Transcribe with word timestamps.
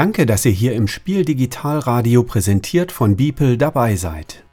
Danke, 0.00 0.24
dass 0.24 0.46
ihr 0.46 0.52
hier 0.52 0.72
im 0.72 0.88
Spiel 0.88 1.26
Digitalradio 1.26 2.22
präsentiert 2.22 2.90
von 2.90 3.16
Beeple 3.16 3.58
dabei 3.58 3.96
seid. 3.96 4.44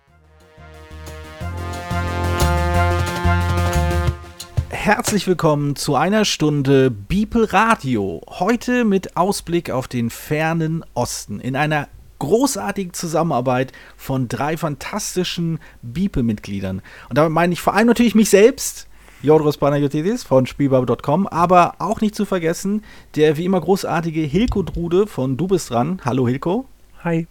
Herzlich 4.68 5.26
willkommen 5.26 5.78
zu 5.78 5.96
einer 5.96 6.26
Stunde 6.26 6.92
Beeple 6.92 7.54
Radio. 7.54 8.22
Heute 8.28 8.84
mit 8.84 9.16
Ausblick 9.16 9.72
auf 9.72 9.88
den 9.88 10.10
fernen 10.10 10.84
Osten 10.96 11.40
in 11.40 11.56
einer 11.56 11.88
großartigen 12.20 12.92
Zusammenarbeit 12.92 13.72
von 13.96 14.28
drei 14.28 14.58
fantastischen 14.58 15.60
Beeple-Mitgliedern. 15.82 16.82
Und 17.08 17.18
damit 17.18 17.32
meine 17.32 17.54
ich 17.54 17.62
vor 17.62 17.74
allem 17.74 17.88
natürlich 17.88 18.16
mich 18.16 18.30
selbst, 18.30 18.90
Jodros 19.24 19.58
Panagiotis 19.58 20.24
von 20.24 20.46
Spielbab.com, 20.46 21.26
aber 21.28 21.76
auch 21.80 22.02
nicht 22.02 22.14
zu 22.14 22.26
vergessen, 22.26 22.84
der 23.16 23.36
wie 23.38 23.46
immer 23.46 23.60
großartige 23.60 24.22
Hilko 24.22 24.62
Drude 24.62 25.08
von 25.08 25.38
Du 25.38 25.48
bist 25.48 25.72
dran. 25.72 26.00
Hallo 26.06 26.28
Hilko. 26.28 26.66
Hi. 27.04 27.26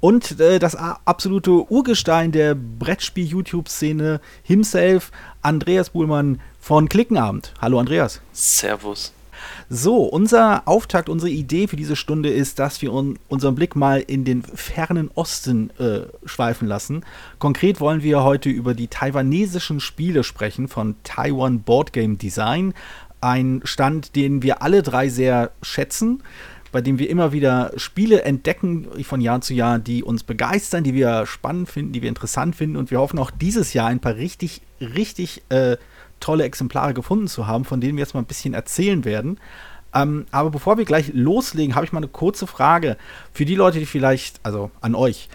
Und 0.00 0.40
äh, 0.40 0.58
das 0.58 0.76
absolute 0.76 1.70
Urgestein 1.70 2.32
der 2.32 2.54
Brettspiel-YouTube-Szene 2.54 4.20
himself, 4.42 5.10
Andreas 5.40 5.90
Buhlmann 5.90 6.40
von 6.60 6.88
Klickenabend. 6.88 7.54
Hallo 7.60 7.78
Andreas. 7.78 8.20
Servus. 8.32 9.14
So, 9.68 10.02
unser 10.04 10.66
Auftakt, 10.66 11.08
unsere 11.08 11.30
Idee 11.30 11.66
für 11.66 11.76
diese 11.76 11.96
Stunde 11.96 12.30
ist, 12.30 12.58
dass 12.58 12.82
wir 12.82 12.92
un 12.92 13.18
unseren 13.28 13.54
Blick 13.54 13.76
mal 13.76 14.00
in 14.00 14.24
den 14.24 14.42
fernen 14.42 15.10
Osten 15.14 15.70
äh, 15.78 16.06
schweifen 16.24 16.66
lassen. 16.66 17.04
Konkret 17.38 17.80
wollen 17.80 18.02
wir 18.02 18.22
heute 18.22 18.48
über 18.48 18.74
die 18.74 18.88
taiwanesischen 18.88 19.80
Spiele 19.80 20.24
sprechen 20.24 20.68
von 20.68 20.96
Taiwan 21.04 21.60
Board 21.60 21.92
Game 21.92 22.18
Design. 22.18 22.74
Ein 23.20 23.60
Stand, 23.64 24.14
den 24.16 24.42
wir 24.42 24.62
alle 24.62 24.82
drei 24.82 25.08
sehr 25.08 25.50
schätzen 25.60 26.22
bei 26.72 26.80
dem 26.80 26.98
wir 26.98 27.08
immer 27.08 27.32
wieder 27.32 27.72
Spiele 27.76 28.22
entdecken 28.22 28.86
von 29.02 29.20
Jahr 29.20 29.40
zu 29.40 29.54
Jahr, 29.54 29.78
die 29.78 30.02
uns 30.02 30.22
begeistern, 30.22 30.84
die 30.84 30.94
wir 30.94 31.26
spannend 31.26 31.68
finden, 31.68 31.92
die 31.92 32.02
wir 32.02 32.08
interessant 32.08 32.56
finden. 32.56 32.76
Und 32.76 32.90
wir 32.90 33.00
hoffen 33.00 33.18
auch 33.18 33.30
dieses 33.30 33.72
Jahr 33.72 33.88
ein 33.88 34.00
paar 34.00 34.16
richtig, 34.16 34.60
richtig 34.80 35.42
äh, 35.48 35.76
tolle 36.20 36.44
Exemplare 36.44 36.94
gefunden 36.94 37.28
zu 37.28 37.46
haben, 37.46 37.64
von 37.64 37.80
denen 37.80 37.96
wir 37.96 38.02
jetzt 38.02 38.14
mal 38.14 38.20
ein 38.20 38.26
bisschen 38.26 38.54
erzählen 38.54 39.04
werden. 39.04 39.38
Ähm, 39.94 40.26
aber 40.30 40.50
bevor 40.50 40.78
wir 40.78 40.84
gleich 40.84 41.12
loslegen, 41.14 41.74
habe 41.74 41.86
ich 41.86 41.92
mal 41.92 41.98
eine 41.98 42.08
kurze 42.08 42.46
Frage 42.46 42.96
für 43.32 43.44
die 43.44 43.54
Leute, 43.54 43.78
die 43.78 43.86
vielleicht, 43.86 44.40
also 44.42 44.70
an 44.80 44.94
euch, 44.94 45.28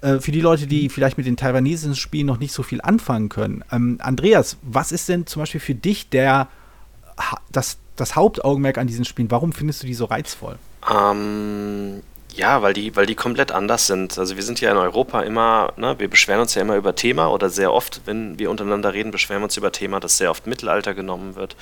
äh, 0.00 0.18
für 0.18 0.32
die 0.32 0.40
Leute, 0.40 0.66
die 0.66 0.88
vielleicht 0.88 1.16
mit 1.16 1.26
den 1.26 1.36
taiwanesischen 1.36 1.94
Spielen 1.94 2.26
noch 2.26 2.38
nicht 2.38 2.52
so 2.52 2.62
viel 2.62 2.80
anfangen 2.80 3.28
können. 3.28 3.64
Ähm, 3.70 3.98
Andreas, 4.00 4.56
was 4.62 4.92
ist 4.92 5.08
denn 5.08 5.26
zum 5.26 5.42
Beispiel 5.42 5.60
für 5.60 5.74
dich 5.74 6.08
der, 6.08 6.48
das, 7.52 7.78
das 7.96 8.16
Hauptaugenmerk 8.16 8.78
an 8.78 8.88
diesen 8.88 9.04
Spielen? 9.04 9.30
Warum 9.30 9.52
findest 9.52 9.82
du 9.82 9.86
die 9.86 9.94
so 9.94 10.06
reizvoll? 10.06 10.58
Ähm, 10.90 12.02
ja, 12.34 12.62
weil 12.62 12.72
die, 12.72 12.96
weil 12.96 13.06
die 13.06 13.14
komplett 13.14 13.52
anders 13.52 13.86
sind. 13.86 14.18
Also 14.18 14.36
wir 14.36 14.42
sind 14.42 14.60
ja 14.60 14.70
in 14.70 14.76
Europa 14.76 15.20
immer, 15.20 15.72
ne, 15.76 15.98
wir 15.98 16.08
beschweren 16.08 16.40
uns 16.40 16.54
ja 16.54 16.62
immer 16.62 16.76
über 16.76 16.94
Thema 16.94 17.30
oder 17.30 17.50
sehr 17.50 17.72
oft, 17.72 18.02
wenn 18.06 18.38
wir 18.38 18.50
untereinander 18.50 18.94
reden, 18.94 19.10
beschweren 19.10 19.42
wir 19.42 19.44
uns 19.44 19.56
über 19.56 19.72
Thema, 19.72 20.00
dass 20.00 20.16
sehr 20.16 20.30
oft 20.30 20.46
Mittelalter 20.46 20.94
genommen 20.94 21.36
wird, 21.36 21.56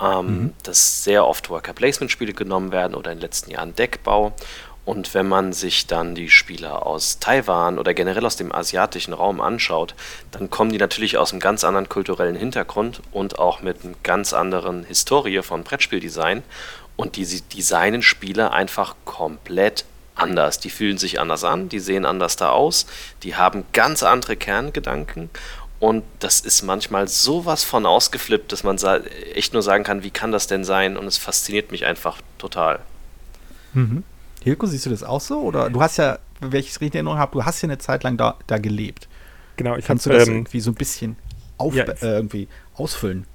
ähm, 0.00 0.26
mhm. 0.26 0.52
dass 0.62 1.02
sehr 1.02 1.26
oft 1.26 1.50
Worker 1.50 1.72
Placement 1.72 2.10
Spiele 2.10 2.32
genommen 2.32 2.72
werden 2.72 2.94
oder 2.94 3.10
in 3.10 3.18
den 3.18 3.22
letzten 3.22 3.50
Jahren 3.50 3.74
Deckbau. 3.74 4.32
Und 4.84 5.14
wenn 5.14 5.28
man 5.28 5.52
sich 5.52 5.86
dann 5.86 6.16
die 6.16 6.28
Spieler 6.28 6.86
aus 6.86 7.20
Taiwan 7.20 7.78
oder 7.78 7.94
generell 7.94 8.26
aus 8.26 8.34
dem 8.34 8.52
asiatischen 8.52 9.12
Raum 9.12 9.40
anschaut, 9.40 9.94
dann 10.32 10.50
kommen 10.50 10.72
die 10.72 10.78
natürlich 10.78 11.18
aus 11.18 11.30
einem 11.30 11.40
ganz 11.40 11.62
anderen 11.62 11.88
kulturellen 11.88 12.34
Hintergrund 12.34 13.00
und 13.12 13.38
auch 13.38 13.62
mit 13.62 13.84
einer 13.84 13.94
ganz 14.02 14.32
anderen 14.32 14.84
Historie 14.84 15.42
von 15.42 15.62
Brettspieldesign. 15.62 16.42
Und 16.96 17.16
die 17.16 17.24
designen 17.24 18.02
Spiele 18.02 18.52
einfach 18.52 18.96
komplett 19.04 19.84
anders. 20.22 20.60
Die 20.60 20.70
fühlen 20.70 20.96
sich 20.96 21.20
anders 21.20 21.44
an, 21.44 21.68
die 21.68 21.80
sehen 21.80 22.06
anders 22.06 22.36
da 22.36 22.50
aus, 22.50 22.86
die 23.22 23.36
haben 23.36 23.64
ganz 23.72 24.02
andere 24.02 24.36
Kerngedanken 24.36 25.28
und 25.82 26.04
das 26.20 26.38
ist 26.38 26.62
manchmal 26.62 27.08
sowas 27.08 27.64
von 27.64 27.86
ausgeflippt, 27.86 28.52
dass 28.52 28.62
man 28.62 28.78
echt 29.34 29.52
nur 29.52 29.62
sagen 29.62 29.82
kann, 29.82 30.04
wie 30.04 30.12
kann 30.12 30.30
das 30.30 30.46
denn 30.46 30.62
sein? 30.62 30.96
Und 30.96 31.08
es 31.08 31.18
fasziniert 31.18 31.72
mich 31.72 31.86
einfach 31.86 32.18
total. 32.38 32.78
Mhm. 33.72 34.04
Hilko, 34.44 34.66
siehst 34.66 34.86
du 34.86 34.90
das 34.90 35.02
auch 35.02 35.20
so? 35.20 35.40
Oder 35.40 35.70
du 35.70 35.82
hast 35.82 35.98
ja, 35.98 36.20
wenn 36.38 36.60
ich 36.60 36.68
es 36.68 36.80
richtig 36.80 36.94
in 36.94 36.98
Erinnerung 36.98 37.18
habe, 37.18 37.32
du 37.32 37.44
hast 37.44 37.62
ja 37.62 37.66
eine 37.66 37.78
Zeit 37.78 38.04
lang 38.04 38.16
da, 38.16 38.36
da 38.46 38.58
gelebt. 38.58 39.08
Genau, 39.56 39.74
ich 39.76 39.84
Kannst 39.84 40.06
du 40.06 40.10
das 40.10 40.28
ähm, 40.28 40.34
irgendwie 40.34 40.60
so 40.60 40.70
ein 40.70 40.76
bisschen 40.76 41.16
auf, 41.58 41.74
ja, 41.74 41.82
äh, 41.82 41.96
irgendwie 42.00 42.46
ausfüllen? 42.76 43.26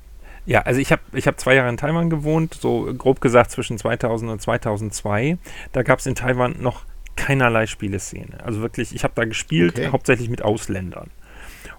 Ja, 0.48 0.62
also 0.62 0.80
ich 0.80 0.94
habe 0.94 1.02
ich 1.14 1.28
hab 1.28 1.38
zwei 1.42 1.56
Jahre 1.56 1.68
in 1.68 1.76
Taiwan 1.76 2.10
gewohnt, 2.10 2.54
so 2.54 2.92
grob 2.98 3.20
gesagt 3.20 3.52
zwischen 3.52 3.78
2000 3.78 4.32
und 4.32 4.42
2002. 4.42 5.38
Da 5.74 5.84
gab 5.84 6.00
es 6.00 6.06
in 6.06 6.16
Taiwan 6.16 6.56
noch 6.62 6.86
keinerlei 7.18 7.68
Spieleszene. 7.68 8.44
Also 8.46 8.62
wirklich, 8.62 8.96
ich 8.96 9.04
habe 9.04 9.14
da 9.14 9.26
gespielt, 9.26 9.78
okay. 9.78 9.90
hauptsächlich 9.92 10.30
mit 10.30 10.42
Ausländern. 10.42 11.12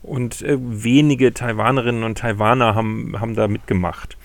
Und 0.03 0.43
äh, 0.43 0.59
wenige 0.61 1.33
Taiwanerinnen 1.33 2.03
und 2.03 2.19
Taiwaner 2.19 2.75
haben, 2.75 3.19
haben 3.19 3.34
da 3.34 3.49
mitgemacht. 3.49 4.19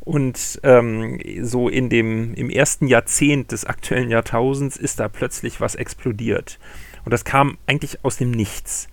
Und 0.00 0.60
ähm, 0.62 1.18
so 1.42 1.68
in 1.68 1.88
dem, 1.88 2.34
im 2.34 2.50
ersten 2.50 2.86
Jahrzehnt 2.86 3.50
des 3.50 3.64
aktuellen 3.64 4.10
Jahrtausends 4.10 4.76
ist 4.76 5.00
da 5.00 5.08
plötzlich 5.08 5.60
was 5.60 5.74
explodiert. 5.74 6.60
Und 7.04 7.12
das 7.12 7.24
kam 7.24 7.58
eigentlich 7.66 8.04
aus 8.04 8.16
dem 8.16 8.30
Nichts. 8.30 8.88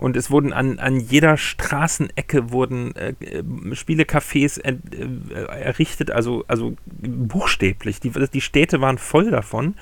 Und 0.00 0.16
es 0.16 0.30
wurden 0.30 0.54
an, 0.54 0.78
an 0.78 0.98
jeder 0.98 1.36
Straßenecke 1.36 2.50
wurden 2.50 2.96
äh, 2.96 3.10
äh 3.20 3.42
Spielecafés 3.74 4.58
äh, 4.58 4.76
errichtet, 5.60 6.10
also, 6.10 6.42
also 6.48 6.74
buchstäblich. 6.86 8.00
Die, 8.00 8.10
die 8.10 8.40
Städte 8.40 8.80
waren 8.80 8.96
voll 8.96 9.30
davon. 9.30 9.74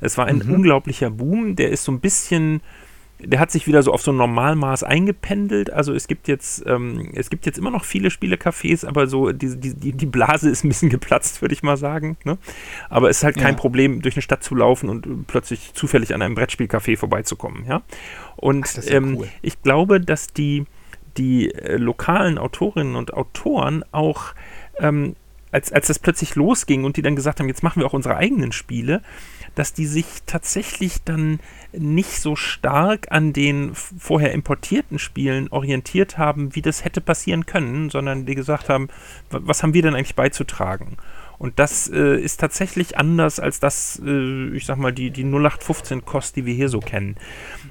Es 0.00 0.16
war 0.16 0.26
ein 0.26 0.42
mhm. 0.46 0.54
unglaublicher 0.54 1.10
Boom, 1.10 1.56
der 1.56 1.70
ist 1.70 1.82
so 1.82 1.90
ein 1.90 1.98
bisschen 1.98 2.60
der 3.26 3.40
hat 3.40 3.50
sich 3.50 3.66
wieder 3.66 3.82
so 3.82 3.92
auf 3.92 4.02
so 4.02 4.12
ein 4.12 4.16
Normalmaß 4.16 4.82
eingependelt. 4.82 5.72
Also 5.72 5.94
es 5.94 6.08
gibt 6.08 6.28
jetzt, 6.28 6.64
ähm, 6.66 7.10
es 7.14 7.30
gibt 7.30 7.46
jetzt 7.46 7.58
immer 7.58 7.70
noch 7.70 7.84
viele 7.84 8.08
Spielecafés, 8.08 8.86
aber 8.86 9.06
so 9.06 9.32
die, 9.32 9.56
die, 9.58 9.92
die 9.92 10.06
Blase 10.06 10.50
ist 10.50 10.64
ein 10.64 10.68
bisschen 10.68 10.90
geplatzt, 10.90 11.40
würde 11.40 11.54
ich 11.54 11.62
mal 11.62 11.76
sagen. 11.76 12.16
Ne? 12.24 12.38
Aber 12.90 13.08
es 13.10 13.18
ist 13.18 13.24
halt 13.24 13.36
kein 13.36 13.54
ja. 13.54 13.58
Problem, 13.60 14.02
durch 14.02 14.16
eine 14.16 14.22
Stadt 14.22 14.42
zu 14.42 14.54
laufen 14.54 14.88
und 14.88 15.26
plötzlich 15.26 15.72
zufällig 15.74 16.14
an 16.14 16.22
einem 16.22 16.34
Brettspielcafé 16.34 16.96
vorbeizukommen. 16.96 17.64
Ja? 17.66 17.82
Und 18.36 18.66
Ach, 18.78 18.84
ja 18.84 18.92
ähm, 18.94 19.16
cool. 19.18 19.28
ich 19.42 19.62
glaube, 19.62 20.00
dass 20.00 20.28
die, 20.28 20.64
die 21.16 21.52
äh, 21.52 21.76
lokalen 21.76 22.38
Autorinnen 22.38 22.96
und 22.96 23.14
Autoren 23.14 23.84
auch 23.92 24.34
ähm, 24.78 25.16
als, 25.54 25.72
als 25.72 25.86
das 25.86 26.00
plötzlich 26.00 26.34
losging 26.34 26.82
und 26.84 26.96
die 26.96 27.02
dann 27.02 27.14
gesagt 27.14 27.38
haben, 27.38 27.46
jetzt 27.46 27.62
machen 27.62 27.80
wir 27.80 27.86
auch 27.86 27.92
unsere 27.92 28.16
eigenen 28.16 28.50
Spiele, 28.50 29.02
dass 29.54 29.72
die 29.72 29.86
sich 29.86 30.06
tatsächlich 30.26 31.02
dann 31.04 31.40
nicht 31.72 32.20
so 32.20 32.36
stark 32.36 33.08
an 33.10 33.32
den 33.32 33.74
vorher 33.74 34.32
importierten 34.32 34.98
Spielen 34.98 35.48
orientiert 35.48 36.18
haben, 36.18 36.54
wie 36.54 36.62
das 36.62 36.84
hätte 36.84 37.00
passieren 37.00 37.46
können, 37.46 37.90
sondern 37.90 38.26
die 38.26 38.34
gesagt 38.34 38.68
haben, 38.68 38.88
was 39.30 39.62
haben 39.62 39.74
wir 39.74 39.82
denn 39.82 39.94
eigentlich 39.94 40.16
beizutragen? 40.16 40.96
Und 41.38 41.58
das 41.58 41.88
äh, 41.88 42.16
ist 42.20 42.40
tatsächlich 42.40 42.96
anders 42.96 43.40
als 43.40 43.60
das, 43.60 44.00
äh, 44.04 44.48
ich 44.56 44.66
sag 44.66 44.78
mal, 44.78 44.92
die, 44.92 45.10
die 45.10 45.24
0815-Kost, 45.24 46.36
die 46.36 46.46
wir 46.46 46.54
hier 46.54 46.68
so 46.68 46.80
kennen. 46.80 47.16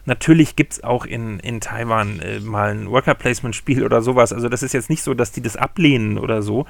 Natürlich 0.06 0.56
gibt 0.56 0.74
es 0.74 0.84
auch 0.84 1.06
in, 1.06 1.40
in 1.40 1.62
Taiwan 1.62 2.20
äh, 2.20 2.40
mal 2.40 2.72
ein 2.72 2.90
Worker-Placement-Spiel 2.90 3.86
oder 3.86 4.02
sowas. 4.02 4.34
Also 4.34 4.50
das 4.50 4.64
ist 4.64 4.74
jetzt 4.74 4.90
nicht 4.90 5.02
so, 5.02 5.14
dass 5.14 5.32
die 5.32 5.42
das 5.42 5.56
ablehnen 5.56 6.18
oder 6.18 6.42
so. 6.42 6.66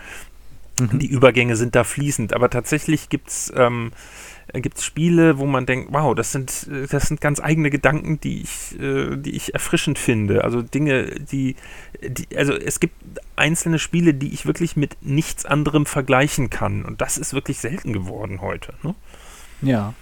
Mhm. 0.79 0.99
Die 0.99 1.07
Übergänge 1.07 1.55
sind 1.55 1.75
da 1.75 1.83
fließend. 1.83 2.33
Aber 2.33 2.49
tatsächlich 2.49 3.09
gibt 3.09 3.29
es 3.29 3.51
ähm, 3.55 3.91
äh, 4.47 4.61
gibt 4.61 4.77
es 4.77 4.85
Spiele, 4.85 5.37
wo 5.37 5.45
man 5.45 5.65
denkt, 5.65 5.89
wow, 5.91 6.13
das 6.13 6.31
sind, 6.31 6.67
das 6.91 7.07
sind 7.07 7.21
ganz 7.21 7.39
eigene 7.39 7.69
Gedanken, 7.69 8.19
die 8.19 8.41
ich, 8.41 8.79
äh, 8.79 9.15
die 9.15 9.35
ich 9.35 9.53
erfrischend 9.53 9.97
finde. 9.99 10.43
Also 10.43 10.61
Dinge, 10.61 11.05
die, 11.19 11.55
die, 12.01 12.35
also 12.35 12.53
es 12.53 12.79
gibt 12.79 12.95
einzelne 13.35 13.79
Spiele, 13.79 14.13
die 14.13 14.33
ich 14.33 14.45
wirklich 14.45 14.75
mit 14.75 14.97
nichts 15.01 15.45
anderem 15.45 15.85
vergleichen 15.85 16.49
kann. 16.49 16.83
Und 16.85 17.01
das 17.01 17.17
ist 17.17 17.33
wirklich 17.33 17.59
selten 17.59 17.93
geworden 17.93 18.41
heute. 18.41 18.73
Ne? 18.83 18.95
Ja. 19.61 19.93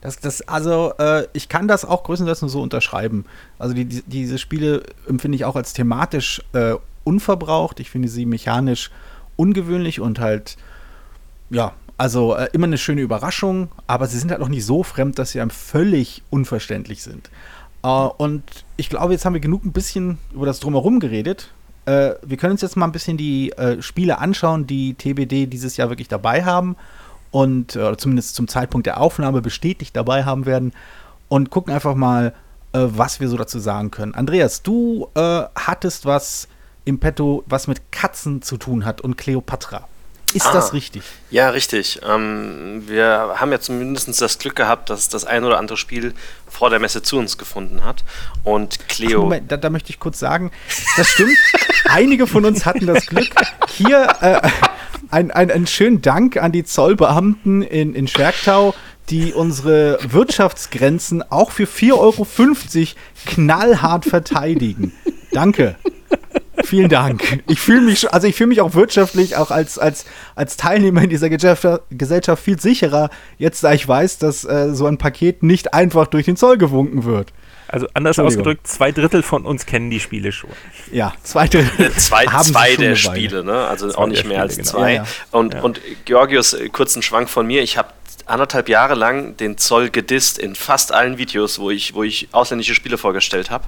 Das, 0.00 0.18
das, 0.20 0.42
also, 0.42 0.94
äh, 0.98 1.26
ich 1.32 1.48
kann 1.48 1.68
das 1.68 1.84
auch 1.84 2.04
größtenteils 2.04 2.40
nur 2.40 2.48
so 2.48 2.62
unterschreiben. 2.62 3.26
Also, 3.58 3.74
die, 3.74 3.84
die, 3.84 4.02
diese 4.02 4.38
Spiele 4.38 4.82
empfinde 5.08 5.36
ich 5.36 5.44
auch 5.44 5.56
als 5.56 5.74
thematisch 5.74 6.42
äh, 6.52 6.74
unverbraucht. 7.04 7.80
Ich 7.80 7.90
finde 7.90 8.08
sie 8.08 8.24
mechanisch 8.24 8.90
ungewöhnlich 9.36 10.00
und 10.00 10.18
halt, 10.18 10.56
ja, 11.50 11.74
also 11.98 12.34
äh, 12.34 12.48
immer 12.52 12.66
eine 12.66 12.78
schöne 12.78 13.00
Überraschung, 13.00 13.68
aber 13.86 14.06
sie 14.06 14.18
sind 14.18 14.30
halt 14.30 14.40
noch 14.40 14.48
nicht 14.48 14.64
so 14.64 14.82
fremd, 14.82 15.18
dass 15.18 15.30
sie 15.30 15.40
einem 15.40 15.50
völlig 15.50 16.22
unverständlich 16.30 17.02
sind. 17.02 17.30
Äh, 17.82 17.88
und 17.88 18.42
ich 18.76 18.88
glaube, 18.88 19.12
jetzt 19.12 19.24
haben 19.24 19.34
wir 19.34 19.40
genug 19.40 19.64
ein 19.64 19.72
bisschen 19.72 20.18
über 20.34 20.46
das 20.46 20.60
Drumherum 20.60 21.00
geredet. 21.00 21.52
Äh, 21.86 22.14
wir 22.22 22.36
können 22.36 22.52
uns 22.52 22.62
jetzt 22.62 22.76
mal 22.76 22.86
ein 22.86 22.92
bisschen 22.92 23.16
die 23.16 23.52
äh, 23.52 23.80
Spiele 23.80 24.18
anschauen, 24.18 24.66
die 24.66 24.94
TBD 24.94 25.46
dieses 25.46 25.76
Jahr 25.76 25.88
wirklich 25.88 26.08
dabei 26.08 26.44
haben 26.44 26.76
und 27.30 27.76
äh, 27.76 27.96
zumindest 27.96 28.34
zum 28.34 28.48
Zeitpunkt 28.48 28.86
der 28.86 29.00
Aufnahme 29.00 29.40
bestätigt 29.40 29.96
dabei 29.96 30.24
haben 30.24 30.46
werden 30.46 30.72
und 31.28 31.50
gucken 31.50 31.72
einfach 31.72 31.94
mal, 31.94 32.34
äh, 32.72 32.80
was 32.80 33.20
wir 33.20 33.28
so 33.28 33.36
dazu 33.36 33.58
sagen 33.58 33.90
können. 33.90 34.14
Andreas, 34.14 34.62
du 34.62 35.08
hattest 35.14 36.04
was 36.04 36.48
im 36.84 37.00
Petto, 37.00 37.42
was 37.46 37.68
mit 37.68 37.90
Katzen 37.90 38.42
zu 38.42 38.58
tun 38.58 38.84
hat 38.84 39.00
und 39.00 39.16
Cleopatra. 39.16 39.88
Ist 40.36 40.46
ah, 40.46 40.52
das 40.52 40.74
richtig? 40.74 41.02
Ja, 41.30 41.48
richtig. 41.48 42.00
Ähm, 42.06 42.82
wir 42.86 43.36
haben 43.36 43.50
ja 43.50 43.58
zumindest 43.58 44.20
das 44.20 44.38
Glück 44.38 44.54
gehabt, 44.54 44.90
dass 44.90 45.08
das 45.08 45.24
ein 45.24 45.44
oder 45.44 45.58
andere 45.58 45.78
Spiel 45.78 46.12
vor 46.46 46.68
der 46.68 46.78
Messe 46.78 47.00
zu 47.00 47.16
uns 47.16 47.38
gefunden 47.38 47.84
hat. 47.84 48.04
Und 48.44 48.86
Cleo. 48.86 49.20
Ach, 49.20 49.24
Moment, 49.24 49.50
da, 49.50 49.56
da, 49.56 49.70
möchte 49.70 49.88
ich 49.88 49.98
kurz 49.98 50.18
sagen, 50.18 50.50
das 50.98 51.08
stimmt. 51.08 51.38
Einige 51.88 52.26
von 52.26 52.44
uns 52.44 52.66
hatten 52.66 52.86
das 52.86 53.06
Glück. 53.06 53.30
Hier 53.68 54.08
äh, 54.20 54.46
ein, 55.10 55.30
ein, 55.30 55.50
einen 55.50 55.66
schönen 55.66 56.02
Dank 56.02 56.36
an 56.36 56.52
die 56.52 56.64
Zollbeamten 56.64 57.62
in, 57.62 57.94
in 57.94 58.06
Schwerktau, 58.06 58.74
die 59.08 59.32
unsere 59.32 59.98
Wirtschaftsgrenzen 60.02 61.22
auch 61.30 61.50
für 61.50 61.64
4,50 61.64 61.92
Euro 61.94 62.26
knallhart 63.24 64.04
verteidigen. 64.04 64.92
Danke. 65.32 65.76
Vielen 66.64 66.88
Dank. 66.88 67.42
Ich 67.48 67.60
fühle 67.60 67.82
mich, 67.82 68.12
also 68.12 68.26
ich 68.26 68.34
fühle 68.34 68.48
mich 68.48 68.60
auch 68.60 68.74
wirtschaftlich, 68.74 69.36
auch 69.36 69.50
als, 69.50 69.78
als, 69.78 70.04
als 70.34 70.56
Teilnehmer 70.56 71.02
in 71.02 71.10
dieser 71.10 71.28
Gesellschaft 71.28 72.42
viel 72.42 72.60
sicherer, 72.60 73.10
jetzt 73.38 73.62
da 73.64 73.72
ich 73.72 73.86
weiß, 73.86 74.18
dass 74.18 74.44
äh, 74.44 74.74
so 74.74 74.86
ein 74.86 74.98
Paket 74.98 75.42
nicht 75.42 75.74
einfach 75.74 76.06
durch 76.06 76.24
den 76.24 76.36
Zoll 76.36 76.58
gewunken 76.58 77.04
wird. 77.04 77.32
Also 77.68 77.88
anders 77.94 78.18
ausgedrückt, 78.18 78.66
zwei 78.68 78.92
Drittel 78.92 79.22
von 79.22 79.44
uns 79.44 79.66
kennen 79.66 79.90
die 79.90 79.98
Spiele 79.98 80.30
schon. 80.30 80.50
Ja, 80.92 81.12
zwei 81.24 81.48
Drittel. 81.48 81.92
zwei, 81.96 82.26
haben 82.26 82.44
zwei 82.44 82.76
der 82.76 82.94
Spiele, 82.94 83.42
ne? 83.42 83.66
Also 83.66 83.88
zwei 83.90 83.98
auch 83.98 84.06
nicht 84.06 84.24
mehr 84.24 84.38
Spiele, 84.38 84.42
als 84.42 84.56
genau. 84.56 84.68
zwei. 84.68 84.94
Ja, 84.94 85.02
ja. 85.02 85.06
Und, 85.32 85.54
ja. 85.54 85.62
und 85.62 85.80
Georgios, 86.04 86.52
äh, 86.54 86.68
kurzen 86.68 87.02
Schwank 87.02 87.28
von 87.28 87.46
mir. 87.46 87.62
Ich 87.62 87.76
habe 87.76 87.88
anderthalb 88.26 88.68
Jahre 88.68 88.94
lang 88.94 89.36
den 89.36 89.58
Zoll 89.58 89.90
gedisst 89.90 90.38
in 90.38 90.54
fast 90.54 90.92
allen 90.92 91.18
Videos, 91.18 91.58
wo 91.58 91.70
ich, 91.70 91.94
wo 91.94 92.02
ich 92.02 92.28
ausländische 92.32 92.74
Spiele 92.74 92.98
vorgestellt 92.98 93.50
habe. 93.50 93.64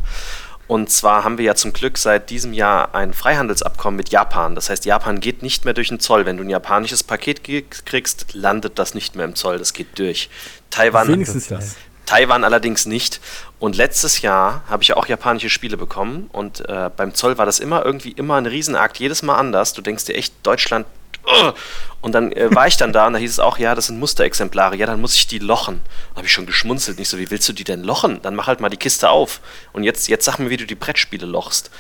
Und 0.69 0.91
zwar 0.91 1.25
haben 1.25 1.39
wir 1.39 1.47
ja 1.47 1.55
zum 1.55 1.73
Glück 1.73 1.97
seit 1.97 2.29
diesem 2.29 2.53
Jahr 2.53 2.95
ein 2.95 3.15
Freihandelsabkommen 3.15 3.97
mit 3.97 4.11
Japan. 4.11 4.55
Das 4.55 4.69
heißt, 4.69 4.85
Japan 4.85 5.19
geht 5.19 5.43
nicht 5.43 5.65
mehr 5.65 5.73
durch 5.73 5.89
den 5.89 5.99
Zoll. 5.99 6.27
Wenn 6.27 6.37
du 6.37 6.45
ein 6.45 6.51
japanisches 6.51 7.03
Paket 7.03 7.43
kriegst, 7.43 8.35
landet 8.35 8.79
das 8.79 8.95
nicht 8.95 9.17
mehr 9.17 9.25
im 9.25 9.35
Zoll. 9.35 9.59
Das 9.59 9.73
geht 9.73 9.99
durch. 9.99 10.29
Taiwan, 10.69 11.09
Wenigstens 11.09 11.49
das. 11.49 11.77
Taiwan 12.05 12.45
allerdings 12.45 12.85
nicht. 12.85 13.21
Und 13.59 13.77
letztes 13.77 14.21
Jahr 14.21 14.63
habe 14.69 14.83
ich 14.83 14.91
ja 14.91 14.97
auch 14.99 15.07
japanische 15.07 15.49
Spiele 15.49 15.79
bekommen. 15.79 16.29
Und 16.33 16.69
äh, 16.69 16.91
beim 16.95 17.15
Zoll 17.15 17.39
war 17.39 17.47
das 17.47 17.61
immer 17.61 17.87
irgendwie 17.87 18.13
immer 18.13 18.37
ein 18.37 18.47
Riesenakt. 18.47 18.99
Jedes 18.99 19.23
Mal 19.23 19.37
anders. 19.37 19.73
Du 19.73 19.81
denkst 19.81 20.05
dir 20.05 20.17
echt, 20.17 20.35
Deutschland 20.43 20.87
und 22.01 22.13
dann 22.13 22.33
äh, 22.33 22.55
war 22.55 22.67
ich 22.67 22.77
dann 22.77 22.93
da 22.93 23.07
und 23.07 23.13
da 23.15 23.19
hieß 23.19 23.31
es 23.31 23.41
auch, 23.41 23.59
ja, 23.59 23.75
das 23.75 23.87
sind 23.87 23.99
Musterexemplare, 23.99 24.77
ja, 24.77 24.87
dann 24.87 25.01
muss 25.01 25.15
ich 25.15 25.27
die 25.27 25.39
lochen. 25.39 25.81
Da 26.11 26.17
habe 26.17 26.27
ich 26.27 26.33
schon 26.33 26.47
geschmunzelt, 26.47 26.99
nicht 26.99 27.09
so, 27.09 27.19
wie 27.19 27.31
willst 27.31 27.49
du 27.49 27.53
die 27.53 27.65
denn 27.65 27.83
lochen? 27.83 28.21
Dann 28.23 28.35
mach 28.35 28.47
halt 28.47 28.61
mal 28.61 28.69
die 28.69 28.77
Kiste 28.77 29.11
auf. 29.11 29.41
Und 29.73 29.85
jetzt, 29.85 30.09
jetzt 30.09 30.25
sag 30.25 30.39
mir, 30.39 30.51
wie 30.51 30.57
du 30.57 30.67
die 30.67 30.75
Brettspiele 30.75 31.27
lochst. 31.27 31.71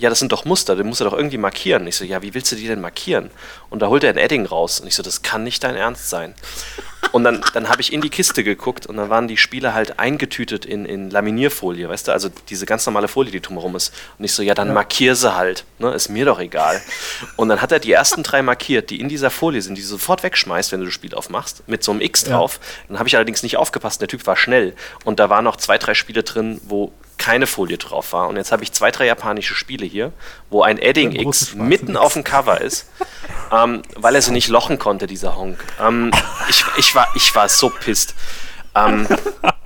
Ja, 0.00 0.08
das 0.08 0.18
sind 0.18 0.32
doch 0.32 0.46
Muster, 0.46 0.76
die 0.76 0.82
musst 0.82 1.02
du 1.02 1.04
doch 1.04 1.12
irgendwie 1.12 1.36
markieren. 1.36 1.86
Ich 1.86 1.96
so, 1.96 2.06
ja, 2.06 2.22
wie 2.22 2.32
willst 2.32 2.50
du 2.50 2.56
die 2.56 2.66
denn 2.66 2.80
markieren? 2.80 3.30
Und 3.68 3.82
da 3.82 3.88
holt 3.88 4.02
er 4.02 4.08
ein 4.08 4.16
Edding 4.16 4.46
raus. 4.46 4.80
Und 4.80 4.88
ich 4.88 4.94
so, 4.94 5.02
das 5.02 5.20
kann 5.20 5.44
nicht 5.44 5.62
dein 5.62 5.76
Ernst 5.76 6.08
sein. 6.08 6.34
Und 7.12 7.24
dann, 7.24 7.42
dann 7.52 7.68
habe 7.68 7.82
ich 7.82 7.92
in 7.92 8.00
die 8.00 8.08
Kiste 8.08 8.42
geguckt 8.42 8.86
und 8.86 8.96
dann 8.96 9.10
waren 9.10 9.28
die 9.28 9.36
Spiele 9.36 9.74
halt 9.74 9.98
eingetütet 9.98 10.64
in, 10.64 10.86
in 10.86 11.10
Laminierfolie, 11.10 11.88
weißt 11.88 12.08
du, 12.08 12.12
also 12.12 12.30
diese 12.48 12.64
ganz 12.64 12.86
normale 12.86 13.08
Folie, 13.08 13.30
die 13.30 13.40
drumherum 13.40 13.76
ist. 13.76 13.92
Und 14.18 14.24
ich 14.24 14.32
so, 14.32 14.42
ja, 14.42 14.54
dann 14.54 14.68
ja. 14.68 14.74
markier 14.74 15.14
sie 15.16 15.34
halt, 15.34 15.64
ne? 15.78 15.92
ist 15.92 16.08
mir 16.08 16.24
doch 16.24 16.38
egal. 16.38 16.80
Und 17.36 17.50
dann 17.50 17.60
hat 17.60 17.72
er 17.72 17.78
die 17.78 17.92
ersten 17.92 18.22
drei 18.22 18.40
markiert, 18.40 18.88
die 18.88 19.00
in 19.00 19.08
dieser 19.08 19.30
Folie 19.30 19.60
sind, 19.60 19.76
die 19.76 19.82
du 19.82 19.88
sofort 19.88 20.22
wegschmeißt, 20.22 20.72
wenn 20.72 20.80
du 20.80 20.86
das 20.86 20.94
Spiel 20.94 21.14
aufmachst, 21.14 21.62
mit 21.66 21.84
so 21.84 21.92
einem 21.92 22.00
X 22.00 22.24
drauf. 22.24 22.58
Ja. 22.62 22.84
Dann 22.88 22.98
habe 23.00 23.08
ich 23.08 23.16
allerdings 23.16 23.42
nicht 23.42 23.58
aufgepasst, 23.58 24.00
der 24.00 24.08
Typ 24.08 24.26
war 24.26 24.36
schnell. 24.36 24.74
Und 25.04 25.20
da 25.20 25.28
waren 25.28 25.44
noch 25.44 25.56
zwei, 25.56 25.76
drei 25.76 25.92
Spiele 25.92 26.22
drin, 26.22 26.60
wo 26.64 26.92
keine 27.20 27.46
Folie 27.46 27.78
drauf 27.78 28.12
war. 28.12 28.28
Und 28.28 28.36
jetzt 28.36 28.50
habe 28.50 28.64
ich 28.64 28.72
zwei, 28.72 28.90
drei 28.90 29.06
japanische 29.06 29.54
Spiele 29.54 29.86
hier, 29.86 30.12
wo 30.48 30.62
ein 30.62 30.78
Edding 30.78 31.12
X 31.12 31.54
mitten 31.54 31.96
auf 31.96 32.14
dem 32.14 32.24
Cover 32.24 32.60
ist, 32.60 32.90
ähm, 33.52 33.82
weil 33.94 34.16
er 34.16 34.22
sie 34.22 34.32
nicht 34.32 34.48
lochen 34.48 34.78
konnte, 34.80 35.06
dieser 35.06 35.36
Honk. 35.36 35.62
Ähm, 35.80 36.10
ich, 36.48 36.64
ich, 36.78 36.94
war, 36.94 37.06
ich 37.14 37.32
war 37.34 37.48
so 37.48 37.70
pisst. 37.70 38.14
Ähm, 38.74 39.06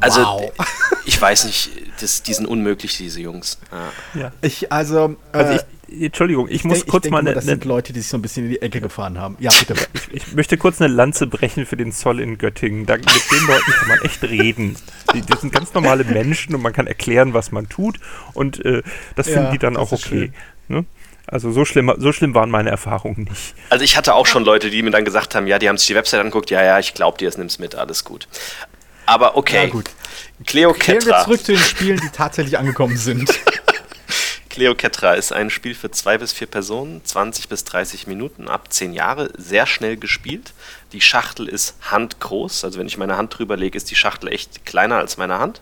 also, 0.00 0.20
wow. 0.20 0.52
ich 1.04 1.20
weiß 1.20 1.44
nicht, 1.44 1.70
das, 2.00 2.22
die 2.22 2.34
sind 2.34 2.46
unmöglich, 2.46 2.96
diese 2.96 3.20
Jungs. 3.20 3.58
Ja. 4.14 4.20
ja. 4.20 4.32
Ich, 4.42 4.72
also, 4.72 5.16
äh, 5.32 5.36
also 5.36 5.52
ich, 5.54 6.02
Entschuldigung, 6.02 6.48
ich, 6.48 6.56
ich 6.56 6.64
muss 6.64 6.78
denk, 6.80 6.90
kurz 6.90 7.06
ich 7.06 7.10
mal. 7.10 7.18
Eine, 7.18 7.34
das 7.34 7.44
sind 7.44 7.64
Leute, 7.64 7.92
die 7.92 8.00
sich 8.00 8.08
so 8.08 8.16
ein 8.18 8.22
bisschen 8.22 8.44
in 8.44 8.50
die 8.50 8.62
Ecke 8.62 8.80
gefahren 8.80 9.18
haben. 9.18 9.36
Ja, 9.38 9.50
bitte. 9.58 9.74
ich, 10.12 10.26
ich, 10.28 10.34
möchte 10.34 10.56
kurz 10.56 10.80
eine 10.80 10.92
Lanze 10.92 11.26
brechen 11.26 11.66
für 11.66 11.76
den 11.76 11.92
Zoll 11.92 12.20
in 12.20 12.38
Göttingen. 12.38 12.86
Da, 12.86 12.96
mit 12.96 13.06
den 13.06 13.46
Leuten 13.46 13.72
kann 13.72 13.88
man 13.88 13.98
echt 14.02 14.22
reden. 14.22 14.76
Die, 15.14 15.20
die, 15.20 15.36
sind 15.36 15.52
ganz 15.52 15.74
normale 15.74 16.04
Menschen 16.04 16.54
und 16.54 16.62
man 16.62 16.72
kann 16.72 16.86
erklären, 16.86 17.34
was 17.34 17.52
man 17.52 17.68
tut. 17.68 17.98
Und 18.32 18.64
äh, 18.64 18.82
das 19.16 19.26
finden 19.26 19.44
ja, 19.44 19.50
die 19.52 19.58
dann 19.58 19.76
auch 19.76 19.92
okay. 19.92 20.32
Ne? 20.68 20.84
Also 21.26 21.52
so 21.52 21.64
schlimm, 21.64 21.92
so 21.98 22.12
schlimm 22.12 22.34
waren 22.34 22.50
meine 22.50 22.70
Erfahrungen 22.70 23.24
nicht. 23.30 23.54
Also 23.70 23.84
ich 23.84 23.96
hatte 23.96 24.14
auch 24.14 24.26
schon 24.26 24.44
Leute, 24.44 24.70
die 24.70 24.82
mir 24.82 24.90
dann 24.90 25.04
gesagt 25.04 25.34
haben, 25.34 25.46
ja, 25.46 25.58
die 25.58 25.68
haben 25.68 25.78
sich 25.78 25.86
die 25.86 25.94
Website 25.94 26.20
angeguckt, 26.20 26.50
ja, 26.50 26.62
ja, 26.62 26.78
ich 26.78 26.92
glaube 26.92 27.16
dir, 27.16 27.28
es 27.28 27.38
nimm's 27.38 27.58
mit, 27.58 27.74
alles 27.74 28.04
gut. 28.04 28.28
Aber 29.06 29.36
okay. 29.36 29.64
Ja, 29.64 29.70
gut. 29.70 29.90
Cleocatra. 30.46 30.84
Kehren 30.84 31.06
wir 31.06 31.24
zurück 31.24 31.44
zu 31.44 31.52
den 31.52 31.60
Spielen, 31.60 32.00
die 32.00 32.10
tatsächlich 32.10 32.58
angekommen 32.58 32.96
sind. 32.96 33.30
Cleocatra 34.54 35.14
ist 35.14 35.32
ein 35.32 35.50
Spiel 35.50 35.74
für 35.74 35.90
zwei 35.90 36.16
bis 36.16 36.32
vier 36.32 36.46
Personen, 36.46 37.04
20 37.04 37.48
bis 37.48 37.64
30 37.64 38.06
Minuten, 38.06 38.46
ab 38.48 38.72
10 38.72 38.92
Jahre, 38.92 39.30
sehr 39.36 39.66
schnell 39.66 39.96
gespielt. 39.96 40.52
Die 40.92 41.00
Schachtel 41.00 41.48
ist 41.48 41.74
handgroß, 41.90 42.64
also 42.64 42.78
wenn 42.78 42.86
ich 42.86 42.96
meine 42.96 43.16
Hand 43.16 43.36
drüber 43.36 43.56
lege, 43.56 43.76
ist 43.76 43.90
die 43.90 43.96
Schachtel 43.96 44.28
echt 44.28 44.64
kleiner 44.64 44.98
als 44.98 45.16
meine 45.16 45.40
Hand. 45.40 45.60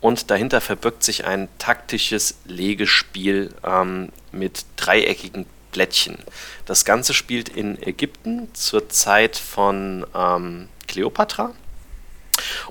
Und 0.00 0.30
dahinter 0.30 0.60
verbirgt 0.60 1.04
sich 1.04 1.24
ein 1.24 1.48
taktisches 1.58 2.34
Legespiel 2.44 3.54
ähm, 3.64 4.10
mit 4.30 4.66
dreieckigen 4.76 5.46
Blättchen. 5.72 6.18
Das 6.66 6.84
Ganze 6.84 7.14
spielt 7.14 7.48
in 7.48 7.82
Ägypten 7.82 8.48
zur 8.54 8.90
Zeit 8.90 9.38
von 9.38 10.06
ähm, 10.14 10.68
Kleopatra. 10.86 11.54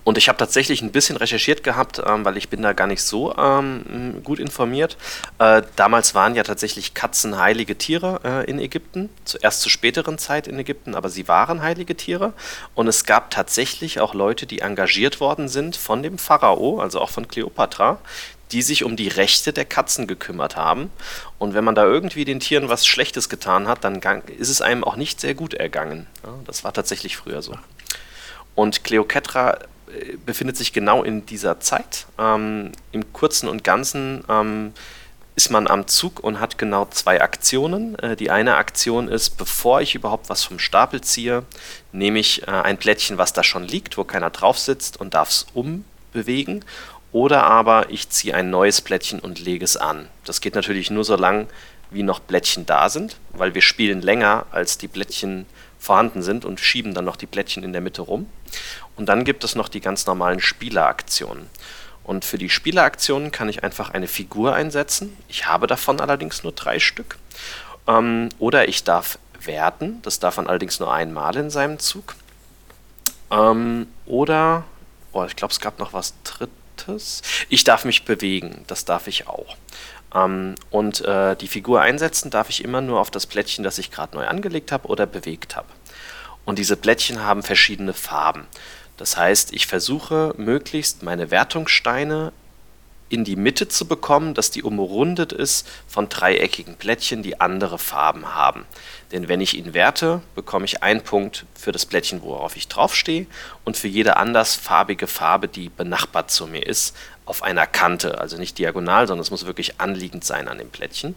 Und 0.03 0.17
ich 0.17 0.29
habe 0.29 0.37
tatsächlich 0.37 0.81
ein 0.81 0.91
bisschen 0.91 1.17
recherchiert 1.17 1.63
gehabt, 1.63 2.01
ähm, 2.05 2.25
weil 2.25 2.37
ich 2.37 2.49
bin 2.49 2.61
da 2.61 2.73
gar 2.73 2.87
nicht 2.87 3.01
so 3.01 3.35
ähm, 3.37 4.21
gut 4.23 4.39
informiert. 4.39 4.97
Äh, 5.39 5.63
damals 5.75 6.15
waren 6.15 6.35
ja 6.35 6.43
tatsächlich 6.43 6.93
Katzen 6.93 7.37
heilige 7.37 7.77
Tiere 7.77 8.19
äh, 8.23 8.49
in 8.49 8.59
Ägypten, 8.59 9.09
zuerst 9.25 9.61
zur 9.61 9.71
späteren 9.71 10.17
Zeit 10.17 10.47
in 10.47 10.57
Ägypten, 10.59 10.95
aber 10.95 11.09
sie 11.09 11.27
waren 11.27 11.61
heilige 11.61 11.95
Tiere. 11.95 12.33
Und 12.75 12.87
es 12.87 13.05
gab 13.05 13.31
tatsächlich 13.31 13.99
auch 13.99 14.13
Leute, 14.13 14.45
die 14.45 14.59
engagiert 14.59 15.19
worden 15.19 15.47
sind 15.49 15.75
von 15.75 16.03
dem 16.03 16.17
Pharao, 16.17 16.79
also 16.79 16.99
auch 16.99 17.09
von 17.09 17.27
Kleopatra, 17.27 17.99
die 18.51 18.61
sich 18.61 18.83
um 18.83 18.95
die 18.95 19.07
Rechte 19.09 19.51
der 19.51 19.65
Katzen 19.65 20.07
gekümmert 20.07 20.55
haben. 20.55 20.89
Und 21.37 21.53
wenn 21.53 21.63
man 21.63 21.75
da 21.75 21.85
irgendwie 21.85 22.25
den 22.25 22.39
Tieren 22.39 22.69
was 22.69 22.85
Schlechtes 22.85 23.29
getan 23.29 23.67
hat, 23.67 23.83
dann 23.83 24.01
ist 24.37 24.49
es 24.49 24.61
einem 24.61 24.83
auch 24.83 24.95
nicht 24.95 25.19
sehr 25.19 25.33
gut 25.33 25.53
ergangen. 25.53 26.07
Ja, 26.23 26.33
das 26.45 26.63
war 26.63 26.73
tatsächlich 26.73 27.17
früher 27.17 27.41
so. 27.41 27.55
Und 28.57 28.83
Cleopatra 28.83 29.51
äh, 29.53 30.17
befindet 30.25 30.57
sich 30.57 30.73
genau 30.73 31.03
in 31.03 31.27
dieser 31.27 31.59
Zeit. 31.59 32.07
Ähm, 32.17 32.71
Im 32.91 33.13
Kurzen 33.13 33.47
und 33.47 33.63
Ganzen 33.63 34.23
ähm, 34.27 34.73
ist 35.35 35.51
man 35.51 35.67
am 35.67 35.85
Zug 35.85 36.19
und 36.21 36.39
hat 36.39 36.57
genau 36.57 36.87
zwei 36.89 37.21
Aktionen. 37.21 37.99
Äh, 37.99 38.15
die 38.15 38.31
eine 38.31 38.55
Aktion 38.55 39.09
ist, 39.09 39.37
bevor 39.37 39.81
ich 39.81 39.93
überhaupt 39.93 40.31
was 40.31 40.43
vom 40.43 40.57
Stapel 40.57 41.01
ziehe, 41.01 41.43
nehme 41.91 42.17
ich 42.17 42.47
äh, 42.47 42.51
ein 42.51 42.79
Plättchen, 42.79 43.19
was 43.19 43.31
da 43.31 43.43
schon 43.43 43.63
liegt, 43.63 43.95
wo 43.95 44.03
keiner 44.03 44.31
drauf 44.31 44.57
sitzt 44.57 44.99
und 44.99 45.13
darf 45.13 45.29
es 45.29 45.45
umbewegen. 45.53 46.65
Oder 47.11 47.43
aber 47.43 47.91
ich 47.91 48.09
ziehe 48.09 48.33
ein 48.33 48.49
neues 48.49 48.81
Plättchen 48.81 49.19
und 49.19 49.37
lege 49.37 49.63
es 49.63 49.77
an. 49.77 50.07
Das 50.25 50.41
geht 50.41 50.55
natürlich 50.55 50.89
nur 50.89 51.03
so 51.03 51.15
lang, 51.15 51.45
wie 51.91 52.01
noch 52.01 52.21
Blättchen 52.21 52.65
da 52.65 52.89
sind, 52.89 53.17
weil 53.33 53.53
wir 53.53 53.61
spielen 53.61 54.01
länger, 54.01 54.47
als 54.49 54.79
die 54.79 54.87
Blättchen 54.87 55.45
vorhanden 55.87 56.21
sind 56.21 56.45
und 56.45 56.59
schieben 56.59 56.93
dann 56.93 57.05
noch 57.05 57.15
die 57.15 57.25
Plättchen 57.25 57.63
in 57.63 57.71
der 57.71 57.81
Mitte 57.81 58.03
rum. 58.03 58.29
Und 58.95 59.07
dann 59.07 59.23
gibt 59.23 59.43
es 59.43 59.55
noch 59.55 59.69
die 59.69 59.81
ganz 59.81 60.05
normalen 60.05 60.39
Spieleraktionen. 60.39 61.49
Und 62.03 62.23
für 62.23 62.37
die 62.37 62.49
Spieleraktionen 62.49 63.31
kann 63.31 63.49
ich 63.49 63.63
einfach 63.63 63.89
eine 63.89 64.07
Figur 64.07 64.53
einsetzen. 64.53 65.17
Ich 65.27 65.47
habe 65.47 65.67
davon 65.67 65.99
allerdings 65.99 66.43
nur 66.43 66.51
drei 66.51 66.79
Stück. 66.79 67.17
Ähm, 67.87 68.29
oder 68.39 68.67
ich 68.67 68.83
darf 68.83 69.17
werten. 69.41 70.01
Das 70.03 70.19
darf 70.19 70.37
man 70.37 70.47
allerdings 70.47 70.79
nur 70.79 70.93
einmal 70.93 71.35
in 71.35 71.49
seinem 71.49 71.79
Zug. 71.79 72.15
Ähm, 73.31 73.87
oder, 74.05 74.63
oh, 75.11 75.25
ich 75.25 75.35
glaube, 75.35 75.51
es 75.51 75.59
gab 75.59 75.79
noch 75.79 75.93
was 75.93 76.13
Drittes. 76.23 77.21
Ich 77.49 77.63
darf 77.63 77.85
mich 77.85 78.05
bewegen. 78.05 78.63
Das 78.67 78.85
darf 78.85 79.07
ich 79.07 79.27
auch. 79.27 79.55
Ähm, 80.15 80.55
und 80.69 81.01
äh, 81.01 81.35
die 81.35 81.47
Figur 81.47 81.81
einsetzen 81.81 82.29
darf 82.29 82.49
ich 82.49 82.63
immer 82.63 82.81
nur 82.81 82.99
auf 82.99 83.11
das 83.11 83.25
Plättchen, 83.25 83.63
das 83.63 83.77
ich 83.77 83.91
gerade 83.91 84.15
neu 84.15 84.25
angelegt 84.25 84.71
habe 84.71 84.87
oder 84.87 85.05
bewegt 85.05 85.55
habe. 85.55 85.67
Und 86.47 86.59
diese 86.59 86.77
Plättchen 86.77 87.21
haben 87.23 87.43
verschiedene 87.43 87.91
Farben. 87.91 88.47
Das 88.95 89.17
heißt, 89.17 89.51
ich 89.51 89.67
versuche 89.67 90.33
möglichst 90.37 91.03
meine 91.03 91.29
Wertungssteine 91.29 92.31
in 93.09 93.25
die 93.25 93.35
Mitte 93.35 93.67
zu 93.67 93.85
bekommen, 93.85 94.33
dass 94.33 94.49
die 94.49 94.63
umrundet 94.63 95.33
ist 95.33 95.67
von 95.89 96.07
dreieckigen 96.07 96.77
Plättchen, 96.77 97.21
die 97.21 97.41
andere 97.41 97.77
Farben 97.77 98.33
haben. 98.33 98.65
Denn 99.11 99.27
wenn 99.27 99.41
ich 99.41 99.57
ihn 99.57 99.73
werte, 99.73 100.21
bekomme 100.35 100.63
ich 100.63 100.83
einen 100.83 101.01
Punkt 101.01 101.45
für 101.53 101.73
das 101.73 101.85
Plättchen, 101.85 102.21
worauf 102.21 102.55
ich 102.55 102.69
draufstehe 102.69 103.27
und 103.65 103.75
für 103.75 103.89
jede 103.89 104.15
andersfarbige 104.15 105.07
Farbe, 105.07 105.49
die 105.49 105.67
benachbart 105.67 106.31
zu 106.31 106.47
mir 106.47 106.65
ist, 106.65 106.95
auf 107.25 107.43
einer 107.43 107.67
Kante, 107.67 108.19
also 108.21 108.37
nicht 108.37 108.57
diagonal, 108.57 109.05
sondern 109.05 109.21
es 109.21 109.31
muss 109.31 109.45
wirklich 109.45 109.81
anliegend 109.81 110.23
sein 110.23 110.47
an 110.47 110.59
dem 110.59 110.69
Plättchen. 110.69 111.13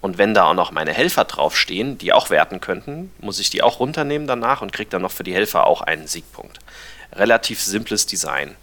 Und 0.00 0.18
wenn 0.18 0.34
da 0.34 0.44
auch 0.44 0.54
noch 0.54 0.70
meine 0.70 0.92
Helfer 0.92 1.24
draufstehen, 1.24 1.98
die 1.98 2.12
auch 2.12 2.30
werten 2.30 2.60
könnten, 2.60 3.12
muss 3.18 3.40
ich 3.40 3.50
die 3.50 3.62
auch 3.62 3.80
runternehmen 3.80 4.28
danach 4.28 4.62
und 4.62 4.72
kriege 4.72 4.90
dann 4.90 5.02
noch 5.02 5.10
für 5.10 5.24
die 5.24 5.34
Helfer 5.34 5.66
auch 5.66 5.82
einen 5.82 6.06
Siegpunkt. 6.06 6.58
Relativ 7.12 7.60
simples 7.60 8.06
Design. 8.06 8.54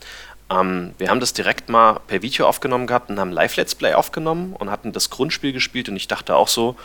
Ähm, 0.50 0.94
wir 0.98 1.10
haben 1.10 1.20
das 1.20 1.34
direkt 1.34 1.70
mal 1.70 2.00
per 2.08 2.22
Video 2.22 2.48
aufgenommen 2.48 2.88
gehabt 2.88 3.10
und 3.10 3.20
haben 3.20 3.32
Live-Let's 3.32 3.76
Play 3.76 3.94
aufgenommen 3.96 4.54
und 4.54 4.70
hatten 4.70 4.94
das 4.94 5.10
Grundspiel 5.10 5.52
gespielt 5.52 5.90
und 5.90 5.96
ich 5.96 6.08
dachte 6.08 6.36
auch 6.36 6.48
so, 6.48 6.76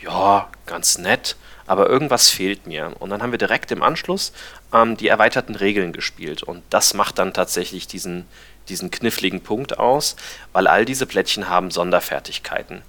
ja, 0.00 0.48
ganz 0.66 0.98
nett, 0.98 1.36
aber 1.66 1.88
irgendwas 1.88 2.28
fehlt 2.28 2.66
mir. 2.66 2.92
Und 2.98 3.10
dann 3.10 3.22
haben 3.22 3.32
wir 3.32 3.38
direkt 3.38 3.72
im 3.72 3.82
Anschluss 3.82 4.32
ähm, 4.72 4.96
die 4.96 5.08
erweiterten 5.08 5.54
Regeln 5.54 5.92
gespielt 5.92 6.42
und 6.42 6.62
das 6.70 6.94
macht 6.94 7.18
dann 7.18 7.32
tatsächlich 7.32 7.86
diesen, 7.88 8.26
diesen 8.68 8.90
kniffligen 8.90 9.42
Punkt 9.42 9.78
aus, 9.78 10.16
weil 10.52 10.66
all 10.66 10.84
diese 10.84 11.06
Plättchen 11.06 11.48
haben 11.48 11.70
Sonderfertigkeiten. 11.70 12.82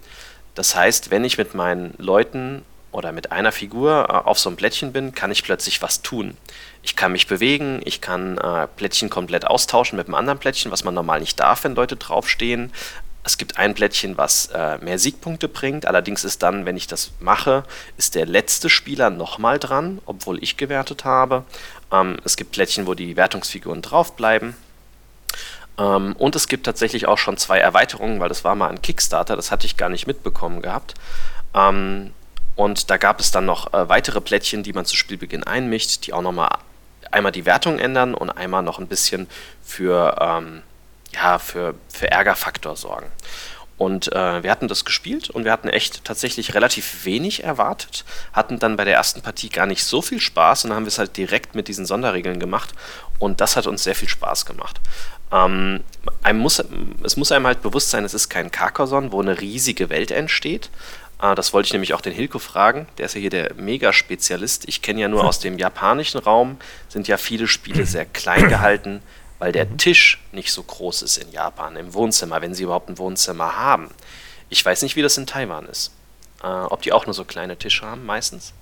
Das 0.58 0.76
heißt, 0.76 1.12
wenn 1.12 1.24
ich 1.24 1.38
mit 1.38 1.54
meinen 1.54 1.94
Leuten 2.00 2.66
oder 2.92 3.12
mit 3.12 3.32
einer 3.32 3.52
Figur 3.52 4.08
äh, 4.10 4.14
auf 4.28 4.40
so 4.40 4.50
einem 4.50 4.58
Plättchen 4.58 4.92
bin, 4.92 5.14
kann 5.14 5.30
ich 5.30 5.44
plötzlich 5.44 5.84
was 5.84 6.02
tun. 6.02 6.36
Ich 6.82 6.96
kann 6.96 7.12
mich 7.12 7.28
bewegen, 7.28 7.80
ich 7.86 8.02
kann 8.02 8.40
äh, 8.40 8.66
Plättchen 8.66 9.12
komplett 9.12 9.46
austauschen 9.46 9.98
mit 9.98 10.08
einem 10.08 10.16
anderen 10.16 10.40
Plättchen, 10.40 10.72
was 10.72 10.84
man 10.84 10.96
normal 10.96 11.20
nicht 11.20 11.40
darf, 11.40 11.64
wenn 11.64 11.76
Leute 11.76 11.96
draufstehen. 11.96 12.74
Es 13.24 13.38
gibt 13.38 13.60
ein 13.60 13.76
Plättchen, 13.76 14.18
was 14.18 14.48
äh, 14.48 14.80
mehr 14.80 14.98
Siegpunkte 14.98 15.48
bringt. 15.48 15.86
Allerdings 15.86 16.24
ist 16.24 16.42
dann, 16.42 16.66
wenn 16.66 16.76
ich 16.76 16.88
das 16.88 17.12
mache, 17.20 17.64
ist 17.98 18.16
der 18.16 18.26
letzte 18.26 18.68
Spieler 18.68 19.12
nochmal 19.12 19.60
dran, 19.60 20.02
obwohl 20.08 20.42
ich 20.42 20.58
gewertet 20.58 21.06
habe. 21.06 21.44
Ähm, 21.92 22.18
es 22.24 22.36
gibt 22.36 22.54
Plättchen, 22.54 22.88
wo 22.88 22.96
die 22.96 23.16
Wertungsfiguren 23.16 23.84
draufbleiben. 23.84 24.56
Ähm, 25.78 26.16
und 26.18 26.36
es 26.36 26.48
gibt 26.48 26.66
tatsächlich 26.66 27.08
auch 27.08 27.18
schon 27.18 27.38
zwei 27.38 27.60
Erweiterungen, 27.60 28.20
weil 28.20 28.30
das 28.30 28.44
war 28.44 28.56
mal 28.56 28.70
ein 28.70 28.82
Kickstarter, 28.82 29.36
das 29.36 29.52
hatte 29.52 29.66
ich 29.66 29.78
gar 29.78 29.90
nicht 29.90 30.08
mitbekommen 30.08 30.62
gehabt. 30.62 30.96
Ähm, 31.54 32.14
und 32.56 32.90
da 32.90 32.98
gab 32.98 33.20
es 33.20 33.32
dann 33.32 33.46
noch 33.46 33.74
äh, 33.74 33.88
weitere 33.88 34.20
Plättchen, 34.20 34.64
die 34.64 34.74
man 34.74 34.86
zu 34.86 34.96
Spielbeginn 34.96 35.44
einmischt, 35.44 36.08
die 36.08 36.14
auch 36.14 36.22
nochmal 36.22 36.50
einmal 37.12 37.32
die 37.32 37.46
Wertung 37.46 37.80
ändern 37.80 38.14
und 38.14 38.30
einmal 38.32 38.64
noch 38.64 38.80
ein 38.80 38.88
bisschen 38.88 39.28
für, 39.64 40.18
ähm, 40.20 40.64
ja, 41.14 41.40
für, 41.40 41.76
für 41.90 42.12
Ärgerfaktor 42.12 42.76
sorgen. 42.76 43.08
Und 43.78 44.12
äh, 44.12 44.42
wir 44.42 44.50
hatten 44.50 44.68
das 44.68 44.86
gespielt 44.86 45.30
und 45.30 45.46
wir 45.46 45.52
hatten 45.52 45.70
echt 45.70 46.04
tatsächlich 46.04 46.56
relativ 46.56 47.06
wenig 47.06 47.44
erwartet, 47.44 48.06
hatten 48.34 48.58
dann 48.58 48.76
bei 48.76 48.86
der 48.86 48.96
ersten 48.96 49.22
Partie 49.22 49.50
gar 49.50 49.68
nicht 49.68 49.84
so 49.84 50.02
viel 50.02 50.20
Spaß 50.20 50.64
und 50.64 50.72
dann 50.72 50.78
haben 50.78 50.86
wir 50.86 50.90
es 50.90 50.98
halt 50.98 51.16
direkt 51.16 51.54
mit 51.54 51.68
diesen 51.68 51.86
Sonderregeln 51.86 52.40
gemacht 52.40 52.74
und 53.20 53.40
das 53.40 53.56
hat 53.56 53.68
uns 53.68 53.84
sehr 53.84 53.94
viel 53.94 54.10
Spaß 54.10 54.48
gemacht. 54.48 54.82
Ähm, 55.32 55.84
einem 56.24 56.40
muss, 56.40 56.64
es 57.04 57.18
muss 57.18 57.32
einem 57.32 57.48
halt 57.48 57.62
bewusst 57.62 57.90
sein, 57.90 58.06
es 58.06 58.14
ist 58.14 58.30
kein 58.30 58.52
Carcassonne, 58.52 59.12
wo 59.12 59.22
eine 59.22 59.40
riesige 59.42 59.90
Welt 59.90 60.12
entsteht. 60.12 60.70
Äh, 61.22 61.36
das 61.36 61.54
wollte 61.54 61.68
ich 61.68 61.74
nämlich 61.74 61.94
auch 61.94 62.02
den 62.02 62.14
Hilko 62.14 62.40
fragen. 62.40 62.88
Der 62.98 63.06
ist 63.06 63.16
ja 63.16 63.22
hier 63.22 63.30
der 63.30 63.54
Mega-Spezialist. 63.56 64.68
Ich 64.68 64.82
kenne 64.82 65.02
ja 65.02 65.08
nur 65.08 65.24
aus 65.28 65.40
dem 65.40 65.58
japanischen 65.58 66.20
Raum, 66.20 66.58
sind 66.88 67.08
ja 67.08 67.18
viele 67.18 67.48
Spiele 67.48 67.86
sehr 67.86 68.06
klein 68.06 68.48
gehalten, 68.50 69.02
weil 69.40 69.52
der 69.52 69.66
mhm. 69.66 69.78
Tisch 69.78 70.22
nicht 70.32 70.52
so 70.52 70.64
groß 70.64 71.02
ist 71.02 71.18
in 71.18 71.32
Japan, 71.32 71.76
im 71.76 71.94
Wohnzimmer, 71.94 72.42
wenn 72.42 72.54
sie 72.54 72.64
überhaupt 72.64 72.90
ein 72.90 72.98
Wohnzimmer 72.98 73.58
haben. 73.58 73.90
Ich 74.50 74.64
weiß 74.64 74.82
nicht, 74.82 74.96
wie 74.96 75.02
das 75.02 75.18
in 75.18 75.28
Taiwan 75.28 75.66
ist. 75.66 75.94
Äh, 76.42 76.48
ob 76.48 76.82
die 76.84 76.94
auch 76.94 77.06
nur 77.06 77.14
so 77.14 77.26
kleine 77.26 77.58
Tische 77.58 77.86
haben, 77.86 78.06
meistens. 78.06 78.54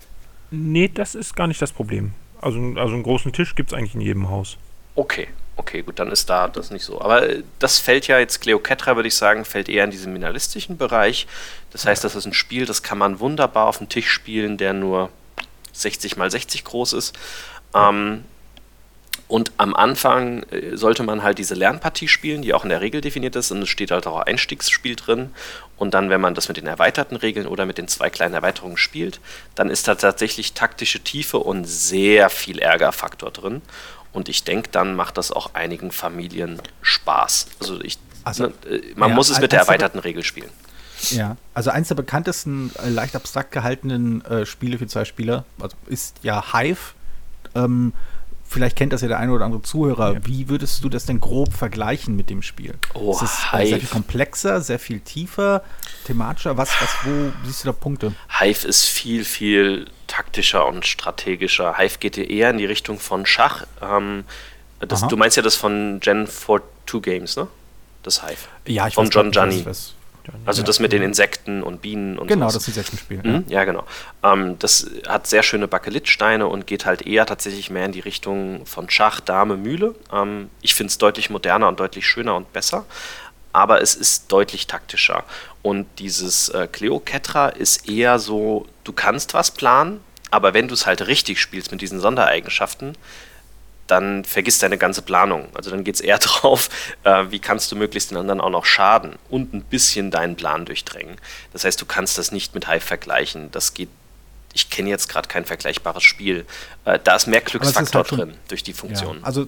Nee, 0.49 0.87
das 0.87 1.15
ist 1.15 1.35
gar 1.35 1.47
nicht 1.47 1.61
das 1.61 1.71
Problem. 1.71 2.13
Also, 2.41 2.59
also 2.75 2.93
einen 2.93 3.03
großen 3.03 3.33
Tisch 3.33 3.55
gibt 3.55 3.71
es 3.71 3.77
eigentlich 3.77 3.95
in 3.95 4.01
jedem 4.01 4.29
Haus. 4.29 4.57
Okay, 4.95 5.27
okay, 5.57 5.81
gut, 5.81 5.99
dann 5.99 6.11
ist 6.11 6.29
da 6.29 6.47
das 6.47 6.71
nicht 6.71 6.83
so. 6.83 7.01
Aber 7.01 7.29
äh, 7.29 7.43
das 7.59 7.79
fällt 7.79 8.07
ja 8.07 8.19
jetzt, 8.19 8.41
Cleopatra 8.41 8.95
würde 8.95 9.07
ich 9.07 9.15
sagen, 9.15 9.45
fällt 9.45 9.69
eher 9.69 9.83
in 9.83 9.91
diesen 9.91 10.13
minimalistischen 10.13 10.77
Bereich. 10.77 11.27
Das 11.71 11.85
heißt, 11.85 12.03
das 12.03 12.15
ist 12.15 12.25
ein 12.25 12.33
Spiel, 12.33 12.65
das 12.65 12.83
kann 12.83 12.97
man 12.97 13.19
wunderbar 13.19 13.67
auf 13.67 13.77
dem 13.77 13.89
Tisch 13.89 14.09
spielen, 14.09 14.57
der 14.57 14.73
nur 14.73 15.09
60 15.73 16.17
mal 16.17 16.31
60 16.31 16.63
groß 16.63 16.93
ist. 16.93 17.13
Ähm, 17.73 18.23
und 19.27 19.53
am 19.57 19.73
Anfang 19.73 20.43
äh, 20.51 20.77
sollte 20.77 21.01
man 21.01 21.23
halt 21.23 21.39
diese 21.39 21.55
Lernpartie 21.55 22.07
spielen, 22.07 22.43
die 22.43 22.53
auch 22.53 22.63
in 22.63 22.69
der 22.69 22.81
Regel 22.81 23.01
definiert 23.01 23.35
ist. 23.35 23.51
Und 23.51 23.63
es 23.63 23.69
steht 23.69 23.91
halt 23.91 24.05
auch 24.05 24.19
Einstiegsspiel 24.19 24.95
drin. 24.95 25.31
Und 25.77 25.93
dann, 25.93 26.09
wenn 26.09 26.21
man 26.21 26.35
das 26.35 26.47
mit 26.47 26.57
den 26.57 26.67
erweiterten 26.67 27.15
Regeln 27.15 27.47
oder 27.47 27.65
mit 27.65 27.77
den 27.77 27.87
zwei 27.87 28.09
kleinen 28.09 28.35
Erweiterungen 28.35 28.77
spielt, 28.77 29.19
dann 29.55 29.69
ist 29.69 29.87
da 29.87 29.95
tatsächlich 29.95 30.53
taktische 30.53 30.99
Tiefe 30.99 31.39
und 31.39 31.65
sehr 31.65 32.29
viel 32.29 32.59
Ärgerfaktor 32.59 33.31
drin. 33.31 33.61
Und 34.15 34.29
ich 34.29 34.45
denke, 34.45 34.69
dann 34.71 34.95
macht 34.95 35.17
das 35.17 35.31
auch 35.31 35.53
einigen 35.55 35.91
Familien 35.91 36.61
Spaß. 36.81 37.47
Also, 37.59 37.81
ich, 37.81 37.99
also 38.23 38.45
ne, 38.45 38.53
äh, 38.69 38.93
man 38.95 39.09
ja, 39.09 39.15
muss 39.15 39.29
es 39.29 39.41
mit 39.41 39.51
der 39.51 39.59
erweiterten 39.59 39.99
Regel 39.99 40.23
spielen. 40.23 40.49
Ja, 41.09 41.35
also 41.53 41.69
eins 41.69 41.89
der 41.89 41.95
bekanntesten, 41.95 42.71
äh, 42.81 42.87
leicht 42.89 43.17
abstrakt 43.17 43.51
gehaltenen 43.51 44.23
äh, 44.23 44.45
Spiele 44.45 44.77
für 44.77 44.87
zwei 44.87 45.03
Spieler 45.03 45.43
also 45.59 45.75
ist 45.87 46.15
ja 46.23 46.53
Hive. 46.53 46.93
Ähm, 47.55 47.91
vielleicht 48.45 48.77
kennt 48.77 48.93
das 48.93 49.01
ja 49.01 49.09
der 49.09 49.19
eine 49.19 49.33
oder 49.33 49.43
andere 49.43 49.61
Zuhörer. 49.61 50.13
Ja. 50.13 50.19
Wie 50.23 50.47
würdest 50.47 50.81
du 50.85 50.87
das 50.87 51.05
denn 51.05 51.19
grob 51.19 51.51
vergleichen 51.51 52.15
mit 52.15 52.29
dem 52.29 52.41
Spiel? 52.41 52.75
Oh, 52.93 53.11
ist 53.11 53.21
es 53.21 53.51
Hive. 53.51 53.67
sehr 53.67 53.79
viel 53.79 53.89
komplexer, 53.89 54.61
sehr 54.61 54.79
viel 54.79 55.01
tiefer, 55.01 55.61
thematischer? 56.05 56.55
Was, 56.55 56.69
was, 56.81 56.89
wo 57.03 57.33
siehst 57.45 57.65
du 57.65 57.67
da 57.67 57.73
Punkte? 57.73 58.13
Hive 58.39 58.65
ist 58.65 58.85
viel, 58.85 59.25
viel 59.25 59.87
taktischer 60.15 60.65
und 60.65 60.85
strategischer. 60.85 61.77
Hive 61.77 61.97
geht 61.99 62.17
eher 62.17 62.49
in 62.49 62.57
die 62.57 62.65
Richtung 62.65 62.99
von 62.99 63.25
Schach. 63.25 63.65
Ähm, 63.81 64.23
das, 64.79 65.07
du 65.07 65.17
meinst 65.17 65.35
ja 65.35 65.43
das 65.43 65.55
von 65.55 65.99
Gen 65.99 66.27
42 66.27 67.01
Games, 67.01 67.35
ne? 67.35 67.47
Das 68.03 68.21
Hive. 68.23 68.47
Ja, 68.67 68.87
ich 68.87 68.93
Von 68.93 69.09
John 69.09 69.31
Gianni. 69.31 69.65
Also 70.45 70.63
das 70.63 70.79
mit 70.79 70.91
den 70.91 71.03
Insekten 71.03 71.61
und 71.61 71.81
Bienen 71.81 72.17
und 72.17 72.29
so. 72.29 72.33
Genau, 72.33 72.49
sowas. 72.49 72.65
das 72.65 72.67
Insektenspiel. 72.69 73.21
Mhm, 73.23 73.43
ja. 73.47 73.59
ja, 73.59 73.65
genau. 73.65 73.83
Ähm, 74.23 74.57
das 74.57 74.89
hat 75.07 75.27
sehr 75.27 75.43
schöne 75.43 75.67
Bakelitsteine 75.67 76.47
und 76.47 76.65
geht 76.65 76.85
halt 76.85 77.05
eher 77.05 77.25
tatsächlich 77.27 77.69
mehr 77.69 77.85
in 77.85 77.91
die 77.91 77.99
Richtung 77.99 78.65
von 78.65 78.89
Schach, 78.89 79.19
Dame, 79.19 79.55
Mühle. 79.55 79.93
Ähm, 80.11 80.49
ich 80.61 80.73
finde 80.73 80.89
es 80.89 80.97
deutlich 80.97 81.29
moderner 81.29 81.67
und 81.67 81.79
deutlich 81.79 82.07
schöner 82.07 82.35
und 82.35 82.51
besser. 82.53 82.85
Aber 83.55 83.81
es 83.81 83.95
ist 83.95 84.33
deutlich 84.33 84.67
taktischer. 84.67 85.23
Und 85.61 85.87
dieses 85.99 86.49
äh, 86.49 86.67
Cleoketra 86.69 87.47
ist 87.47 87.87
eher 87.89 88.19
so, 88.19 88.65
du 88.83 88.91
kannst 88.91 89.33
was 89.33 89.51
planen, 89.51 90.01
aber 90.29 90.53
wenn 90.53 90.67
du 90.67 90.73
es 90.73 90.85
halt 90.85 91.07
richtig 91.07 91.39
spielst 91.39 91.71
mit 91.71 91.79
diesen 91.79 92.01
Sondereigenschaften, 92.01 92.97
dann 93.87 94.25
vergisst 94.25 94.61
deine 94.61 94.77
ganze 94.77 95.03
Planung. 95.03 95.47
Also 95.53 95.69
dann 95.71 95.85
geht 95.85 95.95
es 95.95 96.01
eher 96.01 96.17
drauf, 96.19 96.69
äh, 97.03 97.27
wie 97.29 97.39
kannst 97.39 97.71
du 97.71 97.77
möglichst 97.77 98.11
den 98.11 98.17
anderen 98.17 98.41
auch 98.41 98.49
noch 98.49 98.65
schaden 98.65 99.15
und 99.29 99.53
ein 99.53 99.61
bisschen 99.63 100.11
deinen 100.11 100.35
Plan 100.35 100.65
durchdrängen. 100.65 101.15
Das 101.53 101.63
heißt, 101.63 101.79
du 101.79 101.85
kannst 101.85 102.17
das 102.17 102.33
nicht 102.33 102.55
mit 102.55 102.67
Hive 102.67 102.85
vergleichen. 102.85 103.51
Das 103.51 103.73
geht, 103.73 103.87
ich 104.55 104.69
kenne 104.69 104.89
jetzt 104.89 105.09
gerade 105.09 105.27
kein 105.27 105.43
vergleichbares 105.43 106.01
Spiel. 106.01 106.45
Äh, 106.85 106.97
da 107.03 107.17
ist 107.17 107.27
mehr 107.27 107.41
Glücksfaktor 107.41 108.01
ist 108.03 108.11
halt 108.11 108.19
drin 108.19 108.37
durch 108.47 108.63
die 108.63 108.73
Funktion. 108.73 109.17
Ja, 109.17 109.23
also 109.23 109.47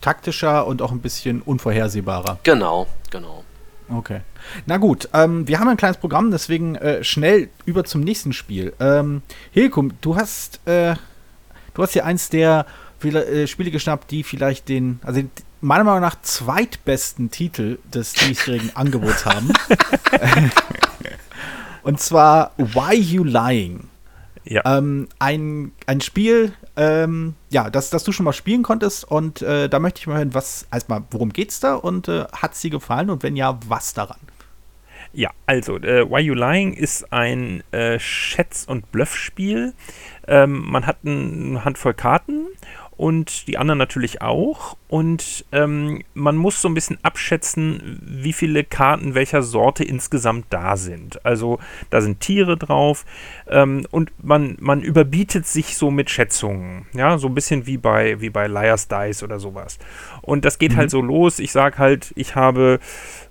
taktischer 0.00 0.66
und 0.66 0.80
auch 0.80 0.92
ein 0.92 1.00
bisschen 1.00 1.42
unvorhersehbarer. 1.42 2.38
Genau, 2.44 2.86
genau. 3.10 3.44
Okay. 3.88 4.20
Na 4.64 4.76
gut, 4.76 5.08
ähm, 5.12 5.48
wir 5.48 5.58
haben 5.58 5.68
ein 5.68 5.76
kleines 5.76 5.96
Programm, 5.96 6.30
deswegen 6.30 6.76
äh, 6.76 7.02
schnell 7.02 7.48
über 7.64 7.84
zum 7.84 8.02
nächsten 8.02 8.32
Spiel. 8.32 8.72
Ähm, 8.78 9.22
Hilkum, 9.50 9.92
du 10.00 10.14
hast, 10.14 10.60
äh, 10.66 10.94
du 11.74 11.82
hast 11.82 11.92
hier 11.92 12.04
eins 12.04 12.28
der 12.28 12.66
äh, 13.02 13.48
Spiele 13.48 13.72
geschnappt, 13.72 14.12
die 14.12 14.22
vielleicht 14.22 14.68
den, 14.68 15.00
also 15.02 15.20
den, 15.20 15.30
meiner 15.60 15.82
Meinung 15.82 16.00
nach 16.00 16.20
zweitbesten 16.22 17.32
Titel 17.32 17.78
des 17.92 18.12
diesjährigen 18.12 18.74
Angebots 18.76 19.26
haben. 19.26 19.52
Und 21.82 22.00
zwar 22.00 22.52
Why 22.56 22.94
You 22.94 23.24
Lying. 23.24 23.88
Ja. 24.48 24.62
Ähm, 24.64 25.08
ein, 25.18 25.72
ein 25.86 26.00
Spiel, 26.00 26.52
ähm, 26.76 27.34
ja, 27.50 27.68
das, 27.68 27.90
das 27.90 28.04
du 28.04 28.12
schon 28.12 28.24
mal 28.24 28.32
spielen 28.32 28.62
konntest 28.62 29.04
und 29.04 29.42
äh, 29.42 29.68
da 29.68 29.80
möchte 29.80 30.00
ich 30.00 30.06
mal 30.06 30.18
hören, 30.18 30.34
was, 30.34 30.68
erstmal, 30.72 31.02
worum 31.10 31.32
geht's 31.32 31.58
da 31.58 31.74
und 31.74 32.08
äh, 32.08 32.24
hat 32.32 32.54
sie 32.54 32.70
gefallen 32.70 33.10
und 33.10 33.24
wenn 33.24 33.34
ja, 33.34 33.58
was 33.66 33.92
daran? 33.92 34.20
Ja, 35.12 35.30
also, 35.46 35.78
äh, 35.78 36.08
Why 36.08 36.20
You 36.20 36.34
Lying 36.34 36.74
ist 36.74 37.12
ein 37.12 37.64
äh, 37.72 37.98
Schätz- 37.98 38.66
und 38.68 38.92
Bluffspiel. 38.92 39.72
Ähm, 40.28 40.70
man 40.70 40.86
hat 40.86 40.98
eine 41.04 41.64
Handvoll 41.64 41.94
Karten 41.94 42.46
und 42.96 43.46
die 43.46 43.58
anderen 43.58 43.78
natürlich 43.78 44.22
auch. 44.22 44.76
Und 44.88 45.44
ähm, 45.52 46.02
man 46.14 46.36
muss 46.36 46.62
so 46.62 46.68
ein 46.68 46.74
bisschen 46.74 46.98
abschätzen, 47.02 48.00
wie 48.02 48.32
viele 48.32 48.64
Karten 48.64 49.14
welcher 49.14 49.42
Sorte 49.42 49.84
insgesamt 49.84 50.46
da 50.50 50.76
sind. 50.76 51.24
Also 51.24 51.58
da 51.90 52.00
sind 52.00 52.20
Tiere 52.20 52.56
drauf 52.56 53.04
ähm, 53.48 53.86
und 53.90 54.12
man, 54.22 54.56
man 54.60 54.82
überbietet 54.82 55.46
sich 55.46 55.76
so 55.76 55.90
mit 55.90 56.08
Schätzungen. 56.08 56.86
Ja, 56.94 57.18
so 57.18 57.26
ein 57.26 57.34
bisschen 57.34 57.66
wie 57.66 57.76
bei, 57.76 58.20
wie 58.20 58.30
bei 58.30 58.46
Liar's 58.46 58.88
Dice 58.88 59.24
oder 59.24 59.40
sowas. 59.40 59.78
Und 60.26 60.44
das 60.44 60.58
geht 60.58 60.72
halt 60.72 60.76
mhm. 60.76 60.80
halt 60.80 60.90
so 60.90 61.00
los. 61.00 61.38
Ich 61.38 61.52
sage 61.52 61.78
halt, 61.78 62.12
ich 62.16 62.34
habe, 62.34 62.78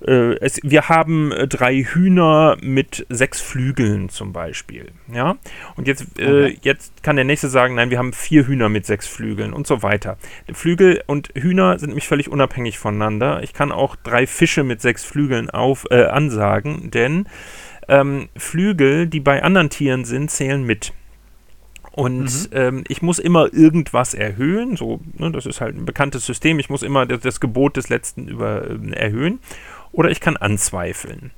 äh, 0.08 0.36
es, 0.40 0.60
wir 0.64 0.90
haben 0.90 1.32
äh, 1.32 1.48
drei 1.48 1.84
Hühner 1.84 2.58
mit 2.62 3.06
sechs 3.10 3.42
Flügeln 3.42 4.10
zum 4.10 4.34
Beispiel. 4.34 4.88
Ja, 5.14 5.36
und 5.76 5.88
jetzt, 5.88 6.18
äh, 6.18 6.24
okay. 6.24 6.60
jetzt 6.62 7.04
kann 7.04 7.18
der 7.18 7.26
nächste 7.26 7.50
sagen, 7.50 7.76
nein, 7.76 7.92
wir 7.92 8.00
haben 8.00 8.14
vier 8.14 8.48
Hühner 8.48 8.70
mit 8.70 8.86
sechs 8.86 9.08
Flügeln 9.08 9.54
und 9.54 9.68
so 9.68 9.84
weiter. 9.84 10.18
Flügel 10.54 11.04
und 11.06 11.30
Hühner 11.36 11.78
sind 11.78 11.90
nämlich 11.90 12.08
völlig 12.08 12.30
unabhängig 12.30 12.80
voneinander. 12.80 13.44
Ich 13.44 13.54
kann 13.54 13.72
auch 13.72 13.96
drei 13.96 14.26
Fische 14.26 14.64
mit 14.64 14.82
sechs 14.82 15.04
Flügeln 15.06 15.50
auf, 15.52 15.86
äh, 15.92 16.06
ansagen, 16.06 16.90
denn 16.90 17.28
Ähm, 17.88 18.30
Flügel, 18.36 19.06
die 19.06 19.20
bei 19.20 19.44
anderen 19.44 19.70
Tieren 19.70 20.06
sind, 20.06 20.32
zählen 20.32 20.64
mit. 20.64 20.92
Und 21.96 22.52
mhm. 22.52 22.58
ähm, 22.58 22.84
ich 22.90 23.02
muss 23.02 23.20
immer 23.20 23.54
irgendwas 23.54 24.14
erhöhen. 24.14 24.76
So, 24.76 25.00
ne, 25.18 25.32
das 25.32 25.46
ist 25.46 25.62
halt 25.62 25.78
ein 25.78 25.86
bekanntes 25.86 26.26
System. 26.26 26.60
Ich 26.60 26.70
muss 26.70 26.84
immer 26.84 27.06
das, 27.06 27.22
das 27.22 27.40
Gebot 27.40 27.78
des 27.78 27.88
Letzten 27.88 28.28
über, 28.28 28.70
äh, 28.70 28.92
erhöhen 28.92 29.40
oder 29.94 30.12
ich 30.12 30.20
kann 30.20 30.36
anzweifeln. 30.36 31.32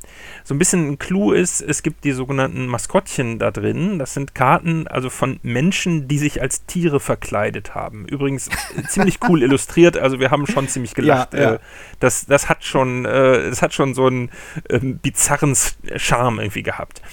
So 0.43 0.55
ein 0.55 0.57
bisschen 0.57 0.87
ein 0.87 0.97
Clou 0.97 1.31
ist, 1.31 1.61
es 1.61 1.83
gibt 1.83 2.03
die 2.03 2.11
sogenannten 2.11 2.65
Maskottchen 2.65 3.37
da 3.37 3.51
drin. 3.51 3.99
Das 3.99 4.15
sind 4.15 4.33
Karten 4.33 4.87
also 4.87 5.11
von 5.11 5.39
Menschen, 5.43 6.07
die 6.07 6.17
sich 6.17 6.41
als 6.41 6.65
Tiere 6.65 6.99
verkleidet 6.99 7.75
haben. 7.75 8.07
Übrigens 8.07 8.47
äh, 8.47 8.81
ziemlich 8.89 9.19
cool 9.29 9.43
illustriert, 9.43 9.95
also 9.95 10.19
wir 10.19 10.31
haben 10.31 10.47
schon 10.47 10.67
ziemlich 10.67 10.95
gelacht. 10.95 11.35
Ja, 11.35 11.39
ja. 11.39 11.53
Äh, 11.53 11.59
das, 11.99 12.25
das, 12.25 12.49
hat 12.49 12.63
schon, 12.63 13.05
äh, 13.05 13.47
das 13.47 13.61
hat 13.61 13.75
schon 13.75 13.93
so 13.93 14.07
einen 14.07 14.31
ähm, 14.71 14.97
bizarren 14.97 15.55
Charme 15.97 16.39
irgendwie 16.39 16.63
gehabt. 16.63 17.03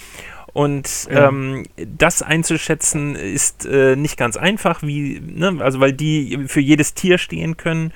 Und 0.55 1.09
ja. 1.11 1.27
ähm, 1.27 1.63
das 1.75 2.21
einzuschätzen 2.21 3.17
ist 3.17 3.65
äh, 3.65 3.97
nicht 3.97 4.15
ganz 4.15 4.37
einfach, 4.37 4.83
wie, 4.83 5.19
ne, 5.19 5.57
also 5.59 5.81
weil 5.81 5.91
die 5.91 6.45
für 6.47 6.61
jedes 6.61 6.93
Tier 6.93 7.17
stehen 7.17 7.57
können. 7.57 7.91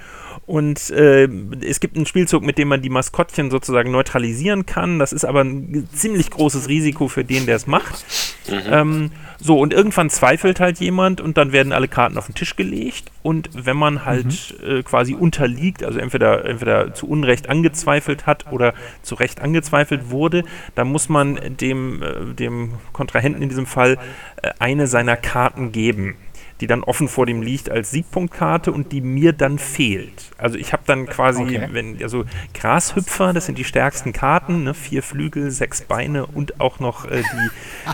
Und 0.50 0.90
äh, 0.90 1.30
es 1.64 1.80
gibt 1.80 1.96
einen 1.96 2.08
Spielzug, 2.08 2.42
mit 2.42 2.58
dem 2.58 2.70
man 2.70 2.82
die 2.82 2.90
Maskottchen 2.90 3.52
sozusagen 3.52 3.92
neutralisieren 3.92 4.66
kann. 4.66 4.98
Das 4.98 5.14
ist 5.14 5.24
aber 5.24 5.42
ein 5.42 5.88
ziemlich 5.94 6.32
großes 6.32 6.68
Risiko 6.68 7.08
für 7.08 7.24
den, 7.24 7.46
der 7.46 7.56
es 7.56 7.68
macht. 7.68 8.04
Mhm. 8.50 8.62
Ähm, 8.68 9.12
so, 9.38 9.60
und 9.60 9.76
irgendwann 9.76 10.10
zweifelt 10.10 10.60
halt 10.60 10.80
jemand 10.80 11.22
und 11.22 11.38
dann 11.38 11.52
werden 11.52 11.72
alle 11.72 11.88
Karten 11.88 12.18
auf 12.18 12.26
den 12.26 12.34
Tisch 12.34 12.56
gelegt. 12.56 13.12
Und 13.22 13.52
wenn 13.54 13.78
man 13.78 14.06
halt 14.06 14.56
mhm. 14.60 14.78
äh, 14.78 14.82
quasi 14.82 15.14
unterliegt, 15.14 15.84
also 15.84 16.00
entweder, 16.00 16.44
entweder 16.46 16.96
zu 16.96 17.08
Unrecht 17.08 17.48
angezweifelt 17.48 18.26
hat 18.26 18.52
oder 18.52 18.74
zu 19.04 19.14
Recht 19.14 19.42
angezweifelt 19.42 20.10
wurde, 20.10 20.44
dann 20.74 20.88
muss 20.88 21.10
man 21.10 21.40
dem, 21.62 22.02
äh, 22.02 22.34
dem 22.34 22.72
Kontrahenten 22.92 23.44
in 23.44 23.50
diesem 23.50 23.68
Fall 23.68 24.00
äh, 24.42 24.50
eine 24.58 24.88
seiner 24.88 25.16
Karten 25.16 25.72
geben 25.72 26.16
die 26.62 26.68
dann 26.68 26.84
offen 26.84 27.08
vor 27.08 27.26
dem 27.26 27.42
liegt 27.42 27.70
als 27.70 27.92
Siegpunktkarte 27.92 28.72
und 28.72 28.92
die 28.92 29.02
mir 29.02 29.34
dann 29.34 29.60
fehlt. 29.60 30.32
Also 30.38 30.58
ich 30.58 30.74
habe 30.74 30.84
dann 30.86 31.06
quasi, 31.06 31.44
okay. 31.44 31.70
wenn, 31.72 32.02
also 32.04 32.26
Grashüpfer, 32.54 33.34
das 33.34 33.46
sind 33.46 33.58
die 33.58 33.64
stärksten 33.64 34.12
Karten, 34.12 34.64
ne, 34.64 34.74
vier 34.74 35.02
Flügel, 35.02 35.52
sechs 35.52 35.82
Beine 35.82 36.26
und 36.26 36.60
auch 36.60 36.80
noch 36.80 37.10
äh, 37.10 37.22
die, 37.22 37.50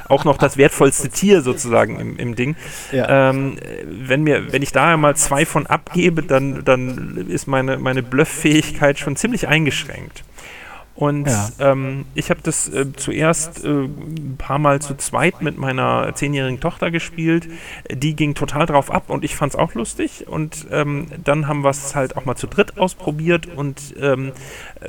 auch 0.10 0.25
noch 0.25 0.38
das 0.38 0.57
wertvollste 0.57 1.10
Tier 1.10 1.41
sozusagen 1.41 2.00
im, 2.00 2.17
im 2.17 2.36
Ding. 2.36 2.55
Ja. 2.91 3.29
Ähm, 3.29 3.57
wenn 3.86 4.24
mir, 4.24 4.51
wenn 4.51 4.62
ich 4.62 4.72
da 4.72 4.98
mal 4.98 5.15
zwei 5.15 5.45
von 5.45 5.67
abgebe, 5.67 6.24
dann, 6.24 6.63
dann 6.65 7.27
ist 7.29 7.48
meine, 7.48 7.77
meine 7.77 8.01
Blufffähigkeit 8.01 8.98
schon 8.98 9.15
ziemlich 9.15 9.48
eingeschränkt. 9.48 10.24
Und 10.96 11.28
ja. 11.28 11.50
ähm, 11.60 12.06
ich 12.16 12.30
habe 12.30 12.40
das 12.42 12.70
äh, 12.70 12.86
zuerst 12.96 13.66
äh, 13.66 13.68
ein 13.68 14.36
paar 14.38 14.60
Mal 14.60 14.82
zu 14.82 14.96
zweit 14.96 15.42
mit 15.42 15.58
meiner 15.58 16.16
zehnjährigen 16.16 16.62
Tochter 16.62 16.90
gespielt. 16.90 17.50
Die 17.92 18.16
ging 18.16 18.34
total 18.34 18.66
drauf 18.66 18.90
ab 18.90 19.10
und 19.10 19.25
ich 19.25 19.36
fand 19.36 19.54
es 19.54 19.60
auch 19.60 19.74
lustig. 19.74 20.25
Und 20.28 20.68
ähm, 20.72 21.08
dann 21.22 21.48
haben 21.48 21.66
wir 21.66 21.70
es 21.70 21.96
halt 21.96 22.16
auch 22.16 22.24
mal 22.24 22.38
zu 22.38 22.48
dritt 22.48 22.78
ausprobiert 22.78 23.48
und 23.48 23.94
ähm, 24.00 24.32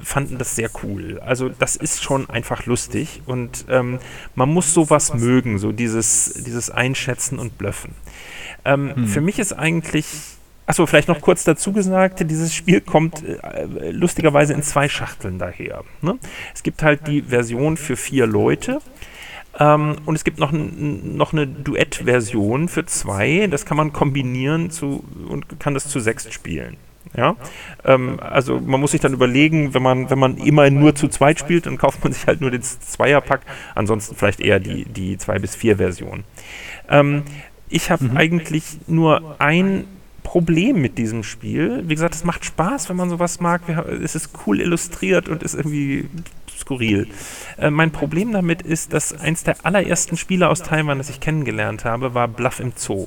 fanden 0.01 0.39
das 0.39 0.55
sehr 0.55 0.71
cool. 0.85 1.21
Also 1.25 1.49
das 1.49 1.75
ist 1.75 2.05
schon 2.05 2.31
einfach 2.31 2.67
lustig 2.67 3.23
und 3.27 3.65
ähm, 3.69 3.99
man 4.37 4.49
muss 4.49 4.73
sowas 4.73 5.13
mögen, 5.15 5.59
so 5.59 5.73
dieses, 5.73 6.35
dieses 6.35 6.71
Einschätzen 6.71 7.41
und 7.41 7.59
Blöffen. 7.59 7.93
Ähm, 8.65 8.95
hm. 8.95 9.07
Für 9.09 9.21
mich 9.21 9.41
ist 9.41 9.53
eigentlich 9.53 10.36
Achso, 10.67 10.85
vielleicht 10.87 11.09
noch 11.09 11.21
kurz 11.21 11.45
dazu 11.45 11.73
gesagt, 11.73 12.29
dieses 12.29 12.53
Spiel 12.53 12.81
kommt 12.81 13.23
äh, 13.25 13.91
lustigerweise 13.93 14.53
in 14.53 14.63
zwei 14.63 14.89
Schachteln 14.89 15.39
daher. 15.39 15.85
Ne? 16.03 16.19
Es 16.55 16.63
gibt 16.63 16.83
halt 16.83 17.07
die 17.07 17.23
Version 17.23 17.77
für 17.77 17.97
vier 17.97 18.27
Leute. 18.27 18.81
Ähm, 19.59 19.97
und 20.05 20.17
es 20.17 20.25
gibt 20.25 20.39
noch, 20.39 20.53
noch 20.53 21.33
eine 21.33 21.47
Duett-Version 21.47 22.69
für 22.69 22.85
zwei. 22.85 23.47
Das 23.49 23.65
kann 23.65 23.77
man 23.77 23.93
kombinieren 23.93 24.71
zu, 24.71 25.05
und 25.29 25.61
kann 25.61 25.75
das 25.75 25.89
zu 25.89 26.00
sechs 26.00 26.31
spielen. 26.33 26.76
Ja, 27.15 27.37
ähm, 27.85 28.19
also 28.21 28.61
man 28.61 28.81
muss 28.81 28.91
sich 28.91 29.00
dann 29.00 29.13
überlegen, 29.13 29.73
wenn 29.73 29.83
man, 29.83 30.11
wenn 30.11 30.19
man 30.19 30.37
immerhin 30.37 30.79
nur 30.79 30.95
zu 30.95 31.09
zweit 31.09 31.39
spielt, 31.39 31.65
dann 31.65 31.79
kauft 31.79 32.02
man 32.02 32.13
sich 32.13 32.26
halt 32.26 32.41
nur 32.41 32.50
den 32.50 32.63
Zweierpack. 32.63 33.41
Ansonsten 33.75 34.17
vielleicht 34.17 34.41
eher 34.41 34.61
die, 34.61 34.85
die 34.85 35.17
zwei 35.17 35.39
bis 35.39 35.55
vier 35.55 35.76
Version. 35.76 36.25
Ähm, 36.91 37.23
ich 37.69 37.91
habe 37.91 38.05
mhm. 38.05 38.17
eigentlich 38.17 38.79
nur 38.87 39.37
ein 39.41 39.85
Problem 40.26 40.80
mit 40.80 40.99
diesem 40.99 41.23
Spiel. 41.23 41.84
Wie 41.86 41.95
gesagt, 41.95 42.17
es 42.17 42.25
macht 42.25 42.45
Spaß, 42.45 42.89
wenn 42.89 42.97
man 42.97 43.08
sowas 43.08 43.39
mag. 43.39 43.62
Es 44.02 44.17
ist 44.17 44.30
cool 44.45 44.60
illustriert 44.60 45.28
und 45.28 45.45
ist 45.45 45.54
irgendwie 45.54 46.08
skurril. 46.50 47.06
Äh, 47.58 47.71
mein 47.71 47.93
Problem 47.93 48.32
damit 48.32 48.60
ist, 48.60 48.93
dass 48.93 49.12
eins 49.12 49.45
der 49.45 49.65
allerersten 49.65 50.17
Spiele 50.17 50.49
aus 50.49 50.65
Taiwan, 50.65 50.99
das 50.99 51.10
ich 51.10 51.21
kennengelernt 51.21 51.84
habe, 51.84 52.15
war 52.15 52.26
Bluff 52.26 52.58
im 52.58 52.73
Zoo. 52.75 53.06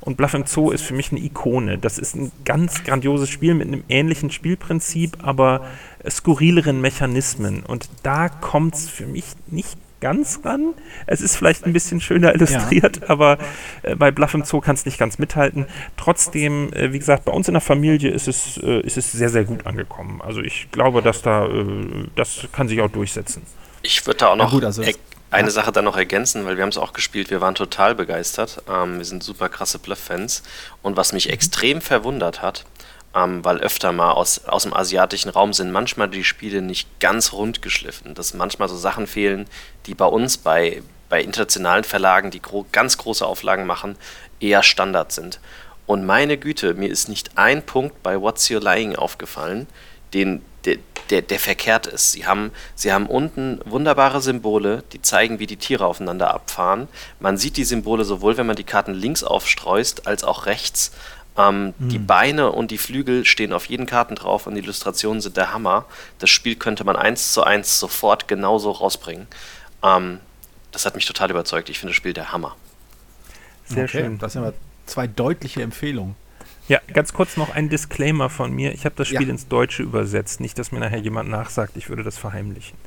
Und 0.00 0.16
Bluff 0.16 0.32
im 0.32 0.46
Zoo 0.46 0.70
ist 0.70 0.82
für 0.82 0.94
mich 0.94 1.12
eine 1.12 1.20
Ikone. 1.20 1.76
Das 1.76 1.98
ist 1.98 2.16
ein 2.16 2.32
ganz 2.46 2.84
grandioses 2.84 3.28
Spiel 3.28 3.52
mit 3.52 3.68
einem 3.68 3.84
ähnlichen 3.90 4.30
Spielprinzip, 4.30 5.18
aber 5.20 5.66
skurrileren 6.08 6.80
Mechanismen. 6.80 7.62
Und 7.64 7.90
da 8.02 8.30
kommt 8.30 8.76
es 8.76 8.88
für 8.88 9.06
mich 9.06 9.26
nicht 9.46 9.76
ganz 10.00 10.40
ran. 10.44 10.74
Es 11.06 11.20
ist 11.20 11.36
vielleicht 11.36 11.64
ein 11.64 11.72
bisschen 11.72 12.00
schöner 12.00 12.34
illustriert, 12.34 13.00
ja. 13.02 13.08
aber 13.08 13.38
äh, 13.82 13.94
bei 13.94 14.10
Bluff 14.10 14.34
im 14.34 14.44
Zoo 14.44 14.60
kann 14.60 14.74
es 14.74 14.84
nicht 14.84 14.98
ganz 14.98 15.18
mithalten. 15.18 15.66
Trotzdem, 15.96 16.72
äh, 16.72 16.92
wie 16.92 16.98
gesagt, 16.98 17.24
bei 17.24 17.32
uns 17.32 17.48
in 17.48 17.54
der 17.54 17.60
Familie 17.60 18.10
ist 18.10 18.28
es, 18.28 18.56
äh, 18.58 18.80
ist 18.80 18.96
es 18.96 19.12
sehr, 19.12 19.28
sehr 19.28 19.44
gut 19.44 19.66
angekommen. 19.66 20.20
Also 20.22 20.40
ich 20.40 20.70
glaube, 20.72 21.02
dass 21.02 21.22
da, 21.22 21.46
äh, 21.46 22.08
das 22.16 22.48
kann 22.52 22.68
sich 22.68 22.80
auch 22.80 22.90
durchsetzen. 22.90 23.42
Ich 23.82 24.06
würde 24.06 24.18
da 24.18 24.28
auch 24.28 24.36
noch 24.36 24.50
gut, 24.50 24.64
also 24.64 24.82
eine 25.30 25.48
ja. 25.48 25.52
Sache 25.52 25.72
dann 25.72 25.84
noch 25.84 25.96
ergänzen, 25.96 26.44
weil 26.44 26.56
wir 26.56 26.62
haben 26.62 26.70
es 26.70 26.78
auch 26.78 26.92
gespielt, 26.92 27.30
wir 27.30 27.40
waren 27.40 27.54
total 27.54 27.94
begeistert. 27.94 28.62
Ähm, 28.68 28.98
wir 28.98 29.04
sind 29.04 29.22
super 29.22 29.48
krasse 29.48 29.78
Bluff-Fans. 29.78 30.42
Und 30.82 30.96
was 30.96 31.12
mich 31.12 31.26
mhm. 31.26 31.34
extrem 31.34 31.80
verwundert 31.80 32.42
hat, 32.42 32.64
ähm, 33.14 33.44
weil 33.44 33.58
öfter 33.58 33.92
mal 33.92 34.12
aus, 34.12 34.44
aus 34.46 34.62
dem 34.62 34.74
asiatischen 34.74 35.30
Raum 35.30 35.52
sind 35.52 35.72
manchmal 35.72 36.08
die 36.08 36.24
Spiele 36.24 36.62
nicht 36.62 37.00
ganz 37.00 37.32
rund 37.32 37.62
geschliffen, 37.62 38.14
dass 38.14 38.34
manchmal 38.34 38.68
so 38.68 38.76
Sachen 38.76 39.06
fehlen, 39.06 39.46
die 39.86 39.94
bei 39.94 40.06
uns 40.06 40.38
bei, 40.38 40.82
bei 41.08 41.20
internationalen 41.22 41.84
Verlagen, 41.84 42.30
die 42.30 42.42
gro 42.42 42.66
ganz 42.70 42.98
große 42.98 43.26
Auflagen 43.26 43.66
machen, 43.66 43.96
eher 44.38 44.62
Standard 44.62 45.12
sind. 45.12 45.40
Und 45.86 46.06
meine 46.06 46.38
Güte, 46.38 46.74
mir 46.74 46.88
ist 46.88 47.08
nicht 47.08 47.36
ein 47.36 47.66
Punkt 47.66 48.02
bei 48.04 48.20
What's 48.20 48.48
Your 48.48 48.60
Lying 48.60 48.94
aufgefallen, 48.94 49.66
den, 50.14 50.42
der, 50.64 50.76
der, 51.10 51.22
der 51.22 51.40
verkehrt 51.40 51.88
ist. 51.88 52.12
Sie 52.12 52.26
haben, 52.26 52.52
sie 52.76 52.92
haben 52.92 53.06
unten 53.06 53.60
wunderbare 53.64 54.20
Symbole, 54.20 54.84
die 54.92 55.02
zeigen, 55.02 55.40
wie 55.40 55.48
die 55.48 55.56
Tiere 55.56 55.86
aufeinander 55.86 56.32
abfahren. 56.32 56.86
Man 57.18 57.38
sieht 57.38 57.56
die 57.56 57.64
Symbole 57.64 58.04
sowohl, 58.04 58.36
wenn 58.36 58.46
man 58.46 58.54
die 58.54 58.62
Karten 58.62 58.94
links 58.94 59.24
aufstreust, 59.24 60.06
als 60.06 60.22
auch 60.22 60.46
rechts. 60.46 60.92
Ähm, 61.48 61.74
mhm. 61.78 61.88
Die 61.88 61.98
Beine 61.98 62.52
und 62.52 62.70
die 62.70 62.78
Flügel 62.78 63.24
stehen 63.24 63.52
auf 63.52 63.66
jeden 63.66 63.86
Karten 63.86 64.14
drauf 64.14 64.46
und 64.46 64.54
die 64.54 64.60
Illustrationen 64.60 65.20
sind 65.20 65.36
der 65.36 65.52
Hammer. 65.52 65.86
Das 66.18 66.30
Spiel 66.30 66.56
könnte 66.56 66.84
man 66.84 66.96
eins 66.96 67.32
zu 67.32 67.42
eins 67.42 67.78
sofort 67.78 68.28
genauso 68.28 68.70
rausbringen. 68.70 69.26
Ähm, 69.82 70.20
das 70.72 70.86
hat 70.86 70.94
mich 70.94 71.06
total 71.06 71.30
überzeugt. 71.30 71.68
Ich 71.68 71.78
finde 71.78 71.90
das 71.90 71.96
Spiel 71.96 72.12
der 72.12 72.32
Hammer. 72.32 72.56
Sehr 73.64 73.84
okay, 73.84 74.02
schön. 74.02 74.18
Das 74.18 74.32
sind 74.32 74.42
aber 74.42 74.54
zwei 74.86 75.06
deutliche 75.06 75.62
Empfehlungen. 75.62 76.16
Ja, 76.68 76.80
ganz 76.92 77.12
kurz 77.12 77.36
noch 77.36 77.54
ein 77.54 77.68
Disclaimer 77.68 78.30
von 78.30 78.52
mir. 78.52 78.72
Ich 78.72 78.84
habe 78.84 78.94
das 78.94 79.08
Spiel 79.08 79.26
ja. 79.26 79.30
ins 79.30 79.48
Deutsche 79.48 79.82
übersetzt. 79.82 80.40
Nicht, 80.40 80.58
dass 80.58 80.70
mir 80.70 80.78
nachher 80.78 81.00
jemand 81.00 81.28
nachsagt, 81.28 81.76
ich 81.76 81.88
würde 81.88 82.04
das 82.04 82.16
verheimlichen. 82.16 82.78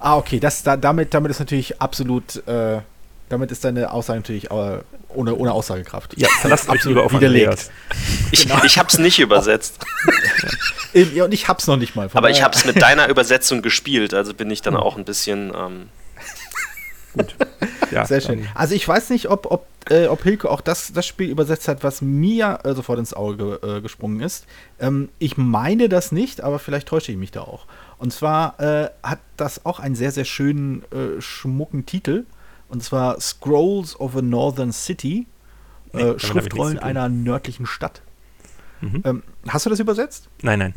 Ah, 0.00 0.16
okay. 0.16 0.40
Das, 0.40 0.64
da, 0.64 0.76
damit, 0.76 1.14
damit 1.14 1.30
ist 1.30 1.38
natürlich 1.38 1.80
absolut 1.80 2.46
äh, 2.48 2.80
damit 3.28 3.50
ist 3.50 3.64
deine 3.64 3.92
Aussage 3.92 4.20
natürlich 4.20 4.50
äh, 4.50 4.78
ohne, 5.08 5.34
ohne 5.34 5.52
Aussagekraft. 5.52 6.18
Ja, 6.18 6.28
verlasst 6.40 6.68
euch 6.68 6.84
lieber 6.84 7.04
auf 7.04 7.12
widerlegt. 7.12 7.70
Ich, 8.30 8.42
genau. 8.42 8.62
ich 8.64 8.78
habe 8.78 8.88
es 8.88 8.98
nicht 8.98 9.18
übersetzt. 9.18 9.78
ja, 10.92 11.24
und 11.24 11.32
ich 11.32 11.48
habe 11.48 11.58
es 11.58 11.66
noch 11.66 11.76
nicht 11.76 11.94
mal. 11.96 12.08
Aber 12.12 12.30
ich 12.30 12.42
habe 12.42 12.54
es 12.56 12.64
mit 12.64 12.80
deiner 12.82 13.08
Übersetzung 13.08 13.62
gespielt, 13.62 14.14
also 14.14 14.34
bin 14.34 14.50
ich 14.50 14.62
dann 14.62 14.76
auch 14.76 14.96
ein 14.96 15.04
bisschen 15.04 15.52
ähm 15.56 15.88
gut. 17.14 17.34
Ja, 17.90 18.06
Sehr 18.06 18.20
schön. 18.20 18.48
Also 18.54 18.74
ich 18.74 18.86
weiß 18.86 19.10
nicht, 19.10 19.30
ob, 19.30 19.50
ob, 19.50 19.66
äh, 19.88 20.06
ob 20.06 20.22
Hilke 20.22 20.50
auch 20.50 20.60
das, 20.60 20.92
das 20.92 21.06
Spiel 21.06 21.30
übersetzt 21.30 21.68
hat, 21.68 21.84
was 21.84 22.02
mir 22.02 22.58
äh, 22.64 22.74
sofort 22.74 22.98
ins 22.98 23.14
Auge 23.14 23.60
äh, 23.62 23.80
gesprungen 23.80 24.20
ist. 24.20 24.46
Ähm, 24.80 25.08
ich 25.18 25.36
meine 25.36 25.88
das 25.88 26.12
nicht, 26.12 26.40
aber 26.40 26.58
vielleicht 26.58 26.88
täusche 26.88 27.12
ich 27.12 27.18
mich 27.18 27.30
da 27.30 27.42
auch. 27.42 27.66
Und 27.98 28.12
zwar 28.12 28.58
äh, 28.60 28.90
hat 29.02 29.20
das 29.36 29.64
auch 29.64 29.78
einen 29.80 29.94
sehr, 29.94 30.10
sehr 30.10 30.24
schönen, 30.24 30.82
äh, 30.92 31.20
schmucken 31.20 31.86
Titel. 31.86 32.24
Und 32.68 32.82
zwar 32.82 33.20
Scrolls 33.20 33.98
of 33.98 34.16
a 34.16 34.22
Northern 34.22 34.72
City. 34.72 35.26
Nee, 35.92 36.02
äh, 36.02 36.18
Schriftrollen 36.18 36.78
einer 36.78 37.08
nördlichen 37.08 37.66
Stadt. 37.66 38.02
Mhm. 38.80 39.02
Ähm, 39.04 39.22
hast 39.48 39.66
du 39.66 39.70
das 39.70 39.80
übersetzt? 39.80 40.28
Nein, 40.42 40.58
nein. 40.58 40.74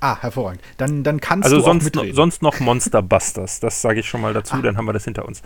Ah, 0.00 0.16
hervorragend. 0.20 0.62
Dann, 0.78 1.04
dann 1.04 1.20
kannst 1.20 1.44
also 1.44 1.58
du 1.58 1.62
sonst, 1.62 1.82
auch 1.82 1.84
mitreden. 1.84 2.16
sonst 2.16 2.42
noch 2.42 2.58
Monster 2.58 3.02
Busters. 3.02 3.60
Das 3.60 3.82
sage 3.82 4.00
ich 4.00 4.08
schon 4.08 4.22
mal 4.22 4.32
dazu, 4.32 4.56
ah. 4.56 4.62
dann 4.62 4.76
haben 4.76 4.86
wir 4.86 4.94
das 4.94 5.04
hinter 5.04 5.26
uns. 5.26 5.42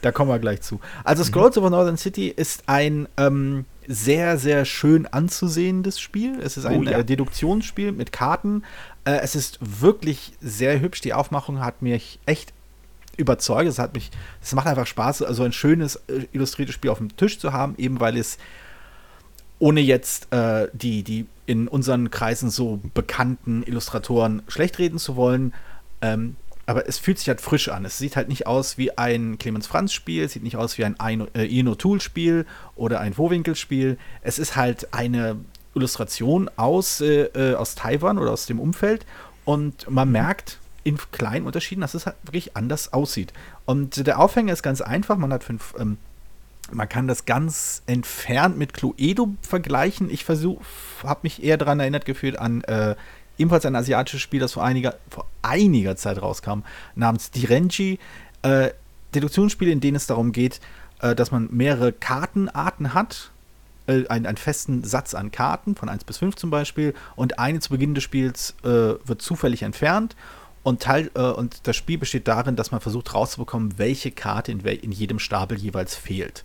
Da 0.00 0.12
kommen 0.12 0.30
wir 0.30 0.38
gleich 0.38 0.60
zu. 0.60 0.80
Also 1.02 1.22
mhm. 1.22 1.28
Scrolls 1.28 1.58
of 1.58 1.64
a 1.64 1.70
Northern 1.70 1.96
City 1.96 2.28
ist 2.28 2.64
ein 2.66 3.08
ähm, 3.16 3.64
sehr, 3.88 4.38
sehr 4.38 4.64
schön 4.64 5.06
anzusehendes 5.06 5.98
Spiel. 5.98 6.38
Es 6.40 6.56
ist 6.56 6.66
ein 6.66 6.86
oh, 6.86 6.90
ja. 6.90 6.98
äh, 6.98 7.04
Deduktionsspiel 7.04 7.90
mit 7.90 8.12
Karten. 8.12 8.62
Äh, 9.04 9.18
es 9.22 9.34
ist 9.34 9.58
wirklich 9.60 10.32
sehr 10.40 10.80
hübsch. 10.80 11.00
Die 11.00 11.14
Aufmachung 11.14 11.60
hat 11.60 11.82
mich 11.82 12.20
echt 12.26 12.53
überzeugt. 13.16 13.68
Es 13.68 13.78
hat 13.78 13.94
mich, 13.94 14.10
es 14.42 14.52
macht 14.54 14.66
einfach 14.66 14.86
Spaß, 14.86 15.22
also 15.22 15.42
ein 15.44 15.52
schönes 15.52 15.96
äh, 16.08 16.26
illustriertes 16.32 16.74
Spiel 16.74 16.90
auf 16.90 16.98
dem 16.98 17.16
Tisch 17.16 17.38
zu 17.38 17.52
haben, 17.52 17.74
eben 17.78 18.00
weil 18.00 18.16
es 18.16 18.38
ohne 19.58 19.80
jetzt 19.80 20.32
äh, 20.32 20.68
die, 20.72 21.02
die 21.02 21.26
in 21.46 21.68
unseren 21.68 22.10
Kreisen 22.10 22.50
so 22.50 22.80
bekannten 22.94 23.62
Illustratoren 23.62 24.42
schlecht 24.48 24.78
reden 24.78 24.98
zu 24.98 25.16
wollen, 25.16 25.54
ähm, 26.02 26.36
aber 26.66 26.88
es 26.88 26.98
fühlt 26.98 27.18
sich 27.18 27.28
halt 27.28 27.40
frisch 27.40 27.68
an. 27.68 27.84
Es 27.84 27.98
sieht 27.98 28.16
halt 28.16 28.28
nicht 28.28 28.46
aus 28.46 28.78
wie 28.78 28.96
ein 28.96 29.38
Clemens 29.38 29.66
Franz 29.66 29.92
Spiel, 29.92 30.24
es 30.24 30.32
sieht 30.32 30.42
nicht 30.42 30.56
aus 30.56 30.78
wie 30.78 30.84
ein 30.84 31.28
äh, 31.34 31.44
Ian 31.44 31.68
O'Toole 31.68 32.00
Spiel 32.00 32.46
oder 32.74 33.00
ein 33.00 33.16
Wowinkel 33.18 33.54
Spiel. 33.54 33.98
Es 34.22 34.38
ist 34.38 34.56
halt 34.56 34.92
eine 34.94 35.36
Illustration 35.74 36.50
aus, 36.56 37.00
äh, 37.00 37.24
äh, 37.34 37.54
aus 37.54 37.74
Taiwan 37.74 38.18
oder 38.18 38.30
aus 38.30 38.46
dem 38.46 38.60
Umfeld 38.60 39.04
und 39.44 39.90
man 39.90 40.10
merkt 40.10 40.58
in 40.84 40.98
kleinen 41.12 41.46
Unterschieden, 41.46 41.80
dass 41.80 41.94
es 41.94 42.06
halt 42.06 42.16
wirklich 42.24 42.56
anders 42.56 42.92
aussieht. 42.92 43.32
Und 43.64 44.06
der 44.06 44.20
Aufhänger 44.20 44.52
ist 44.52 44.62
ganz 44.62 44.80
einfach. 44.80 45.16
Man 45.16 45.32
hat 45.32 45.42
fünf, 45.42 45.74
ähm, 45.78 45.96
man 46.70 46.88
kann 46.88 47.08
das 47.08 47.24
ganz 47.24 47.82
entfernt 47.86 48.56
mit 48.56 48.74
Cluedo 48.74 49.34
vergleichen. 49.40 50.10
Ich 50.10 50.24
versuche, 50.24 50.62
habe 51.02 51.20
mich 51.22 51.42
eher 51.42 51.56
daran 51.56 51.80
erinnert 51.80 52.04
gefühlt 52.04 52.38
an 52.38 52.62
äh, 52.64 52.94
ebenfalls 53.38 53.66
ein 53.66 53.76
asiatisches 53.76 54.20
Spiel, 54.20 54.40
das 54.40 54.52
vor 54.52 54.64
einiger, 54.64 54.94
vor 55.08 55.26
einiger 55.42 55.96
Zeit 55.96 56.20
rauskam, 56.20 56.60
namens 56.94 57.30
Direnji. 57.30 57.98
Äh, 58.42 58.70
Deduktionsspiele, 59.14 59.70
in 59.70 59.80
denen 59.80 59.96
es 59.96 60.06
darum 60.06 60.32
geht, 60.32 60.60
äh, 61.00 61.14
dass 61.14 61.30
man 61.30 61.48
mehrere 61.50 61.92
Kartenarten 61.92 62.94
hat. 62.94 63.30
Äh, 63.86 64.06
einen, 64.08 64.26
einen, 64.26 64.36
festen 64.36 64.82
Satz 64.84 65.14
an 65.14 65.30
Karten, 65.30 65.76
von 65.76 65.88
1 65.88 66.04
bis 66.04 66.18
5 66.18 66.36
zum 66.36 66.50
Beispiel, 66.50 66.94
und 67.16 67.38
eine 67.38 67.60
zu 67.60 67.70
Beginn 67.70 67.94
des 67.94 68.04
Spiels 68.04 68.54
äh, 68.64 68.68
wird 68.68 69.22
zufällig 69.22 69.62
entfernt. 69.62 70.16
Und, 70.64 70.82
Teil, 70.82 71.10
äh, 71.14 71.20
und 71.20 71.68
das 71.68 71.76
Spiel 71.76 71.98
besteht 71.98 72.26
darin, 72.26 72.56
dass 72.56 72.72
man 72.72 72.80
versucht 72.80 73.14
rauszubekommen, 73.14 73.78
welche 73.78 74.10
Karte 74.10 74.50
in, 74.50 74.64
wel 74.64 74.76
in 74.76 74.90
jedem 74.90 75.20
Stapel 75.20 75.56
jeweils 75.56 75.94
fehlt. 75.94 76.44